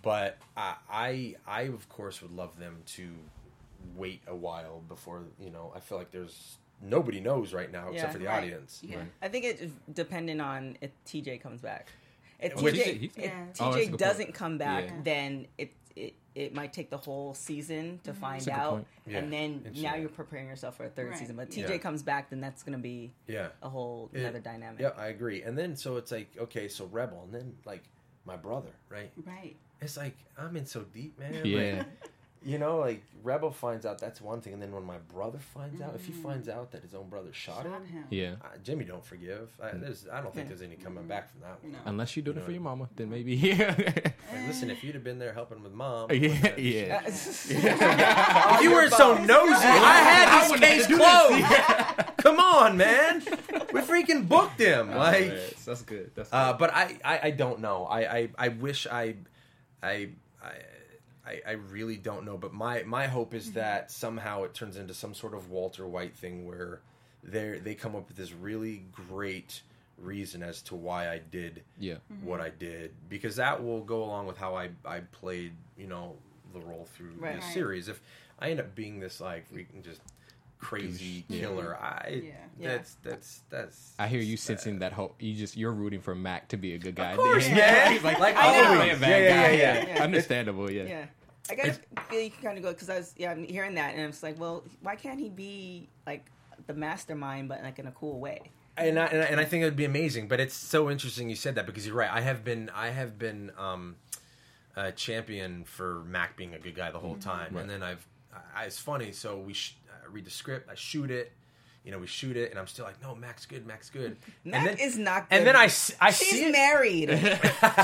but 0.03 0.39
I, 0.57 0.75
I, 0.91 1.35
I 1.47 1.63
of 1.63 1.89
course 1.89 2.23
would 2.23 2.31
love 2.33 2.59
them 2.59 2.83
to 2.97 3.09
wait 3.97 4.23
a 4.27 4.35
while 4.35 4.83
before. 4.89 5.23
You 5.41 5.51
know, 5.51 5.73
I 5.75 5.81
feel 5.81 5.99
like 5.99 6.11
there's 6.11 6.59
nobody 6.81 7.19
knows 7.21 7.53
right 7.53 7.71
now 7.73 7.91
except 7.91 8.13
for 8.13 8.19
the 8.19 8.27
Right. 8.27 8.39
audience. 8.45 8.81
Yeah. 8.85 9.03
I 9.21 9.29
think 9.29 9.45
it's 9.45 9.73
dependent 9.93 10.41
on 10.41 10.77
if 10.81 10.91
TJ 11.07 11.41
comes 11.43 11.61
back. 11.61 11.89
If 12.39 12.55
TJ, 12.55 12.73
He's- 12.99 13.11
if 13.17 13.25
Yeah. 13.25 13.47
Oh, 13.59 13.71
TJ 13.73 13.75
good 13.75 13.89
point. 13.89 13.99
doesn't 13.99 14.35
come 14.35 14.59
back, 14.59 14.85
Yeah. 14.85 14.95
then 15.03 15.47
it, 15.59 15.73
it 16.35 16.41
it 16.49 16.55
might 16.55 16.73
take 16.73 16.91
the 16.91 16.97
whole 16.97 17.35
season 17.35 18.01
to 18.05 18.11
mm-hmm. 18.11 18.21
find 18.21 18.41
That's 18.41 18.49
a 18.57 18.61
out. 18.61 18.87
Yeah. 19.07 19.19
and 19.19 19.33
then 19.33 19.73
now 19.75 19.97
you're 19.97 20.09
preparing 20.09 20.47
yourself 20.47 20.77
for 20.77 20.85
a 20.85 20.89
third 20.89 21.11
Right. 21.11 21.19
season. 21.19 21.37
But 21.37 21.51
TJ 21.51 21.69
Yeah. 21.71 21.79
comes 21.79 22.03
back, 22.03 22.31
then 22.31 22.41
that's 22.41 22.63
gonna 22.63 22.79
be 22.79 23.13
Yeah. 23.27 23.49
a 23.63 23.69
whole 23.69 24.11
It- 24.13 24.21
another 24.21 24.41
dynamic. 24.41 24.81
Yeah, 24.81 24.93
I 24.97 25.09
agree. 25.09 25.43
And 25.43 25.57
then 25.59 25.77
so 25.77 25.97
it's 25.97 26.13
like, 26.13 26.29
okay, 26.39 26.69
so 26.69 26.87
Rebel, 26.87 27.23
and 27.25 27.35
then 27.35 27.57
like 27.65 27.83
my 28.25 28.37
brother, 28.37 28.71
right? 28.89 29.11
Right. 29.25 29.57
It's 29.81 29.97
like 29.97 30.17
I'm 30.37 30.57
in 30.57 30.67
so 30.67 30.83
deep, 30.83 31.19
man. 31.19 31.45
Yeah. 31.45 31.79
Like, 31.79 31.87
you 32.45 32.59
know, 32.59 32.79
like 32.79 33.03
Rebel 33.23 33.51
finds 33.51 33.85
out 33.85 33.99
that's 33.99 34.21
one 34.21 34.41
thing, 34.41 34.53
and 34.53 34.63
then 34.63 34.73
when 34.73 34.85
my 34.85 34.99
brother 35.13 35.39
finds 35.39 35.81
out, 35.83 35.95
if 35.95 36.07
he 36.07 36.13
finds 36.13 36.49
out 36.49 36.71
that 36.73 36.83
his 36.83 36.95
own 36.95 37.09
brother 37.09 37.33
shot, 37.33 37.65
Shot 37.65 37.67
him, 37.67 37.85
him. 37.87 38.05
Yeah. 38.11 38.35
uh, 38.43 38.49
Jimmy 38.63 38.85
don't 38.85 39.05
forgive. 39.05 39.49
I, 39.63 39.73
there's, 39.73 40.07
I 40.13 40.21
don't 40.21 40.33
think 40.35 40.49
there's 40.49 40.63
any 40.63 40.77
coming 40.77 41.07
back 41.07 41.31
from 41.31 41.41
that 41.41 41.63
one. 41.63 41.73
No. 41.73 41.79
Unless 41.87 42.17
you're 42.17 42.25
doing 42.25 42.37
You 42.37 42.43
it 42.43 42.47
for 42.47 42.53
your 42.53 42.61
mama, 42.61 42.89
then 42.97 43.11
maybe 43.11 43.35
yeah. 43.37 43.75
Like, 43.77 44.15
listen, 44.47 44.71
if 44.71 44.85
you'd 44.85 44.95
have 44.95 45.05
been 45.05 45.19
there 45.19 45.33
helping 45.33 45.63
with 45.63 45.73
mom, 45.73 46.11
yeah, 46.13 46.55
yeah. 46.57 47.03
If 47.07 48.63
you 48.63 48.73
weren't 48.73 48.93
so 48.93 49.15
nosy, 49.19 49.53
I 49.67 50.01
had 50.01 50.51
this 50.51 50.61
case 50.61 50.87
closed. 50.87 52.17
Come 52.19 52.39
on, 52.41 52.77
man. 52.77 53.23
We 53.73 53.81
freaking 53.81 54.29
booked 54.29 54.61
him. 54.61 54.95
Like, 54.95 55.27
Yes, 55.27 55.65
that's 55.65 55.83
good. 55.83 56.11
That's 56.15 56.33
Uh, 56.33 56.53
good. 56.53 56.59
but 56.59 56.75
I, 56.75 56.99
I, 57.05 57.21
I 57.25 57.31
don't 57.31 57.61
know. 57.61 57.85
I, 57.85 58.01
I, 58.17 58.29
I 58.39 58.49
wish 58.49 58.87
I, 58.87 59.17
I, 59.83 60.11
I, 60.43 60.53
I, 61.29 61.41
I 61.47 61.53
really 61.53 61.97
don't 61.97 62.25
know. 62.25 62.37
But 62.39 62.53
my, 62.55 62.83
my 62.85 63.07
hope 63.07 63.35
is 63.35 63.47
mm-hmm. 63.47 63.59
that 63.59 63.91
somehow 63.91 64.45
it 64.45 64.55
turns 64.55 64.77
into 64.77 64.95
some 64.95 65.15
sort 65.15 65.35
of 65.35 65.51
Walter 65.51 65.87
White 65.87 66.17
thing 66.17 66.47
where 66.47 66.81
they 67.23 67.59
they 67.63 67.75
come 67.75 67.95
up 67.97 68.09
with 68.09 68.17
this 68.17 68.33
really 68.33 68.85
great 68.93 69.63
reason 69.99 70.43
as 70.43 70.63
to 70.63 70.77
why 70.77 71.11
I 71.11 71.21
did 71.31 71.63
yeah. 71.79 71.95
Mm-hmm. 72.13 72.25
what 72.27 72.41
I 72.41 72.51
did 72.51 72.93
because 73.09 73.35
that 73.37 73.63
will 73.65 73.81
go 73.83 74.05
along 74.05 74.29
with 74.29 74.37
how 74.39 74.55
I, 74.55 74.71
I 74.85 75.01
played 75.01 75.53
you 75.77 75.89
know 75.89 76.15
the 76.53 76.61
role 76.61 76.87
through 76.95 77.15
Right. 77.19 77.35
this 77.37 77.45
Right. 77.45 77.53
series. 77.55 77.89
If 77.89 78.01
I 78.39 78.51
end 78.51 78.61
up 78.61 78.75
being 78.77 79.01
this 79.01 79.21
like 79.21 79.53
freaking 79.53 79.83
just 79.83 80.01
crazy 80.59 81.25
Yeah. 81.29 81.41
killer, 81.41 81.77
I 81.77 82.23
Yeah. 82.61 82.69
that's 82.69 82.95
that's 83.03 83.43
that's. 83.51 83.93
I 83.99 84.07
hear 84.07 84.21
you 84.21 84.37
sad. 84.37 84.61
sensing 84.61 84.79
that 84.79 84.93
hope. 84.93 85.17
You 85.21 85.35
just 85.35 85.57
you're 85.57 85.73
rooting 85.73 86.01
for 86.01 86.15
Mac 86.15 86.49
to 86.49 86.57
be 86.57 86.75
a 86.75 86.79
good 86.79 86.95
guy. 86.95 87.13
Of 87.13 87.19
course, 87.19 87.47
then. 87.47 87.57
man. 87.57 87.93
He's 87.93 88.05
like, 88.05 88.19
Like 88.21 88.37
I 88.37 88.53
want 88.53 88.57
to 88.57 88.73
always. 88.75 88.81
play 88.81 88.91
a 88.91 88.97
bad 88.97 89.23
Yeah, 89.23 89.51
yeah, 89.51 89.57
yeah, 89.89 89.95
yeah. 89.97 90.05
Understandable. 90.05 90.71
Yeah. 90.71 91.07
Yeah. 91.51 91.63
I 91.63 91.67
guess 91.67 91.81
feel 92.11 92.21
you 92.21 92.31
can 92.31 92.43
kind 92.43 92.59
of 92.59 92.65
go 92.65 92.71
because 92.73 92.91
I 92.91 92.97
was 92.99 93.15
yeah 93.17 93.31
I'm 93.31 93.45
hearing 93.45 93.75
that 93.77 93.95
and 93.95 94.03
it's 94.03 94.23
like 94.23 94.39
well 94.39 94.65
why 94.83 94.97
can't 94.97 95.19
he 95.21 95.29
be 95.29 95.89
like 96.07 96.27
the 96.67 96.75
mastermind 96.75 97.49
but 97.49 97.63
like 97.63 97.79
in 97.79 97.87
a 97.87 97.93
cool 97.93 98.19
way 98.21 98.41
and 98.77 98.99
I, 98.99 99.07
and 99.07 99.23
I, 99.23 99.25
and 99.27 99.41
I 99.41 99.45
think 99.45 99.63
it 99.63 99.65
would 99.65 99.75
be 99.75 99.87
amazing. 99.87 100.29
But 100.29 100.39
it's 100.39 100.55
so 100.55 100.89
interesting 100.89 101.29
you 101.29 101.35
said 101.35 101.57
that 101.57 101.67
because 101.67 101.85
you're 101.85 101.97
right. 101.97 102.11
I 102.13 102.21
have 102.21 102.45
been 102.45 102.71
I 102.73 102.91
have 102.91 103.19
been 103.19 103.51
um, 103.59 103.97
a 104.77 104.93
champion 104.93 105.65
for 105.65 106.05
Mac 106.07 106.37
being 106.37 106.55
a 106.55 106.61
good 106.61 106.77
guy 106.77 106.93
the 106.93 106.99
whole 107.01 107.17
time, 107.17 107.55
Right. 107.55 107.63
and 107.63 107.71
then 107.71 107.83
I've 107.83 108.07
I, 108.55 108.67
it's 108.67 108.79
funny. 108.79 109.11
So 109.11 109.37
we 109.37 109.53
sh- 109.53 109.77
I 109.91 110.07
read 110.13 110.25
the 110.25 110.31
script, 110.31 110.71
I 110.71 110.77
shoot 110.77 111.11
it. 111.11 111.33
You 111.85 111.91
know, 111.91 111.99
we 111.99 112.07
shoot 112.07 112.37
it, 112.37 112.51
and 112.51 112.59
I'm 112.61 112.69
still 112.69 112.85
like, 112.85 113.03
no, 113.03 113.17
Mac's 113.17 113.47
good, 113.47 113.67
Mac's 113.67 113.91
good. 113.91 114.17
Mac 114.45 114.61
and 114.61 114.69
then, 114.69 114.79
is 114.79 114.97
not 114.97 115.29
good. 115.29 115.37
And 115.37 115.45
good. 115.45 115.55
then 115.55 115.57
I 115.61 115.67
she's 115.67 116.29
see 116.29 116.53
married 116.53 117.09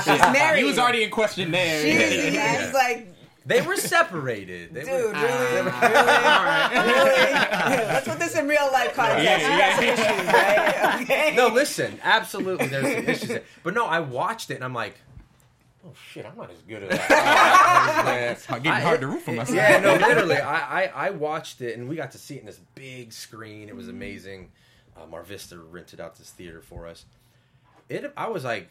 she's 0.03 0.19
married 0.19 0.59
He 0.59 0.63
was 0.63 0.79
already 0.79 1.03
in 1.03 1.09
question 1.09 1.51
there. 1.51 1.81
she's, 1.81 2.33
Yeah. 2.33 2.65
he's 2.65 2.73
like 2.73 3.07
They 3.45 3.61
were 3.61 3.75
separated. 3.75 4.73
They 4.73 4.81
dude 4.81 4.91
were, 4.91 5.11
really 5.11 5.55
really 5.55 5.61
really 5.61 5.71
let's 7.85 8.07
put 8.07 8.17
this 8.19 8.35
in 8.35 8.47
real 8.47 8.69
life 8.71 8.93
context 8.95 9.23
Yeah, 9.23 9.37
you 9.37 9.59
got 9.59 9.75
some 9.75 9.85
issues 9.85 10.33
right 10.33 11.01
okay 11.01 11.35
no, 11.35 11.47
listen, 11.49 11.99
absolutely. 12.03 12.67
There's 12.67 12.95
some 12.95 13.05
issues, 13.07 13.27
there. 13.29 13.43
but 13.63 13.73
no, 13.73 13.85
I 13.85 13.99
watched 13.99 14.49
it, 14.51 14.55
and 14.55 14.63
I'm 14.63 14.73
like, 14.73 14.95
oh 15.85 15.91
shit, 16.11 16.25
I'm 16.25 16.35
not 16.37 16.49
as 16.49 16.57
good 16.67 16.83
as 16.83 16.89
that. 17.07 18.31
It's 18.31 18.47
getting 18.47 18.71
hard 18.71 19.01
to 19.01 19.07
root 19.07 19.21
for 19.21 19.31
myself. 19.33 19.55
Yeah, 19.55 19.79
no, 19.79 19.93
literally. 20.07 20.37
I, 20.37 20.85
I, 20.85 21.07
I 21.07 21.09
watched 21.11 21.61
it 21.61 21.77
and 21.77 21.87
we 21.87 21.95
got 21.95 22.11
to 22.11 22.17
see 22.17 22.35
it 22.35 22.39
in 22.39 22.45
this 22.47 22.59
big 22.73 23.13
screen. 23.13 23.69
It 23.69 23.75
was 23.75 23.87
amazing. 23.89 24.51
Uh, 24.97 25.05
Mar 25.05 25.23
Vista 25.23 25.57
rented 25.57 25.99
out 25.99 26.15
this 26.17 26.31
theater 26.31 26.61
for 26.61 26.87
us. 26.87 27.05
It. 27.89 28.11
I 28.17 28.29
was 28.29 28.43
like, 28.43 28.69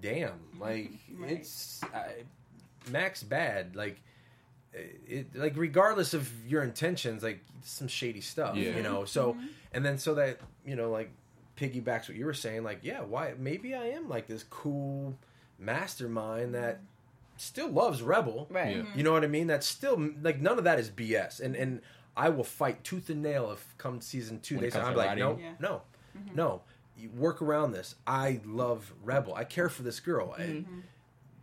damn, 0.00 0.40
like 0.58 0.90
Right. 1.16 1.32
it's 1.32 1.80
I, 1.94 2.24
Max 2.88 3.22
bad. 3.22 3.76
Like 3.76 4.00
eh, 4.74 4.78
it 5.08 5.26
like 5.34 5.54
regardless 5.56 6.14
of 6.14 6.30
your 6.46 6.62
intentions, 6.62 7.22
like 7.22 7.40
some 7.62 7.88
shady 7.88 8.20
stuff, 8.20 8.56
Yeah. 8.56 8.76
you 8.76 8.82
know. 8.82 8.98
Mm-hmm. 8.98 9.06
So 9.06 9.32
mm-hmm. 9.34 9.46
and 9.72 9.84
then 9.84 9.98
so 9.98 10.14
that 10.14 10.38
you 10.64 10.76
know 10.76 10.90
like 10.90 11.10
piggybacks 11.56 12.08
what 12.08 12.16
you 12.16 12.24
were 12.24 12.34
saying, 12.34 12.64
like 12.64 12.80
yeah, 12.82 13.00
why 13.02 13.34
maybe 13.38 13.74
I 13.74 13.86
am 13.86 14.08
like 14.08 14.26
this 14.26 14.44
cool 14.44 15.16
mastermind 15.58 16.54
that 16.54 16.76
mm-hmm. 16.76 16.84
still 17.36 17.68
loves 17.68 18.02
Rebel, 18.02 18.46
Right. 18.50 18.76
Yeah. 18.76 18.82
You 18.94 19.02
know 19.02 19.12
what 19.12 19.24
I 19.24 19.28
mean? 19.28 19.46
That's 19.46 19.66
still 19.66 20.10
like 20.22 20.40
none 20.40 20.58
of 20.58 20.64
that 20.64 20.78
is 20.78 20.90
BS, 20.90 21.40
and 21.40 21.54
and 21.54 21.80
I 22.16 22.28
will 22.28 22.44
fight 22.44 22.82
tooth 22.84 23.10
and 23.10 23.22
nail 23.22 23.50
if 23.52 23.74
come 23.78 24.00
season 24.00 24.40
two 24.40 24.56
When 24.56 24.62
they 24.62 24.68
it 24.68 24.72
say 24.72 24.80
I'm 24.80 24.96
like 24.96 25.18
no, 25.18 25.38
Yeah. 25.40 25.52
no, 25.58 25.82
no. 26.34 26.62
You 26.96 27.08
work 27.16 27.40
around 27.40 27.72
this. 27.72 27.94
I 28.06 28.40
love 28.44 28.92
Rebel. 29.02 29.34
I 29.34 29.44
care 29.44 29.70
for 29.70 29.82
this 29.82 30.00
girl. 30.00 30.34
I- 30.38 30.64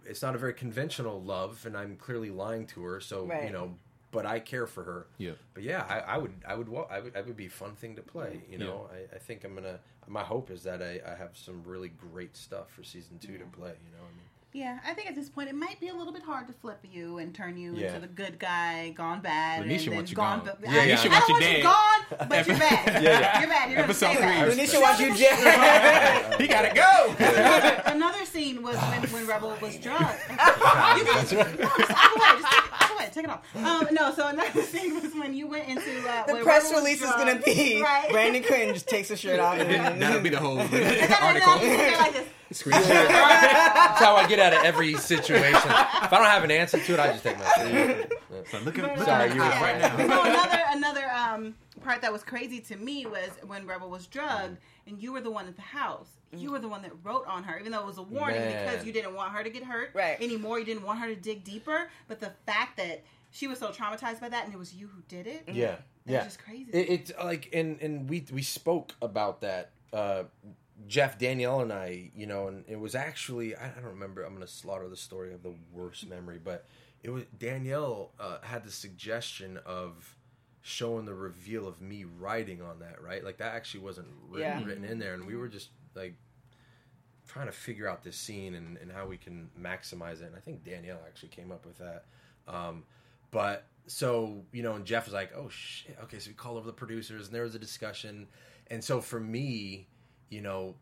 it's 0.07 0.21
not 0.21 0.35
a 0.35 0.37
very 0.37 0.53
conventional 0.53 1.21
love, 1.21 1.65
and 1.65 1.75
I'm 1.77 1.95
clearly 1.97 2.29
lying 2.29 2.65
to 2.67 2.83
her. 2.83 2.99
So 2.99 3.31
you 3.43 3.51
know, 3.51 3.75
but 4.11 4.25
I 4.25 4.39
care 4.39 4.67
for 4.67 4.83
her. 4.83 5.07
Yeah. 5.17 5.31
But 5.53 5.63
yeah, 5.63 5.85
I, 5.87 5.99
I 5.99 6.17
would, 6.17 6.33
I 6.47 6.55
would, 6.55 6.69
I 6.89 6.99
would, 6.99 7.15
I 7.15 7.21
would 7.21 7.37
be 7.37 7.47
a 7.47 7.49
fun 7.49 7.75
thing 7.75 7.95
to 7.97 8.01
play. 8.01 8.41
You 8.49 8.57
know, 8.57 8.89
I, 8.91 9.15
I 9.15 9.19
think 9.19 9.43
I'm 9.43 9.55
gonna. 9.55 9.79
My 10.07 10.23
hope 10.23 10.49
is 10.51 10.63
that 10.63 10.81
I, 10.81 11.01
I 11.05 11.15
have 11.15 11.31
some 11.33 11.63
really 11.65 11.89
great 11.89 12.37
stuff 12.37 12.71
for 12.71 12.83
season 12.83 13.19
two 13.19 13.37
to 13.37 13.43
mm. 13.43 13.51
play. 13.51 13.73
You 13.85 13.91
know, 13.91 14.03
I 14.03 14.15
mean, 14.15 14.26
Yeah, 14.57 14.79
I 14.87 14.93
think 14.95 15.07
at 15.07 15.13
this 15.13 15.29
point 15.29 15.49
it 15.49 15.55
might 15.55 15.79
be 15.79 15.89
a 15.89 15.93
little 15.93 16.11
bit 16.11 16.23
hard 16.23 16.47
to 16.47 16.53
flip 16.53 16.79
you 16.91 17.19
and 17.19 17.31
turn 17.33 17.57
you 17.57 17.75
Yeah. 17.75 17.87
into 17.89 17.99
the 17.99 18.07
good 18.07 18.39
guy 18.39 18.89
gone 18.89 19.21
bad. 19.21 19.61
Lanisha 19.63 19.69
and 19.83 19.87
then 19.89 19.95
wants 19.97 20.09
you 20.11 20.15
gone. 20.17 20.39
gone. 20.39 20.45
ba- 20.45 20.57
Yeah, 20.63 20.71
I, 20.71 20.73
yeah. 20.73 20.81
I 20.81 20.97
Lanisha 20.97 21.03
don't 21.03 21.11
wants 21.13 21.27
you 21.27 21.33
want 21.33 21.43
you 21.43 21.49
dead. 21.51 21.63
gone, 21.63 22.27
but 22.29 22.47
you're 22.47 22.57
bad. 22.57 22.87
Yeah, 22.87 23.01
yeah. 23.19 23.39
You're 23.39 23.49
bad. 23.49 23.69
You're 23.69 23.75
gonna 23.77 23.83
Episode 23.83 24.13
say 24.13 24.19
that. 24.19 24.51
three. 24.53 24.65
Lanisha 24.65 24.81
wants 24.81 24.99
you 24.99 25.15
dead. 25.15 26.41
he 26.41 26.47
gotta 26.47 26.73
go. 26.73 27.91
Another 27.91 28.25
scene 28.25 28.63
was 28.63 28.77
when, 28.77 29.01
when 29.11 29.27
Rebel 29.27 29.55
was 29.61 29.75
drugged. 29.85 30.01
you 30.29 30.35
can 30.37 31.05
just, 31.05 31.33
no, 31.33 31.43
just 31.43 31.59
walk 31.61 32.15
away. 32.15 32.41
Just 32.41 32.49
take 32.49 32.63
it, 32.65 32.91
away. 32.95 33.09
Take 33.13 33.23
it 33.25 33.29
off. 33.29 33.55
Um, 33.55 33.87
no, 33.91 34.11
so 34.13 34.27
another 34.27 34.61
scene 34.63 34.95
was 34.99 35.13
when 35.13 35.35
you 35.35 35.45
went 35.47 35.67
into 35.69 36.09
uh, 36.09 36.25
The 36.25 36.41
press 36.43 36.63
Rebel 36.65 36.81
was 36.81 36.83
release 36.83 37.01
is 37.03 37.11
gonna 37.11 37.39
be 37.45 37.79
right. 37.83 38.09
Brandon 38.09 38.41
Quinn 38.43 38.73
just 38.73 38.87
takes 38.89 39.09
his 39.09 39.19
shirt 39.19 39.39
off. 39.39 39.57
And 39.59 40.01
That'll 40.01 40.21
be 40.21 40.29
the 40.29 40.39
whole 40.39 40.57
And 40.59 40.69
then- 40.71 40.83
and 41.03 41.11
then 41.11 41.21
article. 41.21 41.61
you 41.61 41.97
like 41.97 42.13
this. 42.13 42.27
Screenshot. 42.51 42.87
that's 42.87 43.99
how 43.99 44.15
I 44.15 44.27
get 44.27 44.39
out 44.39 44.53
of 44.53 44.63
every 44.63 44.93
situation. 44.95 45.55
if 45.55 45.65
I 45.65 46.09
don't 46.11 46.25
have 46.25 46.43
an 46.43 46.51
answer 46.51 46.79
to 46.79 46.93
it, 46.93 46.99
I 46.99 47.11
just 47.11 47.23
take 47.23 47.37
my. 47.37 48.07
So 48.51 48.59
look 48.59 48.79
at, 48.79 48.97
look 48.97 49.07
at 49.07 49.33
you 49.33 49.41
were 49.41 49.45
yeah. 49.47 49.63
right 49.63 49.81
now. 49.81 50.07
No, 50.07 50.23
another 50.23 50.59
another 50.69 51.11
um, 51.11 51.55
part 51.83 52.01
that 52.01 52.11
was 52.11 52.23
crazy 52.23 52.59
to 52.61 52.77
me 52.77 53.05
was 53.05 53.29
when 53.45 53.65
Rebel 53.65 53.89
was 53.89 54.07
drugged, 54.07 54.57
and 54.85 55.01
you 55.01 55.11
were 55.11 55.21
the 55.21 55.31
one 55.31 55.47
at 55.47 55.55
the 55.55 55.61
house. 55.61 56.07
You 56.35 56.51
were 56.51 56.59
the 56.59 56.67
one 56.67 56.81
that 56.81 56.91
wrote 57.03 57.25
on 57.25 57.43
her, 57.43 57.57
even 57.57 57.71
though 57.71 57.79
it 57.79 57.85
was 57.85 57.97
a 57.97 58.03
warning 58.03 58.41
Man. 58.41 58.65
because 58.65 58.85
you 58.85 58.91
didn't 58.91 59.15
want 59.15 59.31
her 59.31 59.43
to 59.43 59.49
get 59.49 59.63
hurt 59.63 59.91
Right. 59.93 60.21
anymore. 60.21 60.59
You 60.59 60.65
didn't 60.65 60.83
want 60.83 60.99
her 60.99 61.07
to 61.07 61.15
dig 61.15 61.43
deeper. 61.43 61.89
But 62.09 62.19
the 62.19 62.33
fact 62.45 62.77
that 62.77 63.03
she 63.31 63.47
was 63.47 63.59
so 63.59 63.69
traumatized 63.69 64.19
by 64.19 64.29
that, 64.29 64.45
and 64.45 64.53
it 64.53 64.57
was 64.57 64.73
you 64.73 64.87
who 64.87 65.01
did 65.07 65.25
it. 65.25 65.43
Yeah, 65.47 65.67
that's 65.67 65.81
yeah. 66.05 66.23
just 66.23 66.43
crazy. 66.43 66.69
It, 66.71 66.89
it's 66.89 67.11
like, 67.23 67.49
and 67.53 67.81
and 67.81 68.09
we 68.09 68.25
we 68.31 68.41
spoke 68.41 68.93
about 69.01 69.41
that. 69.41 69.71
Uh, 69.93 70.23
Jeff, 70.85 71.17
Danielle, 71.17 71.61
and 71.61 71.73
I, 71.73 72.11
you 72.15 72.27
know, 72.27 72.47
and 72.47 72.63
it 72.67 72.79
was 72.79 72.93
actually 72.93 73.55
I, 73.55 73.67
I 73.67 73.79
don't 73.81 73.85
remember. 73.93 74.23
I'm 74.23 74.33
gonna 74.33 74.47
slaughter 74.47 74.87
the 74.87 74.97
story 74.97 75.33
of 75.33 75.41
the 75.43 75.55
worst 75.73 76.07
memory, 76.07 76.39
but 76.43 76.65
it 77.03 77.09
was 77.09 77.23
Danielle 77.37 78.11
uh, 78.19 78.37
had 78.41 78.63
the 78.63 78.71
suggestion 78.71 79.59
of 79.65 80.15
showing 80.61 81.05
the 81.05 81.13
reveal 81.13 81.67
of 81.67 81.81
me 81.81 82.03
writing 82.03 82.61
on 82.61 82.79
that, 82.79 83.01
right? 83.01 83.23
Like 83.23 83.37
that 83.37 83.55
actually 83.55 83.79
wasn't 83.79 84.07
written, 84.29 84.59
Yeah. 84.61 84.65
written 84.65 84.83
in 84.83 84.99
there, 84.99 85.13
and 85.13 85.25
we 85.25 85.35
were 85.35 85.47
just 85.47 85.69
like 85.95 86.15
trying 87.27 87.47
to 87.47 87.51
figure 87.51 87.87
out 87.87 88.03
this 88.03 88.15
scene 88.17 88.55
and, 88.55 88.77
and 88.77 88.91
how 88.91 89.05
we 89.05 89.17
can 89.17 89.49
maximize 89.59 90.21
it. 90.21 90.25
And 90.27 90.35
I 90.35 90.39
think 90.39 90.63
Danielle 90.63 90.99
actually 91.07 91.29
came 91.29 91.51
up 91.51 91.65
with 91.65 91.77
that. 91.79 92.05
Um, 92.47 92.83
but 93.31 93.65
so 93.87 94.43
you 94.51 94.63
know, 94.63 94.73
and 94.73 94.85
Jeff 94.85 95.05
was 95.05 95.13
like, 95.13 95.31
"Oh 95.35 95.49
shit, 95.49 95.97
okay." 96.03 96.19
So 96.19 96.29
we 96.29 96.33
call 96.35 96.57
over 96.57 96.67
the 96.67 96.73
producers, 96.73 97.27
and 97.27 97.35
there 97.35 97.43
was 97.43 97.55
a 97.55 97.59
discussion. 97.59 98.27
And 98.69 98.83
so 98.83 98.99
for 99.01 99.19
me, 99.19 99.87
you 100.29 100.41
know, 100.41 100.75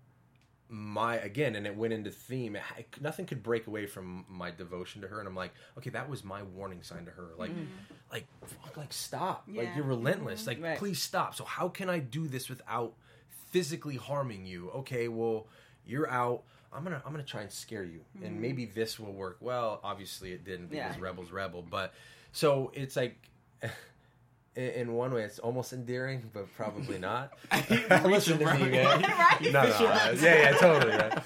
my 0.67 1.17
again, 1.17 1.55
and 1.55 1.67
it 1.67 1.75
went 1.75 1.93
into 1.93 2.09
theme. 2.09 2.55
I, 2.55 2.85
nothing 2.99 3.25
could 3.25 3.43
break 3.43 3.67
away 3.67 3.85
from 3.85 4.25
my 4.27 4.51
devotion 4.51 5.01
to 5.01 5.07
her, 5.07 5.19
and 5.19 5.27
I'm 5.27 5.35
like, 5.35 5.53
okay, 5.77 5.91
that 5.91 6.09
was 6.09 6.23
my 6.23 6.41
warning 6.41 6.81
sign 6.81 7.05
to 7.05 7.11
her. 7.11 7.29
Like, 7.37 7.51
mm-hmm. 7.51 7.65
like, 8.11 8.25
fuck, 8.45 8.75
like 8.75 8.91
stop. 8.91 9.47
Like 9.47 9.69
you're 9.75 9.85
relentless. 9.85 10.41
Mm-hmm. 10.41 10.49
Like, 10.49 10.63
Right. 10.63 10.77
please 10.77 11.01
stop. 11.01 11.35
So 11.35 11.43
how 11.43 11.69
can 11.69 11.89
I 11.89 11.99
do 11.99 12.27
this 12.27 12.49
without 12.49 12.93
physically 13.51 13.95
harming 13.95 14.45
you? 14.45 14.71
Okay, 14.71 15.07
well, 15.07 15.47
you're 15.85 16.09
out. 16.09 16.43
I'm 16.73 16.83
gonna 16.83 17.01
I'm 17.05 17.11
gonna 17.11 17.23
try 17.23 17.41
and 17.41 17.51
scare 17.51 17.83
you, 17.83 18.01
and 18.15 18.31
mm-hmm. 18.31 18.41
maybe 18.41 18.65
this 18.65 18.99
will 18.99 19.13
work. 19.13 19.37
Well, 19.39 19.79
obviously 19.83 20.31
it 20.33 20.43
didn't 20.43 20.67
because 20.67 20.97
Yeah. 20.97 21.03
Rebel's 21.03 21.31
Rebel, 21.31 21.61
but 21.61 21.93
so 22.31 22.71
it's 22.73 22.95
like. 22.95 23.17
In 24.56 24.64
in 24.64 24.93
one 24.93 25.14
way, 25.14 25.24
it's 25.24 25.39
almost 25.39 25.74
endearing, 25.74 26.30
but 26.34 26.53
probably 26.56 26.97
not. 26.99 27.34
Listen 28.06 28.39
to 28.39 28.53
me, 28.56 28.70
man. 28.70 29.01
Right? 29.01 29.41
No, 29.51 29.64
no, 29.64 29.70
yeah, 29.80 30.12
yeah, 30.22 30.51
totally, 30.58 30.95
right. 30.95 31.20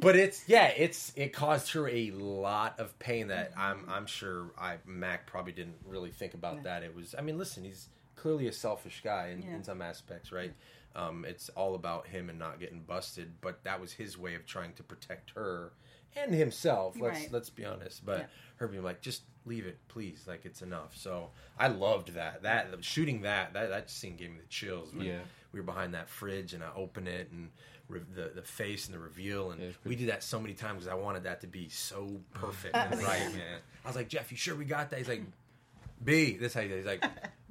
But 0.00 0.16
it's 0.16 0.42
yeah, 0.48 0.66
it's 0.76 1.12
it 1.16 1.32
caused 1.32 1.72
her 1.72 1.88
a 1.88 2.10
lot 2.10 2.78
of 2.80 2.98
pain 2.98 3.28
that 3.28 3.52
I'm 3.56 3.86
I'm 3.88 4.06
sure 4.06 4.50
I 4.58 4.78
Mac 4.86 5.26
probably 5.26 5.52
didn't 5.52 5.76
really 5.86 6.10
think 6.10 6.34
about 6.34 6.64
that. 6.64 6.82
It 6.82 6.94
was 6.94 7.14
I 7.16 7.22
mean, 7.22 7.38
listen, 7.38 7.64
he's 7.64 7.88
clearly 8.16 8.46
a 8.48 8.52
selfish 8.52 9.00
guy 9.04 9.28
in, 9.28 9.42
Yeah. 9.42 9.54
in 9.56 9.64
some 9.64 9.80
aspects, 9.82 10.32
right? 10.32 10.52
Um, 10.96 11.24
it's 11.24 11.48
all 11.50 11.74
about 11.74 12.06
him 12.06 12.28
and 12.30 12.38
not 12.38 12.60
getting 12.60 12.80
busted, 12.82 13.40
but 13.40 13.64
that 13.64 13.80
was 13.80 13.92
his 13.92 14.16
way 14.18 14.34
of 14.34 14.46
trying 14.46 14.72
to 14.74 14.82
protect 14.82 15.30
her 15.30 15.72
and 16.16 16.32
himself. 16.34 16.96
Let's 17.00 17.20
Right. 17.20 17.32
let's 17.32 17.50
be 17.50 17.64
honest. 17.64 18.04
But 18.04 18.18
Yeah. 18.20 18.26
her 18.56 18.68
being 18.68 18.82
like, 18.84 19.00
just 19.00 19.22
leave 19.46 19.66
it, 19.66 19.78
please. 19.88 20.24
Like 20.26 20.44
it's 20.44 20.62
enough. 20.62 20.96
So 20.96 21.30
I 21.58 21.68
loved 21.68 22.14
that. 22.14 22.42
That 22.42 22.68
shooting 22.80 23.22
that 23.22 23.52
that 23.54 23.68
that 23.70 23.90
scene 23.90 24.16
gave 24.16 24.30
me 24.30 24.38
the 24.40 24.48
chills. 24.48 24.92
When 24.94 25.06
Yeah. 25.06 25.18
we 25.52 25.60
were 25.60 25.66
behind 25.66 25.94
that 25.94 26.08
fridge 26.08 26.54
and 26.54 26.62
I 26.62 26.70
open 26.74 27.06
it 27.06 27.30
and 27.30 27.50
re- 27.88 28.00
the 28.14 28.30
the 28.34 28.42
face 28.42 28.86
and 28.86 28.94
the 28.94 28.98
reveal 28.98 29.50
and 29.50 29.60
Yeah, 29.62 29.68
we 29.84 29.96
did 29.96 30.08
that 30.08 30.22
so 30.22 30.40
many 30.40 30.54
times 30.54 30.84
because 30.84 30.88
I 30.88 30.94
wanted 30.94 31.24
that 31.24 31.40
to 31.42 31.46
be 31.46 31.68
so 31.68 32.20
perfect 32.34 32.74
and 32.76 33.02
right, 33.02 33.32
man. 33.34 33.60
I 33.84 33.88
was 33.88 33.96
like, 33.96 34.08
Jeff, 34.08 34.30
you 34.30 34.36
sure 34.36 34.54
we 34.56 34.64
got 34.64 34.90
that? 34.90 34.98
He's 34.98 35.08
like, 35.08 35.22
B. 36.02 36.36
This 36.36 36.54
how 36.54 36.60
he 36.62 36.68
He's 36.68 36.84
like, 36.86 37.04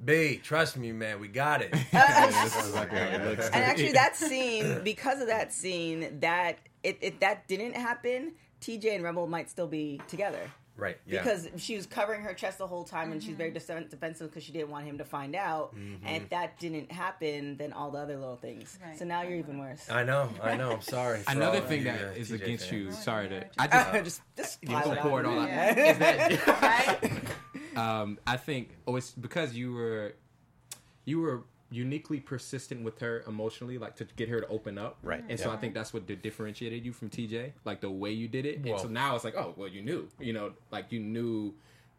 B. 0.04 0.36
Trust 0.42 0.76
me, 0.76 0.92
man, 0.92 1.18
we 1.20 1.28
got 1.28 1.62
it. 1.62 1.72
That's 1.92 2.56
exactly 2.56 2.98
how 2.98 3.06
it 3.06 3.24
looks. 3.24 3.46
and 3.46 3.64
actually 3.64 3.92
that 3.92 4.16
scene 4.16 4.80
because 4.84 5.20
of 5.20 5.28
that 5.28 5.52
scene 5.52 6.18
that 6.20 6.58
it, 6.82 6.98
it 7.00 7.20
that 7.20 7.48
didn't 7.48 7.74
happen 7.74 8.32
tj 8.60 8.94
and 8.94 9.02
rebel 9.04 9.26
might 9.26 9.48
still 9.50 9.66
be 9.66 10.00
together 10.08 10.40
right? 10.76 10.98
Yeah. 11.06 11.22
because 11.22 11.48
she 11.56 11.76
was 11.76 11.86
covering 11.86 12.22
her 12.22 12.34
chest 12.34 12.58
the 12.58 12.66
whole 12.66 12.84
time 12.84 13.12
and 13.12 13.22
she's 13.22 13.36
very 13.36 13.50
def- 13.52 13.66
defensive 13.90 14.28
because 14.30 14.42
she 14.42 14.52
didn't 14.52 14.70
want 14.70 14.84
him 14.86 14.98
to 14.98 15.04
find 15.04 15.34
out 15.36 15.74
Mm-hmm. 15.76 16.06
and 16.06 16.22
if 16.22 16.28
that 16.30 16.58
didn't 16.58 16.90
happen 16.92 17.56
then 17.56 17.72
all 17.72 17.90
the 17.90 17.98
other 17.98 18.16
little 18.16 18.36
things 18.36 18.78
Right. 18.84 18.98
so 18.98 19.04
now 19.04 19.22
you're 19.22 19.38
even 19.38 19.58
worse 19.58 19.88
I 19.90 20.02
know, 20.04 20.28
I 20.42 20.56
know. 20.56 20.72
I'm 20.72 20.80
sorry. 20.80 21.20
Another 21.28 21.60
all 21.60 21.66
thing 21.66 21.78
you, 21.80 21.84
that 21.84 22.00
uh, 22.02 22.10
is 22.12 22.30
TJ 22.30 22.34
against 22.42 22.68
fans. 22.70 22.72
you. 22.84 22.92
Sorry 22.92 23.28
to. 23.28 23.34
yeah, 23.36 23.48
I 23.58 23.66
Uh, 23.66 24.02
just. 24.02 24.04
just 24.04 24.20
just 24.36 24.58
Yeah, 24.62 24.80
pile 24.80 24.84
don't 24.88 24.96
it 24.98 25.00
pour 25.02 25.18
on. 25.20 25.24
it 25.24 25.28
all 25.28 25.40
out. 25.40 25.48
Yeah. 25.48 25.88
Is 25.90 25.98
that 26.44 26.92
right? 27.76 27.76
um, 28.02 28.18
I 28.26 28.36
think 28.36 28.70
oh, 28.86 28.96
it's 28.96 29.10
because 29.12 29.54
you 29.54 29.72
were 29.72 30.14
you 31.04 31.20
were 31.20 31.44
uniquely 31.74 32.20
persistent 32.20 32.84
with 32.84 33.00
her 33.00 33.24
emotionally, 33.26 33.78
like 33.78 33.96
to 33.96 34.04
get 34.16 34.28
her 34.28 34.40
to 34.40 34.46
open 34.48 34.78
up. 34.78 34.96
Right, 35.02 35.24
And 35.28 35.38
so. 35.38 35.50
I 35.50 35.56
think 35.56 35.74
that's 35.74 35.92
what 35.92 36.06
differentiated 36.22 36.84
you 36.84 36.92
from 36.92 37.10
TJ, 37.10 37.52
like 37.64 37.80
the 37.80 37.90
way 37.90 38.12
you 38.12 38.28
did 38.28 38.46
it. 38.46 38.62
Well- 38.62 38.74
and 38.74 38.82
so 38.82 38.88
now 38.88 39.16
it's 39.16 39.24
like, 39.24 39.36
oh, 39.36 39.54
well, 39.56 39.68
you 39.68 39.82
knew, 39.82 40.08
you 40.20 40.32
know, 40.32 40.52
like 40.70 40.92
you 40.92 41.00
knew 41.00 41.54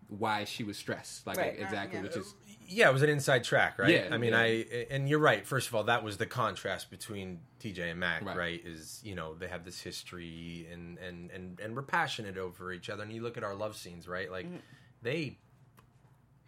why 0.07 0.45
she 0.45 0.63
was 0.63 0.77
stressed, 0.77 1.25
like 1.27 1.37
Right. 1.37 1.59
exactly, 1.59 1.97
Yeah. 1.97 2.03
which 2.03 2.15
is 2.15 2.35
Yeah, 2.67 2.89
it 2.89 2.93
was 2.93 3.03
an 3.03 3.09
inside 3.09 3.43
track, 3.43 3.77
right? 3.77 3.91
Yeah, 3.91 4.07
I 4.11 4.17
mean, 4.17 4.31
yeah. 4.31 4.39
I 4.39 4.87
and 4.89 5.07
you're 5.07 5.19
right. 5.19 5.45
First 5.45 5.67
of 5.67 5.75
all, 5.75 5.83
that 5.83 6.03
was 6.03 6.17
the 6.17 6.25
contrast 6.25 6.89
between 6.89 7.41
TJ 7.59 7.91
and 7.91 7.99
Mac, 7.99 8.23
Right. 8.25 8.35
right? 8.37 8.61
Is 8.65 9.01
you 9.03 9.13
know 9.13 9.35
they 9.35 9.47
have 9.47 9.65
this 9.65 9.81
history 9.81 10.67
and 10.71 10.97
and 10.97 11.29
and 11.29 11.59
and 11.59 11.75
we're 11.75 11.83
passionate 11.83 12.37
over 12.37 12.71
each 12.71 12.89
other. 12.89 13.03
And 13.03 13.11
you 13.13 13.21
look 13.21 13.37
at 13.37 13.43
our 13.43 13.53
love 13.53 13.75
scenes, 13.75 14.07
right? 14.07 14.31
Like 14.31 14.47
mm. 14.47 14.59
they, 15.03 15.37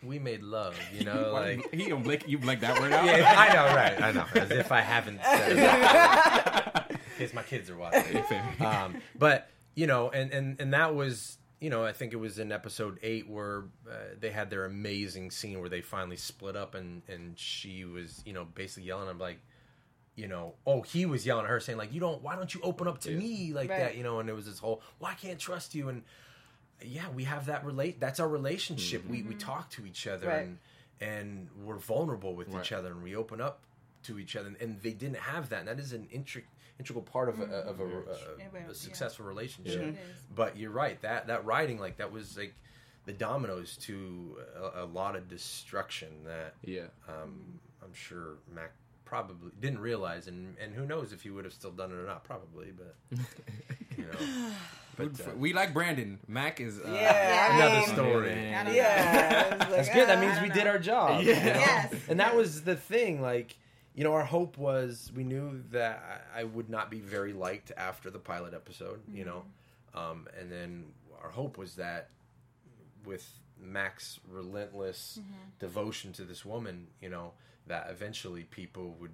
we 0.03 0.19
made 0.19 0.43
love, 0.43 0.77
you 0.93 1.03
know, 1.09 1.31
like. 1.33 1.73
he 1.73 1.87
don't 1.89 2.03
blink, 2.03 2.27
you 2.27 2.37
blink 2.37 2.61
that 2.61 2.79
word 2.79 2.91
out. 2.93 3.05
Yeah, 3.05 3.33
I 3.37 3.53
know, 3.53 3.75
right? 3.75 4.01
I 4.01 4.11
know. 4.11 4.25
As 4.41 4.51
if 4.51 4.71
I 4.71 4.81
haven't 4.81 5.19
said 5.23 5.51
it. 5.53 6.97
In 7.19 7.25
case 7.25 7.33
my 7.33 7.43
kids 7.43 7.69
are 7.69 7.75
watching. 7.77 8.23
um, 8.59 9.01
but 9.17 9.49
you 9.75 9.87
know, 9.87 10.09
and 10.09 10.31
and 10.31 10.59
and 10.61 10.73
that 10.73 10.93
was 10.95 11.37
you 11.59 11.71
know, 11.71 11.83
I 11.83 11.91
think 11.93 12.13
it 12.13 12.17
was 12.17 12.37
in 12.37 12.51
episode 12.51 12.99
eight 13.01 13.27
where 13.27 13.63
uh, 13.89 13.93
they 14.19 14.29
had 14.29 14.51
their 14.51 14.65
amazing 14.65 15.31
scene 15.31 15.59
where 15.59 15.69
they 15.69 15.81
finally 15.81 16.17
split 16.17 16.55
up, 16.55 16.75
and 16.75 17.01
and 17.07 17.37
she 17.39 17.83
was 17.85 18.21
you 18.25 18.33
know 18.33 18.45
basically 18.45 18.87
yelling. 18.87 19.09
I'm 19.09 19.19
like. 19.19 19.39
You 20.19 20.27
know, 20.27 20.55
oh, 20.65 20.81
he 20.81 21.05
was 21.05 21.27
yelling 21.27 21.45
at 21.45 21.49
her, 21.51 21.59
saying 21.59 21.77
like, 21.77 21.93
"You 21.93 21.99
don't. 21.99 22.23
Why 22.23 22.35
don't 22.35 22.51
you 22.51 22.59
open 22.63 22.87
up 22.87 22.99
to 23.01 23.11
Yeah. 23.11 23.19
me 23.19 23.53
like 23.53 23.69
Right. 23.69 23.77
that?" 23.81 23.97
You 23.97 24.01
know, 24.01 24.19
and 24.19 24.27
it 24.27 24.33
was 24.33 24.47
this 24.47 24.57
whole, 24.57 24.81
"Well, 24.99 25.11
I 25.11 25.13
can't 25.13 25.37
trust 25.37 25.75
you." 25.75 25.89
And 25.89 26.01
yeah, 26.85 27.09
we 27.09 27.23
have 27.23 27.47
that 27.47 27.65
relate. 27.65 27.99
That's 27.99 28.19
our 28.19 28.27
relationship. 28.27 29.05
We 29.07 29.23
we 29.23 29.29
mm-hmm. 29.29 29.39
talk 29.39 29.69
to 29.71 29.85
each 29.85 30.07
other 30.07 30.27
Right. 30.27 30.43
and 30.43 30.57
and 30.99 31.47
we're 31.63 31.77
vulnerable 31.77 32.35
with 32.35 32.49
Right. 32.49 32.63
each 32.63 32.71
other 32.71 32.91
and 32.91 33.03
we 33.03 33.15
open 33.15 33.39
up 33.41 33.61
to 34.03 34.19
each 34.19 34.35
other. 34.35 34.47
And, 34.47 34.57
and 34.59 34.81
they 34.81 34.93
didn't 34.93 35.17
have 35.17 35.49
that. 35.49 35.59
And 35.59 35.67
that 35.67 35.79
is 35.79 35.93
an 35.93 36.07
intri- 36.13 36.43
integral 36.79 37.03
part 37.03 37.29
of 37.29 37.39
a, 37.39 37.43
of 37.43 37.79
a, 37.79 37.83
mm-hmm. 37.83 38.09
a, 38.09 38.13
Yeah, 38.39 38.45
well, 38.51 38.61
a 38.63 38.67
yeah. 38.67 38.73
successful 38.73 39.25
relationship. 39.25 39.73
It 39.73 39.81
mm-hmm. 39.81 39.97
is. 39.97 40.17
But 40.35 40.57
you're 40.57 40.71
right. 40.71 40.99
That 41.01 41.27
that 41.27 41.45
writing 41.45 41.79
like 41.79 41.97
that 41.97 42.11
was 42.11 42.37
like 42.37 42.53
the 43.05 43.13
dominoes 43.13 43.77
to 43.77 44.37
a, 44.75 44.83
a 44.83 44.85
lot 44.85 45.15
of 45.15 45.27
destruction 45.27 46.09
that 46.25 46.55
Yeah. 46.63 46.87
um, 47.07 47.59
I'm 47.83 47.93
sure 47.93 48.35
Mac 48.53 48.71
probably 49.05 49.51
didn't 49.61 49.79
realize, 49.79 50.27
and 50.27 50.55
and 50.59 50.73
who 50.73 50.85
knows 50.85 51.13
if 51.13 51.21
he 51.21 51.29
would 51.29 51.45
have 51.45 51.53
still 51.53 51.71
done 51.71 51.91
it 51.91 51.95
or 51.95 52.05
not, 52.05 52.23
probably, 52.23 52.71
but 52.71 52.95
you 53.97 54.05
know, 54.05 54.51
but 54.97 55.19
uh, 55.21 55.31
we 55.37 55.53
like 55.53 55.73
Brandon. 55.73 56.19
Mac 56.27 56.59
is 56.59 56.79
uh, 56.79 56.89
Yeah, 56.91 57.49
I 57.51 57.55
another 57.55 57.75
mean- 57.79 57.95
story. 57.95 58.31
I 58.55 58.71
Yeah, 58.71 59.55
like, 59.59 59.69
That's 59.69 59.89
good. 59.89 60.07
That 60.09 60.19
means 60.19 60.41
we 60.41 60.49
don't 60.49 60.57
did 60.57 60.67
our 60.67 60.79
job. 60.79 61.21
Yeah. 61.23 61.37
you 61.39 61.53
know? 61.53 61.59
Yes. 61.59 61.93
And 62.09 62.19
that 62.19 62.35
was 62.35 62.63
the 62.63 62.75
thing. 62.75 63.21
Like, 63.21 63.55
you 63.95 64.03
know, 64.03 64.13
our 64.13 64.25
hope 64.25 64.57
was 64.57 65.11
we 65.15 65.23
knew 65.23 65.63
that 65.71 66.23
I 66.35 66.41
I 66.41 66.43
would 66.43 66.69
not 66.69 66.89
be 66.91 66.99
very 66.99 67.33
liked 67.33 67.71
after 67.77 68.09
the 68.09 68.19
pilot 68.19 68.53
episode, 68.53 68.99
you 69.13 69.23
know. 69.25 69.43
Um, 69.93 70.27
and 70.39 70.51
then 70.51 70.85
our 71.23 71.29
hope 71.31 71.57
was 71.57 71.75
that 71.75 72.09
with 73.05 73.27
Mac's 73.59 74.19
relentless 74.29 75.19
devotion 75.59 76.13
to 76.13 76.23
this 76.23 76.45
woman, 76.45 76.87
you 77.01 77.09
know, 77.09 77.33
that 77.65 77.87
eventually 77.89 78.43
people 78.43 78.95
would 78.99 79.11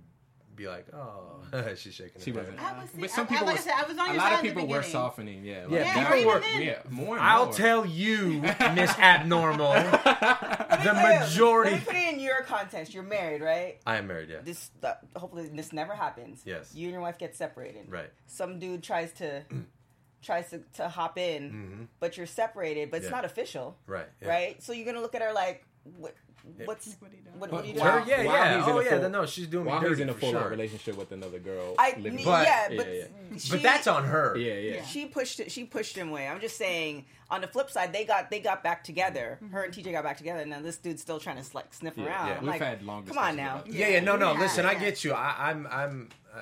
be 0.56 0.68
like, 0.68 0.88
oh, 0.94 1.42
she's 1.76 1.94
shaking 1.94 2.22
She 2.22 2.32
her 2.32 2.40
wasn't. 2.40 2.60
head. 2.60 2.78
Was, 2.82 2.90
But 2.96 3.04
I- 3.04 3.08
some 3.08 3.26
I- 3.26 3.30
people 3.30 3.46
like 3.48 3.56
were- 3.56 3.60
I 3.60 3.64
said, 3.64 3.74
I 3.76 3.88
was 3.88 3.98
on 3.98 4.10
a 4.10 4.14
lot 4.14 4.24
side 4.30 4.34
of 4.36 4.42
people 4.42 4.68
were 4.68 4.84
softening. 4.84 5.44
Yeah, 5.44 5.54
Yeah, 5.54 5.62
like, 5.64 5.72
Yeah, 5.72 5.94
that- 5.94 6.14
people 6.14 6.32
were- 6.34 6.42
Yeah, 6.62 6.80
more. 6.90 7.16
And 7.18 7.26
I'll 7.26 7.46
more. 7.46 7.54
tell 7.54 7.86
you, 7.86 8.42
Miss 8.76 8.98
Abnormal, 9.00 9.74
the 9.74 9.80
Wait, 10.70 10.86
Let 10.86 11.20
majority. 11.22 11.76
me 11.76 11.82
put 11.86 11.96
it 11.96 12.14
in 12.14 12.20
your 12.20 12.42
context. 12.44 12.94
You're 12.94 13.04
married, 13.04 13.42
right? 13.42 13.80
I 13.86 13.98
am 13.98 14.08
married, 14.08 14.30
yeah. 14.30 14.38
This 14.44 14.72
uh, 14.84 14.94
hopefully 15.16 15.50
this 15.54 15.72
never 15.74 15.94
happens. 15.96 16.42
Yes. 16.46 16.74
You 16.76 16.88
and 16.88 16.94
your 16.94 17.02
wife 17.02 17.18
get 17.18 17.36
separated. 17.36 17.86
Right. 17.92 18.10
Some 18.28 18.60
dude 18.60 18.84
tries 18.84 19.12
to 19.14 19.44
tries 20.22 20.50
to, 20.52 20.60
to 20.76 20.88
hop 20.88 21.18
in, 21.18 21.52
Mhm. 21.52 21.88
but 22.00 22.16
you're 22.16 22.26
separated, 22.26 22.90
but 22.90 22.98
it's 22.98 23.06
Yeah. 23.08 23.12
not 23.12 23.26
official, 23.26 23.78
Right. 23.88 24.08
yeah. 24.22 24.28
right? 24.30 24.64
So 24.64 24.72
you're 24.72 24.86
gonna 24.86 25.02
look 25.02 25.16
at 25.16 25.22
her 25.22 25.34
like, 25.34 25.66
what, 25.98 26.14
Yeah. 26.16 26.23
What's 26.66 26.88
Like, 26.88 27.02
what 27.02 27.12
are 27.12 27.16
you 27.16 27.22
doing? 27.24 27.40
what, 27.40 27.52
what 27.52 27.64
are 27.64 27.68
you 27.68 27.74
doing? 27.74 27.86
Her, 27.86 28.04
yeah, 28.08 28.22
yeah. 28.22 28.58
he's 28.60 28.68
Oh, 28.68 28.78
a 28.80 28.84
yeah. 28.84 28.90
full- 28.92 29.00
then 29.02 29.12
no, 29.12 29.26
she's 29.26 29.48
doing 29.48 29.66
me 29.66 29.72
While 29.72 29.80
dirty 29.82 29.94
he's 29.96 30.00
in 30.02 30.10
a 30.10 30.14
full 30.14 30.32
sure. 30.32 30.50
relationship 30.50 30.98
with 30.98 31.12
another 31.12 31.40
girl. 31.40 31.76
I 31.80 31.94
But- 31.94 32.14
yeah, 32.14 32.68
yeah, 32.70 32.78
but 32.78 32.88
yeah. 32.94 33.38
she- 33.38 33.52
But 33.52 33.62
that's 33.64 33.88
on 33.88 34.06
her. 34.06 34.38
yeah, 34.38 34.54
yeah. 34.54 34.76
Yeah. 34.76 34.86
She 34.86 35.06
pushed 35.06 35.40
it. 35.40 35.52
She 35.52 35.64
pushed 35.64 35.96
him 35.98 36.10
away. 36.10 36.28
I'm 36.28 36.40
just 36.42 36.58
saying. 36.58 37.06
On 37.30 37.42
the 37.42 37.48
flip 37.48 37.72
side, 37.72 37.92
they 37.94 38.06
got 38.06 38.30
they 38.30 38.40
got 38.40 38.62
back 38.64 38.84
together. 38.84 39.40
Her 39.52 39.64
and 39.64 39.74
TJ 39.74 39.92
got 39.92 40.04
back 40.04 40.18
together. 40.18 40.42
And 40.42 40.52
Now 40.52 40.62
this 40.62 40.78
dude's 40.78 41.02
still 41.02 41.20
trying 41.20 41.42
to 41.42 41.56
like 41.56 41.74
sniff 41.74 41.94
Yeah, 41.98 42.06
around. 42.06 42.28
yeah. 42.28 42.40
We've 42.40 42.48
like, 42.50 42.62
had 42.62 42.84
long 42.84 43.06
come 43.06 43.18
on 43.18 43.36
now. 43.36 43.56
about. 43.62 43.68
Yeah, 43.74 43.88
yeah, 43.88 44.00
no, 44.02 44.16
no. 44.18 44.34
Yeah, 44.34 44.40
Listen, 44.42 44.66
I 44.68 44.76
get 44.76 45.04
you. 45.04 45.14
I, 45.14 45.50
I'm, 45.50 45.66
I'm, 45.72 46.10
uh, 46.36 46.40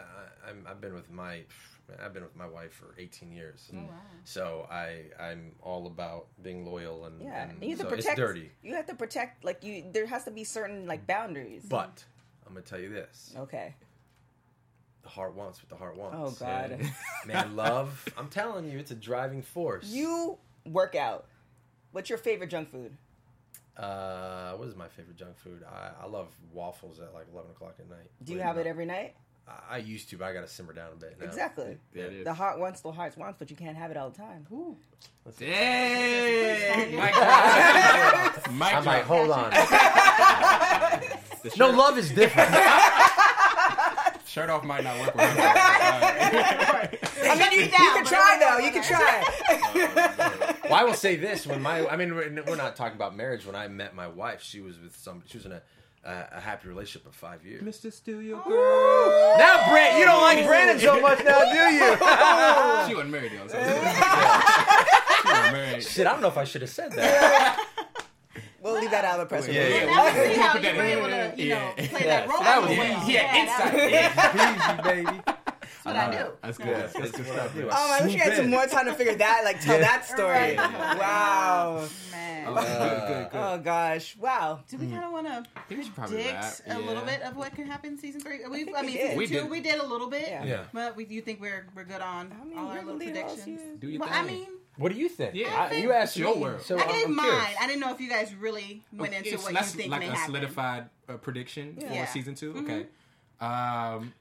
I'm, 0.49 0.65
I've 0.67 0.81
been 0.81 0.93
with 0.93 1.09
my, 1.09 1.43
I've 2.03 2.13
been 2.13 2.23
with 2.23 2.35
my 2.35 2.47
wife 2.47 2.73
for 2.73 2.95
18 2.97 3.31
years. 3.31 3.69
Oh, 3.73 3.77
wow. 3.77 3.89
So 4.23 4.67
I, 4.69 5.05
I'm 5.19 5.51
all 5.61 5.87
about 5.87 6.27
being 6.41 6.65
loyal 6.65 7.05
and, 7.05 7.21
Yeah, 7.21 7.43
and 7.43 7.51
and 7.53 7.63
you 7.63 7.69
have 7.71 7.79
so 7.79 7.83
to 7.85 7.89
protect. 7.89 8.19
it's 8.19 8.27
dirty. 8.27 8.51
You 8.61 8.75
have 8.75 8.85
to 8.87 8.95
protect. 8.95 9.43
Like 9.43 9.63
you, 9.63 9.83
there 9.91 10.05
has 10.05 10.23
to 10.25 10.31
be 10.31 10.43
certain 10.43 10.85
like 10.87 11.05
boundaries. 11.07 11.65
But 11.67 12.03
I'm 12.47 12.53
gonna 12.53 12.65
tell 12.65 12.79
you 12.79 12.89
this: 12.89 13.33
okay. 13.37 13.75
the 15.03 15.09
heart 15.09 15.35
wants 15.35 15.61
what 15.61 15.69
the 15.69 15.75
heart 15.75 15.97
wants. 15.97 16.17
Oh 16.19 16.45
God. 16.45 16.77
Yeah. 16.79 16.89
man, 17.25 17.55
love. 17.55 18.07
I'm 18.17 18.29
telling 18.29 18.69
you, 18.71 18.77
it's 18.79 18.91
a 18.91 18.95
driving 18.95 19.41
force. 19.41 19.87
You 19.87 20.37
work 20.65 20.95
out. 20.95 21.25
What's 21.91 22.09
your 22.09 22.17
favorite 22.19 22.49
junk 22.49 22.71
food? 22.71 22.95
uh, 23.77 24.51
what 24.53 24.67
is 24.67 24.75
my 24.75 24.87
favorite 24.87 25.17
junk 25.17 25.37
food? 25.37 25.63
I, 25.69 26.03
I 26.03 26.07
love 26.07 26.27
waffles 26.53 26.99
at 26.99 27.13
like 27.13 27.25
11 27.33 27.51
o'clock 27.51 27.75
at 27.79 27.89
night. 27.89 28.09
Do 28.23 28.33
you 28.33 28.39
have 28.39 28.57
uh, 28.57 28.61
it 28.61 28.67
every 28.67 28.85
night? 28.85 29.15
I, 29.69 29.75
I 29.75 29.77
used 29.77 30.09
to, 30.09 30.17
but 30.17 30.25
I 30.25 30.33
gotta 30.33 30.47
simmer 30.47 30.73
down 30.73 30.89
a 30.93 30.95
bit. 30.95 31.17
Now. 31.19 31.25
Exactly. 31.25 31.77
Yeah, 31.93 32.03
it 32.03 32.13
is. 32.13 32.23
The 32.25 32.33
heart 32.33 32.59
wants, 32.59 32.81
the 32.81 32.91
heart 32.91 33.17
wants, 33.17 33.37
but 33.39 33.49
you 33.49 33.55
can't 33.55 33.77
have 33.77 33.91
it 33.91 33.97
all 33.97 34.09
the 34.09 34.17
time. 34.17 34.45
Ooh. 34.51 34.75
Dang! 35.37 36.95
Mic 36.95 37.13
drop. 37.13 38.49
I'm 38.49 38.85
like, 38.85 39.03
hold 39.03 39.29
on. 39.31 39.51
No, 41.57 41.69
love 41.69 41.97
is 41.97 42.11
different. 42.11 42.49
Shirt 44.25 44.49
off 44.49 44.63
might 44.63 44.83
not 44.83 44.97
work. 44.99 45.13
With 45.13 45.25
I 47.21 47.35
mean, 47.37 47.51
you, 47.51 47.65
you 47.65 47.69
can 47.69 48.05
try 48.05 48.37
though. 48.39 48.59
You 48.59 48.71
can 48.71 48.81
try. 48.81 50.55
well, 50.63 50.73
I 50.73 50.83
will 50.85 50.93
say 50.93 51.17
this: 51.17 51.45
when 51.45 51.61
my, 51.61 51.85
I 51.87 51.97
mean, 51.97 52.15
we're, 52.15 52.31
we're 52.47 52.55
not 52.55 52.77
talking 52.77 52.95
about 52.95 53.13
marriage. 53.15 53.45
When 53.45 53.55
I 53.55 53.67
met 53.67 53.93
my 53.93 54.07
wife, 54.07 54.41
she 54.41 54.61
was 54.61 54.79
with 54.79 54.95
some, 54.95 55.23
she 55.25 55.37
was 55.37 55.45
in 55.45 55.51
a, 55.51 55.61
uh, 56.03 56.23
a 56.31 56.39
happy 56.39 56.67
relationship 56.67 57.07
of 57.07 57.15
five 57.15 57.45
years. 57.45 57.61
Mr. 57.63 57.91
Studio 57.93 58.41
Girl. 58.47 59.37
Now, 59.37 59.69
Brent, 59.69 59.97
you 59.99 60.05
don't 60.05 60.21
like 60.21 60.45
Brandon 60.45 60.79
so 60.79 60.99
much 60.99 61.23
now, 61.23 61.39
do 61.39 61.59
you? 61.75 61.97
She 62.87 62.95
wasn't 62.95 63.11
married 63.11 63.31
though. 63.33 63.47
So 63.47 63.57
she 65.21 65.27
wasn't 65.27 65.53
married. 65.53 65.83
Shit, 65.83 66.07
I 66.07 66.11
don't 66.13 66.21
know 66.21 66.27
if 66.29 66.37
I 66.37 66.43
should 66.43 66.61
have 66.61 66.71
said 66.71 66.91
that. 66.93 67.67
We'll 68.63 68.79
leave 68.79 68.91
that 68.91 69.03
out 69.05 69.19
of 69.19 69.27
the 69.27 69.35
press 69.35 69.47
Yeah, 69.47 69.63
release. 69.63 69.81
yeah. 69.81 69.85
That 69.87 70.03
was 70.05 70.35
see 70.35 70.39
how 70.39 70.53
you 70.59 70.77
were 70.77 70.83
able 70.83 71.07
to, 71.07 71.33
you 71.35 71.49
know, 71.49 71.73
Yeah. 71.75 71.87
play 71.87 71.99
Yeah, 72.05 72.19
that 72.19 72.29
role. 72.29 72.39
that 72.41 72.61
was 72.61 72.69
so 72.69 72.73
easy. 72.73 72.79
well. 72.91 73.09
Yeah, 73.09 73.23
that- 73.33 74.77
inside. 74.77 74.93
Easy, 75.01 75.05
baby. 75.11 75.20
That's 75.93 76.09
what 76.09 76.17
I 76.17 76.23
do. 76.23 76.31
That's 76.41 76.57
good. 76.57 76.67
That's, 76.75 76.93
that's 76.93 77.11
good 77.11 77.25
stuff. 77.27 77.55
I. 77.57 77.61
Oh, 77.63 77.97
I 77.99 78.03
wish 78.05 78.13
you 78.13 78.19
had 78.19 78.35
some 78.35 78.49
more 78.49 78.65
time 78.67 78.85
to 78.85 78.93
figure 78.93 79.15
that, 79.15 79.41
like 79.43 79.61
tell 79.61 79.75
Yeah. 79.75 79.81
that 79.81 80.05
story. 80.05 80.55
Right. 80.57 80.97
Wow. 80.97 81.87
Man. 82.11 82.45
Good, 82.45 82.55
good, 82.55 83.31
good. 83.31 83.37
Oh 83.39 83.57
gosh. 83.63 84.15
Wow. 84.17 84.59
Do 84.67 84.77
we 84.77 84.87
kind 84.87 85.03
of 85.03 85.11
want 85.11 85.27
to 85.27 85.43
think 85.67 85.79
we 85.79 85.83
should 85.85 85.95
probably 85.95 86.15
predict 86.23 86.61
wrap, 86.67 86.77
a 86.77 86.79
little 86.79 87.03
bit 87.05 87.21
of 87.21 87.35
what 87.37 87.53
can 87.55 87.67
happen 87.67 87.93
in 87.93 87.97
season 87.99 88.21
three? 88.21 88.39
We, 88.49 88.63
think 88.65 88.77
I 88.77 88.81
mean, 88.81 88.93
did. 88.93 89.01
season 89.03 89.17
We 89.17 89.27
two, 89.27 89.33
did. 89.33 89.49
we 89.49 89.59
did 89.61 89.79
a 89.79 89.85
little 89.85 90.07
bit. 90.09 90.23
Yeah. 90.27 90.43
Yeah. 90.45 90.63
But 90.73 90.95
we, 90.95 91.05
you 91.05 91.21
think 91.21 91.39
we're 91.41 91.67
we're 91.75 91.83
good 91.83 92.01
on 92.01 92.33
I 92.41 92.45
mean, 92.45 92.57
all 92.57 92.67
our 92.69 92.83
little 92.83 92.99
predictions? 92.99 93.43
see 93.43 93.51
you. 93.51 93.77
Do 93.79 93.87
your 93.89 93.99
Well, 93.99 94.09
thing. 94.09 94.17
I 94.17 94.23
mean, 94.25 94.47
What 94.77 94.91
do 94.91 94.97
you 94.97 95.07
think? 95.09 95.35
Yeah. 95.35 95.69
I, 95.71 95.75
you 95.75 95.91
asked 95.91 96.17
your 96.17 96.35
me, 96.35 96.41
world. 96.41 96.61
so 96.61 96.79
I 96.79 96.85
gave 96.91 97.05
I'm 97.07 97.15
mine. 97.15 97.25
curious. 97.29 97.55
I 97.61 97.67
didn't 97.67 97.79
know 97.81 97.91
if 97.93 98.01
you 98.01 98.09
guys 98.09 98.33
really 98.33 98.81
went 98.91 99.13
into 99.13 99.33
It's 99.35 99.43
what 99.43 99.53
less 99.53 99.73
you 99.75 99.81
think 99.81 99.91
like 99.91 99.99
may 100.01 100.09
a 100.09 100.15
solidified 100.17 100.89
uh, 101.09 101.17
prediction 101.17 101.77
Yeah. 101.79 102.05
for 102.05 102.11
season 102.11 102.33
2 102.35 102.53
Mhm. 102.53 102.63
Okay. 102.63 102.85
Um, 103.39 104.13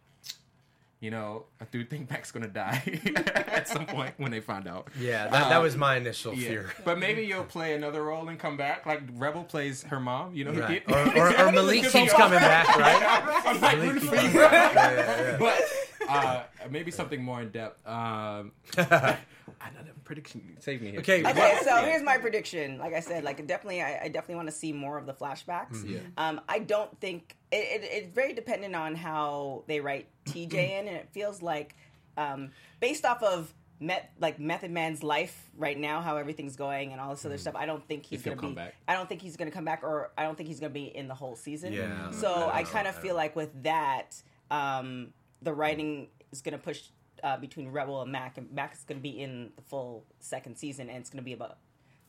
you 1.01 1.11
know, 1.11 1.45
I 1.61 1.65
do 1.71 1.83
think 1.85 2.11
Mac's 2.11 2.31
gonna 2.31 2.47
die 2.47 3.01
at 3.47 3.67
some 3.67 3.87
point 3.87 4.15
when 4.19 4.31
they 4.31 4.41
find 4.41 4.69
out. 4.69 4.89
Yeah, 4.99 5.29
that, 5.29 5.49
that 5.49 5.63
was 5.63 5.75
um, 5.75 5.81
my 5.81 5.97
initial 5.97 6.35
Yeah. 6.35 6.49
fear. 6.49 6.73
But 6.85 6.99
maybe 6.99 7.23
you'll 7.23 7.45
play 7.45 7.75
another 7.75 8.03
role 8.05 8.29
and 8.29 8.39
come 8.39 8.57
back, 8.59 8.85
like 8.87 9.01
Rebel 9.15 9.45
plays 9.45 9.83
her 9.85 9.99
mom. 9.99 10.35
You 10.35 10.45
know, 10.45 10.53
Right. 10.53 10.83
Or, 10.91 11.17
or, 11.17 11.47
or 11.49 11.53
Malik 11.53 11.85
keeps 11.91 12.13
coming 12.13 12.39
back, 12.39 12.69
right? 12.77 13.43
I'm 13.47 13.61
like, 13.61 13.79
Malik 13.79 14.01
keeps 14.03 14.11
coming 14.13 14.33
back. 14.35 15.39
But 15.39 15.63
uh, 16.11 16.43
maybe 16.71 16.91
something 16.91 17.23
more 17.23 17.41
in 17.43 17.51
depth. 17.51 17.87
Um, 17.87 18.53
another 18.77 19.93
prediction. 20.05 20.57
Save 20.61 20.83
me 20.83 20.91
here. 20.93 21.01
Okay, 21.01 21.21
Okay, 21.25 21.33
Well, 21.33 21.63
so 21.65 21.85
here's 21.85 22.03
my 22.03 22.19
prediction. 22.19 22.79
Like 22.79 22.95
I 22.95 23.01
said, 23.01 23.25
like 23.25 23.45
definitely, 23.47 23.83
I, 23.83 24.01
I 24.05 24.09
definitely 24.09 24.37
want 24.37 24.49
to 24.49 24.55
see 24.55 24.73
more 24.73 24.99
of 24.99 25.07
the 25.07 25.15
flashbacks. 25.15 25.89
Yeah. 25.89 26.01
Um, 26.17 26.41
I 26.49 26.61
don't 26.61 26.99
think 27.01 27.37
it, 27.53 27.83
it, 27.83 27.85
it's 27.85 28.15
very 28.15 28.33
dependent 28.33 28.75
on 28.75 28.95
how 28.95 29.65
they 29.67 29.81
write 29.81 30.09
TJ 30.27 30.55
in, 30.55 30.89
and 30.89 30.97
it 30.97 31.09
feels 31.13 31.43
like 31.43 31.75
um, 32.17 32.51
based 32.81 33.05
off 33.05 33.23
of 33.23 33.53
Met, 33.83 34.13
like 34.21 34.39
Method 34.39 34.71
Man's 34.71 35.03
life 35.03 35.51
right 35.57 35.79
now, 35.79 36.03
how 36.03 36.17
everything's 36.19 36.55
going, 36.57 36.93
and 36.93 37.01
all 37.01 37.11
this 37.11 37.25
other 37.25 37.39
stuff. 37.39 37.55
I 37.57 37.65
don't 37.65 37.87
think 37.89 38.05
he's 38.05 38.19
If 38.21 38.25
gonna 38.27 38.37
be. 38.37 38.41
come 38.43 38.55
back. 38.55 38.75
I 38.87 38.95
don't 38.95 39.09
think 39.09 39.23
he's 39.23 39.37
gonna 39.39 39.51
come 39.51 39.65
back, 39.65 39.83
or 39.83 40.11
I 40.19 40.25
don't 40.25 40.37
think 40.37 40.49
he's 40.51 40.61
gonna 40.61 40.71
be 40.71 40.95
in 40.95 41.09
the 41.09 41.15
whole 41.15 41.35
season. 41.35 41.73
Yeah. 41.73 42.11
So 42.11 42.31
I 42.31 42.59
I, 42.59 42.65
kind 42.65 42.87
of 42.87 42.95
feel 42.95 43.15
like 43.17 43.35
with 43.37 43.63
that, 43.63 44.21
um, 44.51 45.15
the 45.43 45.53
writing 45.53 46.09
is 46.33 46.43
gonna 46.43 46.59
push. 46.59 46.83
Uh, 47.23 47.37
between 47.37 47.69
Rebel 47.69 48.01
and 48.01 48.11
Mac, 48.11 48.39
and 48.39 48.51
Mac 48.51 48.73
is 48.73 48.83
going 48.85 48.97
to 48.99 49.03
be 49.03 49.21
in 49.21 49.51
the 49.55 49.61
full 49.61 50.07
second 50.21 50.57
season, 50.57 50.89
and 50.89 50.97
it's 50.97 51.11
going 51.11 51.19
to 51.19 51.23
be 51.23 51.35
about 51.35 51.59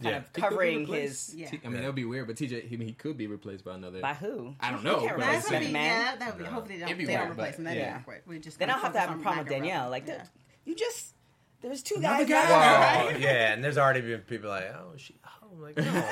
kind 0.02 0.14
Yeah. 0.14 0.18
of 0.20 0.24
He 0.24 0.28
could 0.30 0.36
be 0.36 0.42
covering 0.42 0.86
his 0.88 1.36
Yeah. 1.36 1.50
T- 1.50 1.60
I 1.66 1.68
mean, 1.68 1.82
that 1.82 1.86
would 1.88 1.96
be 1.96 2.06
weird, 2.06 2.28
but 2.28 2.38
TJ, 2.38 2.66
he, 2.70 2.78
he 2.78 2.94
could 2.94 3.18
be 3.18 3.28
replaced 3.28 3.66
by 3.66 3.76
another. 3.76 4.00
by 4.00 4.14
who? 4.14 4.56
I 4.62 4.72
don't 4.72 4.86
know, 4.86 5.02
but 5.02 5.16
replace 5.18 5.26
That 5.26 5.36
it's 5.36 5.52
would 5.52 5.60
be, 5.60 5.66
yeah, 5.74 6.16
that 6.16 6.38
would 6.38 6.46
be. 6.46 6.50
Hopefully 6.50 6.76
they 6.76 6.80
don't, 6.86 6.92
It'd 6.92 7.08
they 7.10 7.14
don't 7.14 7.30
replace 7.32 7.58
him. 7.58 7.66
That'd 7.66 7.82
yeah. 7.82 7.94
be 7.98 8.00
awkward. 8.00 8.22
We 8.26 8.40
just 8.40 8.58
Then 8.58 8.70
I'll 8.70 8.80
have 8.80 8.94
to 8.94 9.00
have 9.02 9.10
a 9.20 9.22
problem 9.22 9.40
with 9.40 9.50
Danielle. 9.50 9.90
Like, 9.90 10.08
Yeah. 10.08 10.20
dude, 10.20 10.30
you 10.64 10.76
just 10.76 11.14
there's 11.60 11.84
two 11.84 11.96
Another 11.98 12.24
guys. 12.24 12.48
guy? 12.48 13.04
left. 13.04 13.16
Oh, 13.16 13.18
yeah, 13.20 13.52
and 13.52 13.62
there's 13.62 13.78
already 13.78 14.00
been 14.00 14.22
people 14.22 14.50
like, 14.50 14.64
oh, 14.64 14.94
she, 14.96 15.18
oh, 15.26 15.41
I'm 15.52 15.62
like, 15.62 15.76
no, 15.78 15.84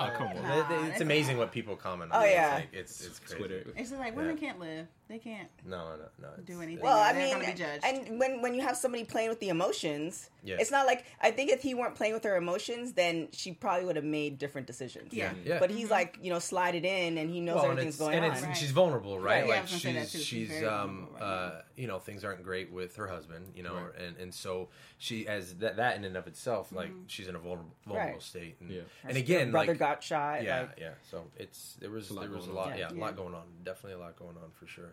Oh, 0.00 0.10
come 0.16 0.26
on. 0.28 0.34
They- 0.34 0.40
they- 0.42 0.46
Nah, 0.50 0.80
it's 0.80 0.88
that's 0.88 1.00
amazing 1.00 1.38
what 1.38 1.52
people 1.52 1.76
comment 1.76 2.10
on. 2.12 2.20
Oh, 2.20 2.24
It's 2.24 2.34
yeah. 2.34 2.54
like, 2.54 2.68
it's 2.72 3.04
it's 3.06 3.18
crazy. 3.20 3.36
Twitter. 3.36 3.64
It's 3.76 3.90
just 3.90 4.00
like 4.00 4.16
women 4.16 4.36
Yeah. 4.36 4.40
can't 4.48 4.58
live. 4.60 4.86
They 5.08 5.18
can't. 5.18 5.48
No, 5.66 5.96
no, 5.96 6.04
no. 6.20 6.28
it's- 6.28 6.44
Do 6.46 6.60
anything. 6.62 6.82
Well, 6.84 6.98
I 6.98 7.12
They're 7.12 7.36
mean, 7.36 7.46
be 7.46 7.52
judged. 7.52 7.84
and 7.84 8.18
when 8.18 8.42
when 8.42 8.54
you 8.54 8.62
have 8.62 8.76
somebody 8.76 9.04
playing 9.04 9.28
with 9.28 9.40
the 9.40 9.48
emotions, 9.48 10.30
Yeah. 10.42 10.56
it's 10.58 10.70
not 10.70 10.86
like 10.86 11.04
I 11.20 11.30
think 11.30 11.50
if 11.50 11.62
he 11.62 11.74
weren't 11.74 11.94
playing 11.94 12.14
with 12.14 12.24
her 12.24 12.36
emotions, 12.36 12.92
then 12.92 13.28
she 13.32 13.52
probably 13.52 13.84
would 13.86 13.96
have 13.96 14.04
made 14.04 14.38
different 14.38 14.66
decisions. 14.66 15.12
Yeah. 15.12 15.32
Yeah. 15.44 15.58
But 15.58 15.70
he's 15.70 15.90
like, 15.90 16.18
you 16.22 16.30
know, 16.30 16.38
slide 16.38 16.74
it 16.74 16.84
in, 16.84 17.18
and 17.18 17.28
he 17.30 17.40
knows 17.40 17.56
well, 17.56 17.64
everything's 17.66 17.94
it's, 17.94 17.98
going 18.02 18.16
and 18.16 18.24
on. 18.26 18.32
it's, 18.32 18.42
Right. 18.42 18.56
she's 18.56 18.70
vulnerable, 18.70 19.18
right? 19.18 19.40
Right. 19.42 19.48
Yeah, 19.48 19.54
Like 19.54 19.62
was 19.62 19.70
gonna 19.70 19.80
say 19.80 19.92
that 19.94 20.08
she's. 20.08 20.24
She's 20.24 20.48
she's 20.50 20.64
um 20.64 21.08
right 21.14 21.22
uh 21.22 21.62
you 21.80 21.86
know 21.88 21.98
things 21.98 22.24
aren't 22.24 22.42
great 22.44 22.70
with 22.70 22.96
her 22.96 23.06
husband, 23.08 23.52
you 23.56 23.62
know, 23.62 23.74
Right. 23.74 23.96
and 23.98 24.16
and 24.18 24.34
so 24.34 24.68
she 24.98 25.26
as 25.26 25.54
that 25.56 25.76
that 25.76 25.96
in 25.96 26.04
and 26.04 26.16
of 26.16 26.26
itself, 26.26 26.70
like 26.72 26.90
Mm-hmm. 26.90 27.02
she's 27.06 27.26
in 27.28 27.34
a 27.36 27.38
vulnerable 27.38 27.74
vulnerable 27.86 28.12
Right. 28.14 28.22
state, 28.22 28.56
and, 28.60 28.70
Yeah. 28.70 28.80
and 29.04 29.12
Her 29.14 29.18
again, 29.18 29.50
brother 29.50 29.72
like 29.72 29.78
got 29.78 30.02
shot. 30.02 30.42
yeah, 30.44 30.60
like, 30.60 30.78
yeah. 30.78 30.90
So 31.10 31.24
it's 31.36 31.76
there 31.80 31.90
was 31.90 32.10
a 32.10 32.14
lot 32.14 32.20
there 32.22 32.30
was 32.30 32.44
a 32.44 32.48
going 32.48 32.56
lot, 32.58 32.72
on. 32.72 32.78
yeah, 32.78 32.90
a 32.90 32.94
lot 32.94 33.16
going 33.16 33.34
on, 33.34 33.44
definitely 33.64 33.94
a 34.00 34.04
lot 34.04 34.16
going 34.16 34.36
on 34.36 34.50
for 34.52 34.66
sure. 34.66 34.92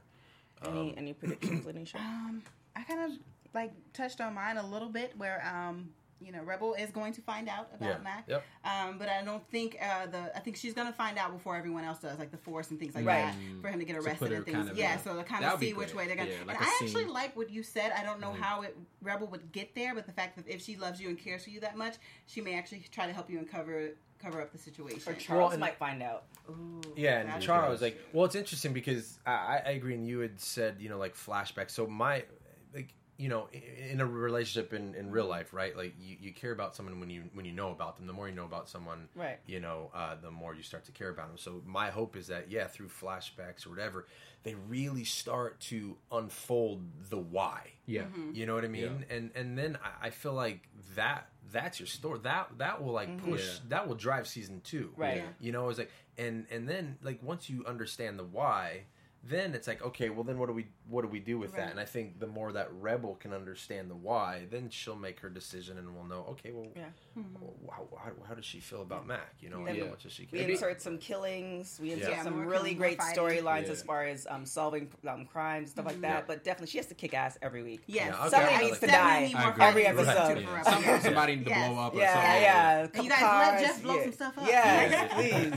Any 0.66 0.90
Um, 0.90 0.94
any 0.98 1.14
predictions, 1.14 1.66
Lanisha? 1.66 1.96
Um, 2.00 2.42
I 2.76 2.84
kind 2.84 3.02
of 3.12 3.20
like 3.54 3.74
touched 3.94 4.22
on 4.22 4.34
mine 4.34 4.58
a 4.58 4.66
little 4.66 4.90
bit, 4.90 5.18
where 5.18 5.46
um, 5.46 5.90
you 6.20 6.32
know, 6.32 6.41
Rebel 6.43 6.74
is 6.74 6.89
going 6.91 7.13
to 7.13 7.22
find 7.22 7.47
out 7.47 7.70
about 7.76 7.89
Yeah. 7.89 8.03
Mac. 8.03 8.24
Yep. 8.28 8.43
Um, 8.65 8.97
but 8.97 9.07
I 9.09 9.24
don't 9.24 9.47
think 9.49 9.78
uh, 9.82 10.07
the 10.07 10.36
I 10.36 10.39
think 10.39 10.55
she's 10.57 10.74
going 10.74 10.88
to 10.88 10.93
find 10.93 11.18
out 11.18 11.32
before 11.32 11.55
everyone 11.55 11.84
else 11.84 11.99
does, 11.99 12.18
like 12.20 12.32
the 12.32 12.38
Force 12.38 12.72
and 12.72 12.80
things 12.80 12.95
like 12.95 13.05
Right. 13.05 13.26
that, 13.26 13.61
for 13.61 13.70
him 13.70 13.80
to 13.80 13.86
get 13.86 13.95
arrested 13.95 14.20
put 14.20 14.32
and 14.32 14.45
things. 14.45 14.57
kind 14.57 14.70
of 14.70 14.78
yeah, 14.78 14.95
a- 14.95 14.99
so 15.03 15.15
to 15.15 15.24
kind 15.24 15.45
of 15.45 15.59
see 15.59 15.74
which 15.74 15.93
way 15.93 16.07
they're 16.07 16.15
going. 16.15 16.30
Yeah, 16.30 16.36
like 16.45 16.57
and 16.57 16.65
a 16.65 16.70
I 16.70 16.80
actually 16.82 17.05
like 17.05 17.36
what 17.36 17.49
you 17.49 17.61
said. 17.63 17.91
I 17.97 18.03
don't 18.03 18.20
know 18.20 18.34
how 18.34 18.61
it 18.63 18.76
Rebel 19.01 19.28
would 19.28 19.51
get 19.51 19.76
there, 19.76 19.93
but 19.93 20.05
the 20.05 20.11
fact 20.11 20.36
that 20.38 20.47
if 20.47 20.61
she 20.61 20.76
loves 20.76 20.99
you 20.99 21.09
and 21.09 21.18
cares 21.18 21.43
for 21.43 21.49
you 21.51 21.59
that 21.61 21.78
much, 21.78 21.95
she 22.26 22.41
may 22.41 22.55
actually 22.55 22.84
try 22.91 23.05
to 23.07 23.13
help 23.13 23.30
you 23.30 23.38
and 23.38 23.49
cover 23.49 23.91
cover 24.20 24.41
up 24.41 24.51
the 24.51 24.57
situation. 24.57 25.13
Or 25.13 25.15
Charles 25.15 25.53
and- 25.53 25.59
might 25.61 25.78
find 25.78 26.01
out. 26.01 26.24
Yeah, 26.95 27.20
and 27.20 27.41
Charles, 27.43 27.82
like, 27.84 27.99
well, 28.13 28.26
it's 28.26 28.34
interesting 28.36 28.74
because 28.74 29.20
I, 29.26 29.32
I 29.32 29.61
I 29.68 29.70
agree, 29.72 29.93
and 29.93 30.07
you 30.07 30.20
had 30.20 30.39
said, 30.39 30.78
you 30.80 30.89
know, 30.89 30.97
like 30.97 31.15
flashbacks. 31.15 31.72
So 31.72 31.86
my, 31.86 32.15
like, 32.15 32.30
you 33.18 33.30
know, 33.30 33.49
in 33.91 33.99
a 33.99 34.05
relationship 34.05 34.74
in, 34.74 34.93
in 34.93 35.09
real 35.09 35.26
life, 35.26 35.51
right? 35.53 35.76
Like, 35.76 35.95
you, 35.99 36.18
you 36.20 36.34
care 36.34 36.51
about 36.51 36.76
someone 36.76 36.99
when 36.99 37.09
you 37.09 37.24
when 37.34 37.45
you 37.45 37.51
know 37.51 37.72
about 37.72 37.97
them. 37.97 38.05
The 38.05 38.13
more 38.13 38.30
you 38.30 38.36
know 38.36 38.45
about 38.45 38.70
someone, 38.70 39.09
Right. 39.15 39.39
You 39.47 39.59
know, 39.59 39.89
uh, 39.93 40.15
the 40.22 40.30
more 40.32 40.53
you 40.53 40.61
start 40.63 40.86
to 40.86 40.91
care 40.91 41.09
about 41.09 41.30
them. 41.30 41.38
So 41.38 41.61
my 41.65 41.89
hope 41.89 42.15
is 42.15 42.28
that, 42.28 42.51
yeah, 42.51 42.68
through 42.68 42.89
flashbacks 42.89 43.65
or 43.65 43.72
whatever, 43.72 44.05
they 44.43 44.53
really 44.53 45.03
start 45.03 45.59
to 45.61 45.97
unfold 46.11 46.84
the 47.09 47.18
why. 47.18 47.72
Yeah. 47.88 48.05
You 48.34 48.45
know 48.45 48.53
what 48.55 48.63
I 48.63 48.68
mean? 48.68 49.05
And 49.09 49.32
and 49.36 49.57
then 49.57 49.78
I, 49.84 50.07
I 50.07 50.09
feel 50.11 50.34
like 50.34 50.68
that 50.95 51.28
that's 51.51 51.80
your 51.80 51.88
story. 51.88 52.20
That 52.24 52.49
that 52.59 52.84
will 52.84 52.93
like 52.93 53.24
push. 53.24 53.45
Yeah. 53.45 53.59
That 53.70 53.88
will 53.88 53.95
drive 53.95 54.28
season 54.28 54.61
two. 54.63 54.91
Right. 54.95 55.18
Yeah. 55.18 55.24
You 55.39 55.51
know, 55.53 55.70
it's 55.70 55.80
like 55.80 55.91
and 56.18 56.45
and 56.51 56.68
then 56.70 56.97
like 57.01 57.24
once 57.24 57.49
you 57.49 57.65
understand 57.65 58.20
the 58.20 58.24
why, 58.24 58.84
then 59.30 59.53
it's 59.53 59.67
like 59.67 59.82
okay, 59.84 60.09
well 60.09 60.23
then 60.23 60.38
what 60.39 60.47
do 60.47 60.53
we 60.53 60.67
what 60.88 61.01
do 61.01 61.07
we 61.07 61.19
do 61.19 61.38
with 61.38 61.51
Right. 61.53 61.61
that? 61.63 61.71
And 61.71 61.80
I 61.80 61.86
think 61.86 62.19
the 62.19 62.28
more 62.28 62.51
that 62.53 62.69
Rebel 62.73 63.15
can 63.15 63.34
understand 63.34 63.89
the 63.89 63.95
why, 63.95 64.43
then 64.49 64.69
she'll 64.69 64.95
make 64.95 65.19
her 65.21 65.30
decision 65.30 65.78
and 65.78 65.93
we'll 65.93 66.05
know 66.05 66.25
okay, 66.32 66.51
well, 66.51 66.67
Yeah. 66.75 66.84
Mm-hmm. 67.17 67.67
how, 67.69 67.88
how, 67.97 68.11
how 68.28 68.34
does 68.36 68.45
she 68.45 68.59
feel 68.59 68.82
about 68.82 69.05
Mac? 69.07 69.36
You 69.41 69.49
know, 69.49 69.65
Then 69.65 69.80
how 69.80 69.88
much 69.88 70.03
does 70.03 70.13
she 70.13 70.28
We 70.32 70.39
care? 70.39 70.49
insert 70.49 70.82
some 70.82 70.97
killings. 70.97 71.80
We 71.82 71.93
insert 71.93 72.11
Yeah. 72.11 72.23
some 72.23 72.45
really 72.45 72.73
great 72.73 72.99
storylines 72.99 73.65
Yeah. 73.65 73.71
as 73.71 73.82
far 73.84 74.05
as 74.05 74.28
um, 74.30 74.45
solving 74.45 74.89
um, 75.07 75.25
crimes, 75.25 75.71
stuff 75.71 75.86
like 75.86 75.99
that. 76.01 76.07
Yeah. 76.19 76.23
But 76.28 76.43
definitely, 76.43 76.67
she 76.67 76.78
has 76.78 76.88
to 76.88 76.95
kick 76.95 77.13
ass 77.13 77.38
every 77.41 77.63
week. 77.63 77.82
Yes, 77.88 78.07
Yeah. 78.17 78.30
Somebody 78.30 78.55
I 78.55 78.59
needs 78.59 78.71
like 78.71 78.80
to 78.82 78.88
die 78.88 78.93
Definitely 79.32 79.34
more 79.34 79.43
I 79.43 79.69
agree. 79.69 79.84
every 79.86 79.86
episode. 79.88 80.36
to 80.36 80.41
Yeah. 80.41 80.99
Somebody 80.99 81.36
needs 81.36 81.45
to 81.47 81.49
Yes. 81.51 81.69
blow 81.69 81.80
up 81.84 81.93
or 81.93 81.97
Yeah, 81.97 82.13
something. 82.13 82.41
yeah. 82.41 83.03
You 83.03 83.09
guys 83.09 83.19
cars, 83.19 83.47
let 83.47 83.61
Jeff 83.67 83.84
blow 83.84 84.03
some 84.03 84.11
stuff 84.13 84.38
up. 84.38 84.47
Yeah, 84.47 85.07
please. 85.13 85.53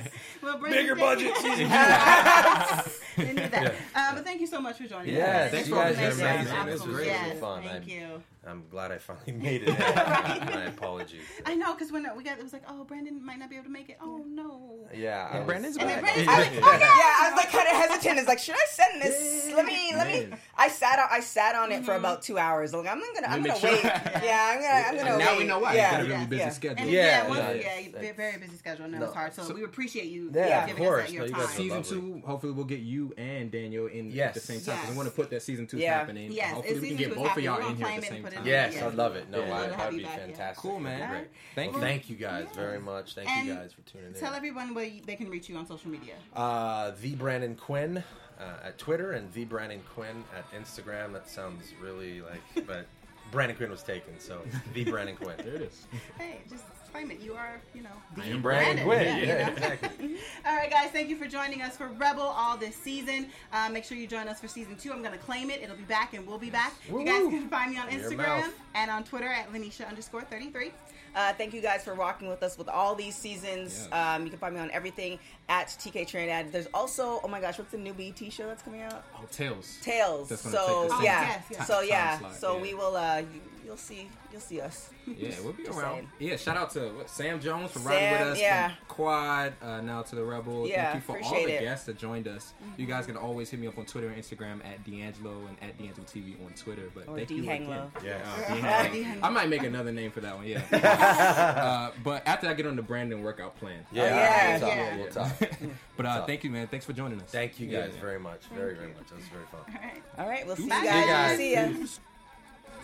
Bigger 0.70 0.94
budget 0.96 1.28
you. 1.28 1.36
season 1.36 1.70
They 3.26 3.32
need 3.42 3.50
that. 3.50 3.74
Uh, 3.94 4.14
but 4.14 4.24
thank 4.24 4.40
you 4.40 4.46
so 4.46 4.60
much 4.60 4.78
for 4.78 4.86
joining 4.86 5.14
Yeah, 5.14 5.42
us. 5.44 5.50
thanks 5.50 5.68
you 5.68 5.74
for 5.74 5.80
guys 5.82 5.96
having 5.96 6.20
are 6.20 6.24
me. 6.24 6.30
amazing. 6.34 6.54
man. 6.54 6.66
This 6.66 6.72
This 6.74 6.80
was 6.80 6.88
was 6.88 6.96
great. 6.96 7.06
really 7.12 7.28
Yes, 7.28 7.40
fun. 7.40 7.62
Thank 7.62 7.82
I'm, 7.84 7.88
you. 7.88 8.22
I'm 8.46 8.64
glad 8.70 8.90
I 8.90 8.96
finally 8.98 9.32
made 9.42 9.62
it. 9.64 9.78
My 9.78 10.64
apologies. 10.64 11.20
I 11.44 11.54
know, 11.54 11.74
because 11.74 11.92
when 11.92 12.06
we 12.16 12.24
got, 12.24 12.38
it 12.38 12.42
was 12.42 12.54
like, 12.54 12.62
oh, 12.68 12.84
Brandon 12.84 13.22
might 13.24 13.38
not 13.38 13.50
be 13.50 13.56
able 13.56 13.66
to 13.66 13.70
make 13.70 13.90
it. 13.90 13.98
Oh 14.00 14.24
no. 14.26 14.88
Yeah, 14.94 15.28
I 15.30 15.38
was- 15.38 15.46
Brandon's 15.46 15.76
And 15.76 15.86
back. 15.86 16.00
Brandon's 16.00 16.28
I 16.28 16.38
like, 16.40 16.50
was, 16.52 16.60
oh, 16.64 16.78
yeah, 16.78 16.80
I 16.80 17.30
was 17.30 17.36
like 17.36 17.50
kind 17.52 17.68
of 17.68 17.76
hesitant. 17.76 18.18
It's 18.18 18.28
like, 18.28 18.38
should 18.38 18.54
I 18.54 18.66
send 18.70 19.02
this? 19.02 19.54
let 19.54 19.66
me, 19.66 19.92
let 19.94 20.06
me. 20.06 20.36
I 20.56 20.68
sat 20.68 20.98
on, 20.98 21.08
I 21.10 21.20
sat 21.20 21.54
on 21.54 21.70
it 21.70 21.84
for 21.84 21.92
mm-hmm. 21.92 22.00
about 22.00 22.22
two 22.22 22.38
hours. 22.38 22.72
Like, 22.72 22.86
I'm 22.88 23.00
gonna, 23.14 23.26
I'm 23.26 23.42
gonna 23.42 23.54
me 23.60 23.60
wait. 23.62 23.84
Yeah, 23.84 24.52
I'm 24.54 24.60
gonna, 24.60 24.88
I'm 24.88 24.96
gonna 24.96 25.18
now 25.24 25.32
wait. 25.32 25.38
we 25.38 25.44
know 25.44 25.58
why. 25.58 25.74
Yeah, 25.74 25.90
You 25.90 25.90
got 25.90 26.00
a 26.00 26.02
really 26.08 26.20
yeah, 26.20 26.26
busy 26.26 26.42
yeah. 26.42 26.48
schedule. 26.50 26.78
And 26.82 26.90
Yeah, 26.90 27.02
yeah, 27.04 27.28
once, 27.28 27.40
yeah. 27.62 28.00
yeah, 28.02 28.12
very 28.14 28.38
busy 28.38 28.56
schedule. 28.56 28.88
No, 28.88 28.98
No. 28.98 29.04
it's 29.04 29.14
hard. 29.14 29.34
So, 29.34 29.42
So- 29.44 29.54
we 29.54 29.64
appreciate 29.64 30.06
you 30.06 30.30
Yeah, 30.34 30.64
of 30.66 30.76
course. 30.76 31.04
us 31.04 31.10
that, 31.10 31.14
No, 31.14 31.18
your 31.18 31.26
you 31.26 31.34
time. 31.34 31.46
Season 31.48 31.82
two, 31.82 32.22
hopefully 32.24 32.52
we'll 32.52 32.64
get 32.64 32.80
you 32.80 33.12
and 33.18 33.50
Danielle 33.50 33.86
in 33.86 34.18
at 34.18 34.32
the 34.34 34.40
same 34.40 34.60
time. 34.60 34.76
'cause 34.76 34.84
Yes. 34.84 34.90
we 34.92 34.96
want 34.96 35.08
to 35.10 35.14
put 35.14 35.28
that 35.30 35.42
season 35.42 35.66
two 35.66 35.76
happening. 35.78 36.32
Yes, 36.32 36.54
hopefully 36.54 36.74
it's 36.74 36.80
we 36.80 36.88
can 36.88 36.96
season 36.98 37.10
get 37.10 37.14
two 37.14 37.14
both 37.22 37.24
of 37.24 37.28
happening. 37.28 37.44
y'all 37.44 37.56
in 37.58 37.62
here 37.62 37.70
at 37.70 37.76
the 37.76 37.84
claim 37.84 37.98
it 37.98 38.04
same 38.08 38.22
and 38.32 38.44
put 38.44 38.50
time. 38.50 38.66
in 38.66 38.72
Yes, 38.72 38.82
I'd 38.82 38.94
love 38.94 39.16
it. 39.16 39.28
No, 39.30 39.44
Yeah. 39.44 39.54
I, 39.56 39.66
that'd 39.68 39.98
be 39.98 40.04
fantastic. 40.04 40.56
Cool, 40.62 40.80
man. 40.80 41.10
great. 41.10 41.28
Thank 41.54 41.72
Well, 41.72 41.82
you. 41.82 41.86
thank 41.88 42.10
you 42.10 42.16
guys 42.16 42.46
very 42.54 42.80
much. 42.80 43.14
Thank 43.14 43.28
And 43.28 43.46
you 43.48 43.54
guys 43.54 43.72
for 43.72 43.82
tuning 43.82 44.08
in. 44.08 44.14
Tell 44.20 44.34
everyone 44.34 44.74
where 44.74 44.84
you, 44.86 45.02
they 45.06 45.16
can 45.16 45.28
reach 45.30 45.48
you 45.48 45.56
on 45.56 45.66
social 45.66 45.90
media. 45.90 46.14
Uh, 46.34 46.92
the 47.00 47.14
Brandon 47.14 47.54
Quinn 47.56 48.02
uh, 48.38 48.42
at 48.64 48.78
Twitter 48.78 49.12
and 49.12 49.32
the 49.32 49.44
Brandon 49.44 49.80
Quinn 49.94 50.24
at 50.36 50.50
Instagram. 50.52 51.12
That 51.12 51.28
sounds 51.28 51.72
really 51.80 52.22
like, 52.22 52.66
but 52.66 52.86
Brandon 53.30 53.56
Quinn 53.56 53.70
was 53.70 53.82
taken, 53.82 54.18
so 54.18 54.40
the 54.74 54.84
Brandon 54.84 55.14
Quinn. 55.16 55.36
There 55.38 55.54
it 55.54 55.62
is. 55.62 55.86
Hey, 56.18 56.40
just 56.50 56.64
claim 56.92 57.10
it. 57.10 57.20
You 57.20 57.34
are, 57.34 57.60
you 57.74 57.82
know, 57.82 57.90
the 58.14 58.20
Brandon 58.22 58.42
Brandon. 58.42 58.84
Quinn. 58.84 59.02
Yeah, 59.02 59.16
Yeah, 59.16 59.22
you 59.22 59.26
know? 59.44 59.52
exactly. 59.52 60.16
All 60.46 60.56
right, 60.56 60.70
guys, 60.70 60.90
thank 60.90 61.08
you 61.08 61.16
for 61.16 61.26
joining 61.26 61.62
us 61.62 61.76
for 61.76 61.88
Rebel 61.88 62.22
all 62.22 62.56
this 62.56 62.76
season. 62.76 63.28
Uh, 63.52 63.68
make 63.70 63.84
sure 63.84 63.96
you 63.96 64.06
join 64.06 64.28
us 64.28 64.40
for 64.40 64.48
season 64.48 64.76
two. 64.76 64.92
I'm 64.92 65.00
going 65.00 65.12
to 65.12 65.18
claim 65.18 65.50
it. 65.50 65.60
It'll 65.62 65.76
be 65.76 65.82
back 65.84 66.14
and 66.14 66.26
we'll 66.26 66.38
be 66.38 66.50
back. 66.50 66.74
You 66.88 67.04
guys 67.04 67.28
can 67.28 67.48
find 67.48 67.70
me 67.72 67.78
on 67.78 67.88
Instagram 67.88 68.50
and 68.74 68.90
on 68.90 69.04
Twitter 69.04 69.28
at 69.28 69.52
Lanisha 69.52 69.88
underscore 69.88 70.22
33. 70.22 70.72
Uh, 71.12 71.32
thank 71.32 71.52
you 71.52 71.60
guys 71.60 71.82
for 71.82 71.94
rocking 71.94 72.28
with 72.28 72.40
us 72.42 72.56
with 72.56 72.68
all 72.68 72.94
these 72.94 73.16
seasons. 73.16 73.88
Yeah. 73.90 74.14
Um, 74.14 74.22
you 74.24 74.30
can 74.30 74.38
find 74.38 74.54
me 74.54 74.60
on 74.60 74.70
everything 74.70 75.18
at 75.48 75.66
TK 75.66 76.06
Trinidad. 76.06 76.52
There's 76.52 76.68
also, 76.72 77.20
oh 77.24 77.28
my 77.28 77.40
gosh, 77.40 77.58
what's 77.58 77.72
the 77.72 77.78
new 77.78 77.92
BET 77.92 78.32
show 78.32 78.46
that's 78.46 78.62
coming 78.62 78.82
out? 78.82 79.04
Oh, 79.16 79.24
Tales. 79.32 79.78
Tales. 79.82 80.28
So 80.40 80.88
yeah, 81.02 81.22
Yes, 81.22 81.44
yes. 81.50 81.66
so 81.66 81.80
yeah, 81.80 82.30
so 82.32 82.56
yeah. 82.56 82.62
we 82.62 82.74
will. 82.74 82.94
Uh, 82.96 83.22
you'll 83.70 83.76
see, 83.76 84.08
you'll 84.32 84.40
see 84.40 84.60
us. 84.60 84.90
Yeah, 85.06 85.30
we'll 85.44 85.52
be 85.52 85.64
around. 85.68 85.78
saying. 85.78 86.08
Yeah, 86.18 86.36
shout 86.36 86.56
out 86.56 86.70
to 86.70 86.88
what, 86.88 87.08
Sam 87.08 87.40
Jones 87.40 87.70
for 87.70 87.78
Sam, 87.78 87.88
riding 87.88 88.10
with 88.18 88.28
us. 88.32 88.40
yeah. 88.40 88.68
From 88.68 88.76
Quad, 88.88 89.52
uh, 89.62 89.80
now 89.80 90.02
to 90.02 90.16
the 90.16 90.24
Rebel. 90.24 90.66
Yeah, 90.66 90.90
Thank 90.92 90.94
you 90.96 91.14
for 91.14 91.22
all 91.24 91.44
the 91.44 91.52
it. 91.52 91.60
guests 91.60 91.86
that 91.86 91.96
joined 91.96 92.26
us. 92.26 92.52
You 92.76 92.86
guys 92.86 93.06
can 93.06 93.16
always 93.16 93.48
hit 93.48 93.60
me 93.60 93.68
up 93.68 93.78
on 93.78 93.84
Twitter 93.86 94.08
and 94.08 94.20
Instagram 94.20 94.58
at 94.64 94.84
D'Angelo 94.84 95.46
and 95.46 95.56
at 95.62 95.78
D'Angelo 95.78 96.04
TV 96.04 96.34
on 96.44 96.52
Twitter. 96.54 96.90
But 96.92 97.06
Or 97.06 97.16
thank 97.16 97.28
D 97.28 97.36
you 97.36 97.42
again. 97.44 97.90
Yeah. 98.04 98.18
Uh, 98.80 98.88
D-Hang. 98.88 99.22
I 99.22 99.30
might 99.30 99.48
make 99.48 99.62
another 99.62 99.92
name 99.92 100.10
for 100.10 100.20
that 100.20 100.36
one. 100.36 100.46
Yeah. 100.46 100.62
uh, 100.72 101.90
but 102.02 102.26
after 102.26 102.48
I 102.48 102.54
get 102.54 102.66
on 102.66 102.76
the 102.76 102.82
Brandon 102.82 103.22
workout 103.22 103.56
plan. 103.56 103.84
Yeah, 103.92 104.04
yeah, 104.04 104.96
we'll 104.96 105.08
talk. 105.08 105.40
yeah. 105.40 105.50
We'll 105.50 105.58
talk. 105.58 105.70
But 105.96 106.06
uh, 106.06 106.26
thank 106.26 106.44
you, 106.44 106.50
man. 106.50 106.66
Thanks 106.66 106.86
for 106.86 106.92
joining 106.92 107.20
us. 107.20 107.30
Thank 107.30 107.60
you 107.60 107.68
guys 107.68 107.92
yeah. 107.94 108.00
very 108.00 108.18
much. 108.18 108.42
Very, 108.54 108.74
very 108.74 108.88
much. 108.88 109.08
That 109.08 109.16
was 109.16 109.26
very 109.26 109.44
fun. 109.46 109.60
All 109.68 109.82
right. 109.82 110.02
All 110.18 110.28
right, 110.28 110.46
we'll 110.46 110.56
see 110.56 110.64
you 110.64 110.68
guys. 110.68 111.36
See 111.36 111.50
you 111.50 111.56
guys. 111.56 111.70
See 111.76 111.80
ya. 111.84 112.09